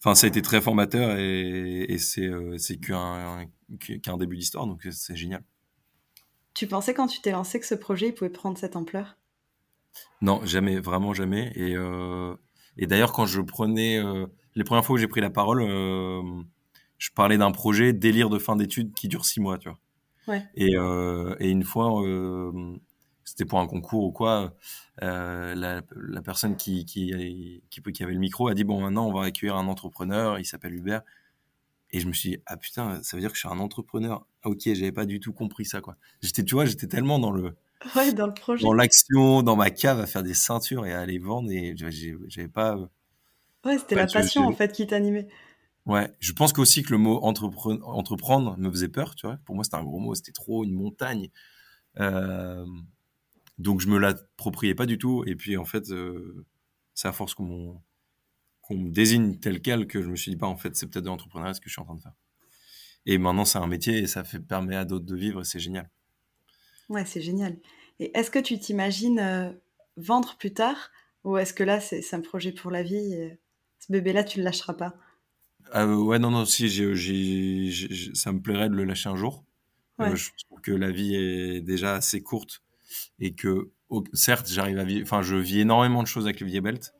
enfin 0.00 0.14
ça 0.14 0.26
a 0.26 0.28
été 0.28 0.42
très 0.42 0.60
formateur 0.60 1.16
et, 1.16 1.96
c'est 1.98 2.26
euh, 2.26 2.58
c'est 2.58 2.78
qu'un 2.78 3.46
qu'un 3.78 4.16
début 4.16 4.36
d'histoire 4.36 4.66
donc 4.66 4.86
c'est 4.90 5.16
génial. 5.16 5.42
Tu 6.54 6.66
pensais 6.66 6.94
quand 6.94 7.06
tu 7.06 7.20
t'es 7.20 7.32
lancé 7.32 7.60
que 7.60 7.66
ce 7.66 7.74
projet 7.74 8.08
il 8.08 8.14
pouvait 8.14 8.30
prendre 8.30 8.58
cette 8.58 8.76
ampleur? 8.76 9.16
Non, 10.20 10.44
jamais, 10.44 10.80
vraiment 10.80 11.14
jamais. 11.14 11.52
Et, 11.54 11.76
euh, 11.76 12.34
et 12.76 12.86
d'ailleurs 12.86 13.12
quand 13.12 13.26
je 13.26 13.40
prenais 13.40 13.98
euh, 13.98 14.26
les 14.54 14.64
premières 14.64 14.84
fois 14.84 14.94
où 14.94 14.98
j'ai 14.98 15.08
pris 15.08 15.20
la 15.20 15.30
parole, 15.30 15.62
je 16.98 17.10
parlais 17.14 17.38
d'un 17.38 17.52
projet 17.52 17.92
délire 17.92 18.28
de 18.28 18.38
fin 18.38 18.56
d'études 18.56 18.92
qui 18.94 19.08
dure 19.08 19.24
six 19.24 19.40
mois, 19.40 19.58
tu 19.58 19.68
vois. 19.68 19.78
Ouais. 20.28 20.46
Et, 20.54 20.74
et 20.74 21.50
une 21.50 21.64
fois 21.64 21.90
c'était 23.32 23.44
pour 23.44 23.60
un 23.60 23.66
concours 23.66 24.04
ou 24.04 24.12
quoi, 24.12 24.54
euh, 25.02 25.54
la, 25.54 25.82
la, 25.96 26.22
personne 26.22 26.56
qui, 26.56 26.84
qui, 26.84 27.62
qui, 27.70 27.82
qui, 27.82 28.02
avait 28.02 28.12
le 28.12 28.18
micro 28.18 28.48
a 28.48 28.54
dit 28.54 28.64
bon 28.64 28.80
maintenant 28.80 29.06
on 29.06 29.12
va 29.12 29.24
accueillir 29.24 29.56
un 29.56 29.68
entrepreneur, 29.68 30.38
il 30.38 30.44
s'appelle 30.44 30.74
Hubert. 30.74 31.02
Et 31.92 32.00
je 32.00 32.08
me 32.08 32.12
suis 32.12 32.30
dit 32.30 32.38
ah 32.46 32.56
putain 32.56 33.02
ça 33.02 33.16
veut 33.16 33.20
dire 33.20 33.30
que 33.30 33.36
je 33.36 33.40
suis 33.40 33.48
un 33.48 33.58
entrepreneur. 33.58 34.26
Ah, 34.42 34.48
ok 34.48 34.60
j'avais 34.64 34.92
pas 34.92 35.04
du 35.04 35.20
tout 35.20 35.32
compris 35.32 35.64
ça 35.64 35.80
quoi. 35.80 35.96
J'étais 36.22 36.44
tu 36.44 36.54
vois 36.54 36.64
j'étais 36.64 36.86
tellement 36.86 37.18
dans 37.18 37.30
le 37.30 37.54
ouais, 37.96 38.12
dans 38.12 38.26
le 38.28 38.34
projet, 38.34 38.62
dans 38.62 38.72
l'action, 38.72 39.42
dans 39.42 39.56
ma 39.56 39.70
cave 39.70 40.00
à 40.00 40.06
faire 40.06 40.22
des 40.22 40.34
ceintures 40.34 40.86
et 40.86 40.92
à 40.92 41.04
les 41.04 41.18
vendre 41.18 41.50
et 41.50 41.74
j'avais 41.76 42.48
pas. 42.48 42.76
Ouais 43.64 43.78
c'était 43.78 43.96
la 43.96 44.06
passion 44.06 44.46
en 44.46 44.52
fait 44.52 44.72
qui 44.72 44.86
t'animait. 44.86 45.28
Ouais, 45.84 46.12
je 46.20 46.32
pense 46.32 46.52
qu'aussi 46.52 46.82
que 46.82 46.92
le 46.92 46.98
mot 46.98 47.18
entreprendre 47.22 48.56
me 48.56 48.70
faisait 48.70 48.88
peur, 48.88 49.16
tu 49.16 49.26
vois. 49.26 49.38
Pour 49.44 49.56
moi, 49.56 49.64
c'était 49.64 49.76
un 49.76 49.82
gros 49.82 49.98
mot, 49.98 50.14
c'était 50.14 50.32
trop 50.32 50.62
une 50.62 50.72
montagne. 50.72 51.28
Euh, 51.98 52.64
donc 53.58 53.80
je 53.80 53.88
me 53.88 53.98
l'appropriais 53.98 54.74
pas 54.74 54.86
du 54.86 54.96
tout. 54.98 55.24
Et 55.26 55.34
puis 55.34 55.56
en 55.56 55.64
fait, 55.64 55.90
euh, 55.90 56.46
c'est 56.94 57.08
à 57.08 57.12
force 57.12 57.34
qu'on 57.34 57.80
me 58.70 58.90
désigne 58.90 59.38
tel 59.38 59.60
quel 59.60 59.86
que 59.86 60.02
je 60.02 60.08
me 60.08 60.16
suis 60.16 60.30
dit, 60.30 60.36
pas 60.36 60.46
bah, 60.46 60.52
en 60.52 60.56
fait, 60.56 60.74
c'est 60.76 60.86
peut-être 60.86 61.04
de 61.04 61.08
l'entrepreneuriat 61.08 61.54
ce 61.54 61.60
que 61.60 61.68
je 61.68 61.72
suis 61.72 61.82
en 61.82 61.84
train 61.84 61.96
de 61.96 62.02
faire. 62.02 62.14
Et 63.04 63.18
maintenant, 63.18 63.44
c'est 63.44 63.58
un 63.58 63.66
métier 63.66 63.98
et 63.98 64.06
ça 64.06 64.24
fait, 64.24 64.38
permet 64.40 64.76
à 64.76 64.84
d'autres 64.84 65.04
de 65.04 65.16
vivre 65.16 65.40
et 65.40 65.44
c'est 65.44 65.58
génial. 65.58 65.90
Ouais, 66.88 67.04
c'est 67.04 67.20
génial. 67.20 67.58
Et 67.98 68.16
est-ce 68.16 68.30
que 68.30 68.38
tu 68.38 68.58
t'imagines 68.58 69.18
euh, 69.18 69.50
vendre 69.96 70.36
plus 70.38 70.54
tard 70.54 70.90
ou 71.24 71.36
est-ce 71.36 71.52
que 71.52 71.62
là, 71.62 71.80
c'est 71.80 72.02
un 72.14 72.20
projet 72.20 72.52
pour 72.52 72.70
la 72.70 72.82
vie 72.82 73.30
Ce 73.78 73.92
bébé-là, 73.92 74.24
tu 74.24 74.38
le 74.38 74.44
lâcheras 74.44 74.74
pas? 74.74 74.94
Euh, 75.74 75.94
Ouais, 75.94 76.18
non, 76.18 76.30
non, 76.30 76.44
si, 76.44 76.68
ça 78.14 78.32
me 78.32 78.40
plairait 78.40 78.68
de 78.68 78.74
le 78.74 78.84
lâcher 78.84 79.08
un 79.08 79.16
jour. 79.16 79.44
je 79.98 80.30
trouve 80.46 80.60
que 80.60 80.72
la 80.72 80.90
vie 80.90 81.14
est 81.14 81.60
déjà 81.60 81.94
assez 81.94 82.22
courte 82.22 82.62
et 83.18 83.34
que 83.34 83.70
certes 84.12 84.48
j'arrive 84.50 84.78
à 84.78 84.84
vivre, 84.84 85.02
enfin 85.04 85.22
je 85.22 85.36
vis 85.36 85.60
énormément 85.60 86.02
de 86.02 86.08
choses 86.08 86.24
avec 86.24 86.40
le 86.40 86.46
vieille 86.46 86.60
belt, 86.60 86.92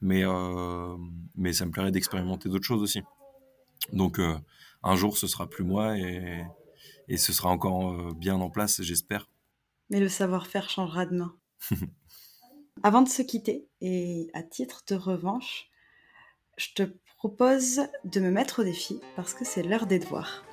mais 0.00 0.24
euh, 0.24 0.96
mais 1.36 1.52
ça 1.52 1.66
me 1.66 1.70
plairait 1.70 1.90
d'expérimenter 1.90 2.48
d'autres 2.48 2.64
choses 2.64 2.82
aussi. 2.82 3.02
Donc 3.92 4.18
euh, 4.18 4.36
un 4.82 4.96
jour 4.96 5.16
ce 5.16 5.26
sera 5.26 5.48
plus 5.48 5.64
moi 5.64 5.98
et 5.98 6.44
et 7.08 7.16
ce 7.16 7.32
sera 7.32 7.50
encore 7.50 7.92
euh, 7.92 8.12
bien 8.14 8.36
en 8.36 8.50
place, 8.50 8.82
j'espère. 8.82 9.28
Mais 9.90 10.00
le 10.00 10.08
savoir-faire 10.08 10.70
changera 10.70 11.06
demain. 11.06 11.36
Avant 12.82 13.02
de 13.02 13.08
se 13.08 13.22
quitter, 13.22 13.68
et 13.80 14.28
à 14.34 14.42
titre 14.42 14.82
de 14.88 14.94
revanche, 14.94 15.68
je 16.56 16.68
te 16.74 16.82
propose 17.16 17.80
de 18.04 18.20
me 18.20 18.30
mettre 18.30 18.60
au 18.60 18.64
défi 18.64 19.00
parce 19.16 19.34
que 19.34 19.44
c'est 19.44 19.62
l'heure 19.62 19.86
des 19.86 19.98
devoirs. 19.98 20.44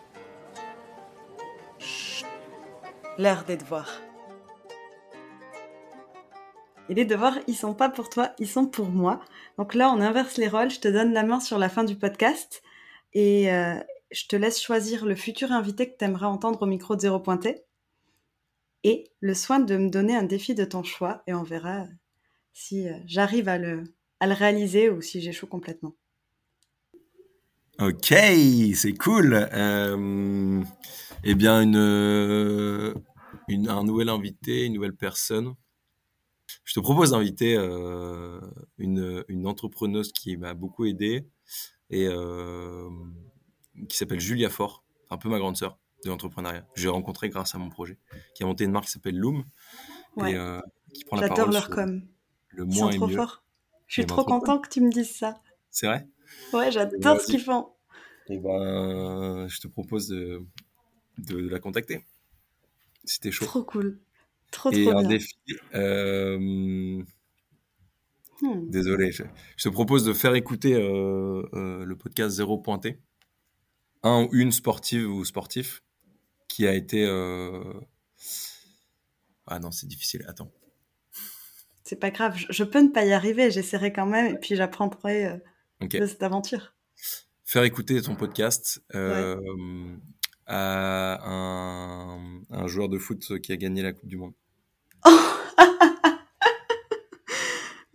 L'heure 3.17 3.43
des 3.45 3.57
devoirs. 3.57 4.01
Et 6.91 6.93
les 6.93 7.05
devoirs, 7.05 7.39
ils 7.47 7.55
sont 7.55 7.73
pas 7.73 7.87
pour 7.87 8.09
toi, 8.09 8.33
ils 8.37 8.49
sont 8.49 8.65
pour 8.67 8.89
moi. 8.89 9.21
Donc 9.57 9.75
là, 9.75 9.89
on 9.95 10.01
inverse 10.01 10.35
les 10.35 10.49
rôles. 10.49 10.69
Je 10.69 10.81
te 10.81 10.89
donne 10.89 11.13
la 11.13 11.23
main 11.23 11.39
sur 11.39 11.57
la 11.57 11.69
fin 11.69 11.85
du 11.85 11.95
podcast 11.95 12.61
et 13.13 13.49
euh, 13.49 13.79
je 14.11 14.27
te 14.27 14.35
laisse 14.35 14.61
choisir 14.61 15.05
le 15.05 15.15
futur 15.15 15.53
invité 15.53 15.89
que 15.89 15.95
tu 15.97 16.03
aimerais 16.03 16.25
entendre 16.25 16.61
au 16.61 16.65
micro 16.65 16.97
de 16.97 16.99
Zéro 16.99 17.21
Pointé 17.21 17.63
et 18.83 19.09
le 19.21 19.33
soin 19.33 19.61
de 19.61 19.77
me 19.77 19.89
donner 19.89 20.17
un 20.17 20.23
défi 20.23 20.53
de 20.53 20.65
ton 20.65 20.83
choix 20.83 21.23
et 21.27 21.33
on 21.33 21.43
verra 21.43 21.85
si 22.51 22.89
euh, 22.89 22.97
j'arrive 23.05 23.47
à 23.47 23.57
le, 23.57 23.85
réaliser 24.19 24.89
ou 24.89 25.01
si 25.01 25.21
j'échoue 25.21 25.47
complètement. 25.47 25.95
Ok, 27.79 28.13
c'est 28.75 28.97
cool. 28.99 29.47
Euh, 29.53 30.61
eh 31.23 31.35
bien, 31.35 31.61
un 31.61 32.93
nouvel 33.85 34.09
invité, 34.09 34.65
une 34.65 34.73
nouvelle 34.73 34.97
personne 34.97 35.55
je 36.71 36.75
te 36.75 36.79
propose 36.79 37.11
d'inviter 37.11 37.57
euh, 37.57 38.39
une, 38.77 39.25
une, 39.27 39.45
entrepreneuse 39.45 40.13
qui 40.13 40.37
m'a 40.37 40.53
beaucoup 40.53 40.85
aidé 40.85 41.27
et 41.89 42.07
euh, 42.07 42.87
qui 43.89 43.97
s'appelle 43.97 44.21
Julia 44.21 44.49
Fort, 44.49 44.81
un 45.09 45.17
peu 45.17 45.27
ma 45.27 45.37
grande 45.37 45.57
sœur 45.57 45.77
de 46.05 46.09
l'entrepreneuriat. 46.09 46.65
J'ai 46.75 46.87
rencontré 46.87 47.27
grâce 47.27 47.55
à 47.55 47.57
mon 47.57 47.67
projet, 47.67 47.97
qui 48.35 48.43
a 48.43 48.45
monté 48.45 48.63
une 48.63 48.71
marque 48.71 48.85
qui 48.85 48.91
s'appelle 48.91 49.17
Loom 49.17 49.43
et 50.19 50.33
euh, 50.35 50.61
qui 50.93 51.03
prend 51.03 51.17
la 51.17 51.27
parole 51.27 51.51
leur 51.51 51.69
com. 51.69 52.07
Le 52.47 52.63
moins 52.63 52.87
Ils 52.87 52.93
sont 52.93 52.99
trop 52.99 53.07
mieux. 53.07 53.15
forts. 53.17 53.43
Je 53.87 53.93
suis 53.95 54.05
trop 54.05 54.23
content 54.23 54.57
que 54.57 54.69
tu 54.69 54.79
me 54.79 54.89
dises 54.89 55.13
ça. 55.13 55.41
C'est 55.71 55.87
vrai? 55.87 56.07
Ouais, 56.53 56.71
j'adore 56.71 57.19
ce 57.19 57.25
qu'ils 57.25 57.41
font. 57.41 57.67
Et 58.29 58.39
ben, 58.39 59.45
je 59.49 59.59
te 59.59 59.67
propose 59.67 60.07
de, 60.07 60.41
de, 61.17 61.41
de 61.41 61.49
la 61.49 61.59
contacter. 61.59 62.05
Si 63.03 63.19
t'es 63.19 63.29
chaud. 63.29 63.43
Trop 63.43 63.65
cool. 63.65 63.99
Trop, 64.51 64.71
et 64.71 64.89
un 64.89 65.03
défi. 65.03 65.33
Euh, 65.73 66.37
hmm. 68.41 68.69
Désolé, 68.69 69.11
je, 69.11 69.23
te 69.57 69.69
propose 69.69 70.03
de 70.03 70.13
faire 70.13 70.35
écouter 70.35 70.73
euh, 70.73 71.43
euh, 71.53 71.85
le 71.85 71.95
podcast 71.95 72.35
Zéro 72.35 72.57
Pointé. 72.57 72.99
Un 74.03 74.23
ou 74.23 74.29
une 74.33 74.51
sportive 74.51 75.09
ou 75.09 75.23
sportif 75.23 75.83
qui 76.47 76.67
a 76.67 76.73
été. 76.73 77.05
Ah 79.47 79.59
non, 79.59 79.71
c'est 79.71 79.87
difficile. 79.87 80.25
Attends. 80.27 80.51
C'est 81.83 81.99
pas 81.99 82.11
grave, 82.11 82.37
je, 82.49 82.63
peux 82.63 82.81
ne 82.81 82.87
pas 82.87 83.03
y 83.05 83.11
arriver, 83.11 83.51
j'essaierai 83.51 83.91
quand 83.91 84.05
même 84.05 84.35
et 84.35 84.37
puis 84.37 84.55
j'apprendrai 84.55 85.41
de 85.81 86.05
cette 86.05 86.23
aventure. 86.23 86.73
Faire 87.43 87.63
écouter 87.63 88.01
ton 88.01 88.15
podcast 88.15 88.81
à 88.91 89.35
un, 90.47 92.31
un, 92.49 92.67
joueur 92.67 92.87
de 92.87 92.97
foot 92.97 93.39
qui 93.39 93.51
a 93.51 93.57
gagné 93.57 93.81
la 93.81 93.91
Coupe 93.91 94.07
du 94.07 94.17
Monde. 94.17 94.33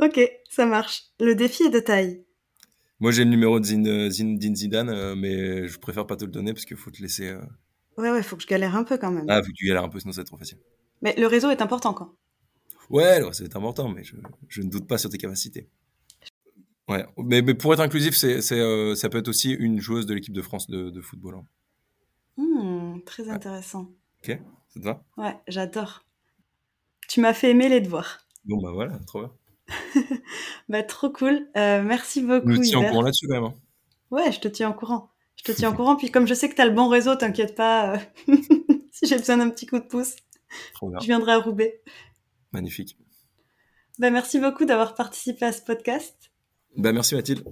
Ok, 0.07 0.21
ça 0.49 0.67
marche. 0.67 1.05
Le 1.21 1.35
défi 1.35 1.65
est 1.65 1.71
de 1.71 1.81
taille. 1.81 2.25
Moi, 2.99 3.11
j'ai 3.13 3.25
le 3.25 3.31
numéro 3.31 3.61
de 3.61 3.65
Zinedine 3.65 4.57
Zidane, 4.57 4.89
euh, 4.89 5.15
mais 5.15 5.69
je 5.69 5.79
préfère 5.79 6.07
pas 6.07 6.17
te 6.17 6.25
le 6.25 6.31
donner 6.31 6.55
parce 6.55 6.65
qu'il 6.65 6.77
faut 6.77 6.91
te 6.91 7.03
laisser. 7.03 7.29
Euh, 7.29 7.43
ouais, 7.99 8.11
ouais, 8.11 8.23
faut 8.23 8.37
que 8.37 8.43
je 8.43 8.49
galère 8.49 8.75
un 8.75 8.85
peu 8.85 8.97
quand 8.97 9.11
même. 9.11 9.27
Ah, 9.29 9.43
faut 9.43 9.49
que 9.49 9.55
tu 9.55 9.67
galères 9.67 9.85
un 9.85 9.89
peu, 9.89 10.01
sinon 10.01 10.13
c'est 10.13 10.25
trop 10.25 10.39
facile. 10.39 10.59
Mais 11.03 11.15
le 11.19 11.27
réseau 11.27 11.51
est 11.51 11.61
important, 11.61 11.93
quoi. 11.93 12.15
Ouais, 12.89 13.19
le 13.19 13.27
réseau 13.27 13.45
est 13.45 13.57
important, 13.57 13.89
mais 13.89 14.03
je, 14.03 14.63
ne 14.63 14.71
doute 14.71 14.87
pas 14.87 14.97
sur 14.97 15.11
tes 15.11 15.19
capacités. 15.19 15.69
Ouais, 16.89 17.05
mais, 17.19 17.43
mais 17.43 17.55
pour 17.55 17.75
être 17.75 17.81
inclusif, 17.81 18.15
c'est, 18.15 18.41
euh, 18.53 18.95
ça 18.95 19.09
peut 19.09 19.19
être 19.19 19.29
aussi 19.29 19.51
une 19.53 19.81
joueuse 19.81 20.07
de 20.07 20.15
l'équipe 20.15 20.33
de 20.33 20.43
France 20.43 20.71
de, 20.71 21.01
football. 21.03 21.35
Hein. 21.37 21.45
Hmm, 22.39 23.01
très 23.05 23.29
intéressant. 23.29 23.91
Ok, 24.23 24.39
ça 24.69 24.81
te 24.81 24.85
va? 24.85 25.05
Ouais, 25.19 25.37
j'adore. 25.49 26.05
Tu 27.09 27.21
m'as 27.21 27.35
fait 27.35 27.51
aimer 27.51 27.69
les 27.69 27.81
devoirs. 27.81 28.21
Bon, 28.45 28.61
bah 28.63 28.71
voilà, 28.73 28.99
trop 29.01 29.21
bien. 29.21 29.33
bah, 30.69 30.83
trop 30.83 31.11
cool. 31.11 31.49
Euh, 31.57 31.83
merci 31.83 32.23
beaucoup. 32.23 32.53
Je 32.53 32.59
te 32.59 32.63
tiens 32.63 32.81
au 32.81 32.89
courant 32.89 33.03
là-dessus, 33.03 33.27
quand 33.27 33.35
même. 33.35 33.45
Hein. 33.45 33.55
Ouais, 34.11 34.33
je 34.33 34.41
te 34.41 34.49
tiens 34.49 34.71
au 34.71 34.75
courant. 34.75 35.11
Je 35.37 35.45
te 35.45 35.53
tiens 35.53 35.71
au 35.71 35.75
courant. 35.77 35.97
Puis, 35.97 36.11
comme 36.11 36.27
je 36.27 36.35
sais 36.35 36.49
que 36.49 36.55
tu 36.55 36.61
as 36.61 36.67
le 36.67 36.73
bon 36.73 36.89
réseau, 36.89 37.15
t'inquiète 37.17 37.55
pas. 37.55 37.95
Euh, 37.95 37.99
si 38.93 39.07
j'ai 39.07 39.17
besoin 39.17 39.39
d'un 39.39 39.51
petit 39.51 39.67
coup 39.67 39.79
de 39.79 39.85
pouce, 39.85 40.17
je 40.83 41.07
viendrai 41.07 41.33
à 41.33 41.39
Roubaix. 41.39 41.83
Magnifique. 42.53 42.97
Bah, 43.99 44.11
merci 44.11 44.39
beaucoup 44.39 44.65
d'avoir 44.65 44.95
participé 44.95 45.47
à 45.47 45.53
ce 45.53 45.63
podcast. 45.63 46.31
Bah, 46.77 46.93
merci 46.93 47.15
Mathilde. 47.15 47.45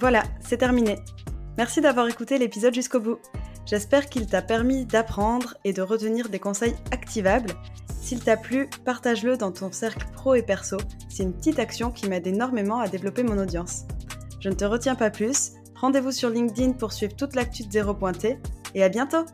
Voilà, 0.00 0.22
c'est 0.40 0.58
terminé. 0.58 0.96
Merci 1.56 1.80
d'avoir 1.80 2.08
écouté 2.08 2.38
l'épisode 2.38 2.72
jusqu'au 2.72 3.00
bout. 3.00 3.18
J'espère 3.68 4.08
qu'il 4.08 4.26
t'a 4.26 4.40
permis 4.40 4.86
d'apprendre 4.86 5.58
et 5.62 5.74
de 5.74 5.82
retenir 5.82 6.30
des 6.30 6.38
conseils 6.38 6.74
activables. 6.90 7.52
S'il 8.00 8.20
t'a 8.20 8.38
plu, 8.38 8.70
partage-le 8.86 9.36
dans 9.36 9.52
ton 9.52 9.70
cercle 9.70 10.06
pro 10.14 10.34
et 10.34 10.42
perso. 10.42 10.78
C'est 11.10 11.24
une 11.24 11.34
petite 11.34 11.58
action 11.58 11.90
qui 11.90 12.08
m'aide 12.08 12.26
énormément 12.26 12.78
à 12.78 12.88
développer 12.88 13.22
mon 13.22 13.36
audience. 13.36 13.84
Je 14.40 14.48
ne 14.48 14.54
te 14.54 14.64
retiens 14.64 14.94
pas 14.94 15.10
plus, 15.10 15.52
rendez-vous 15.74 16.12
sur 16.12 16.30
LinkedIn 16.30 16.72
pour 16.72 16.94
suivre 16.94 17.14
toute 17.14 17.36
l'actu 17.36 17.64
de 17.64 17.70
Zéro 17.70 17.92
Pointé, 17.92 18.38
et 18.74 18.82
à 18.82 18.88
bientôt 18.88 19.26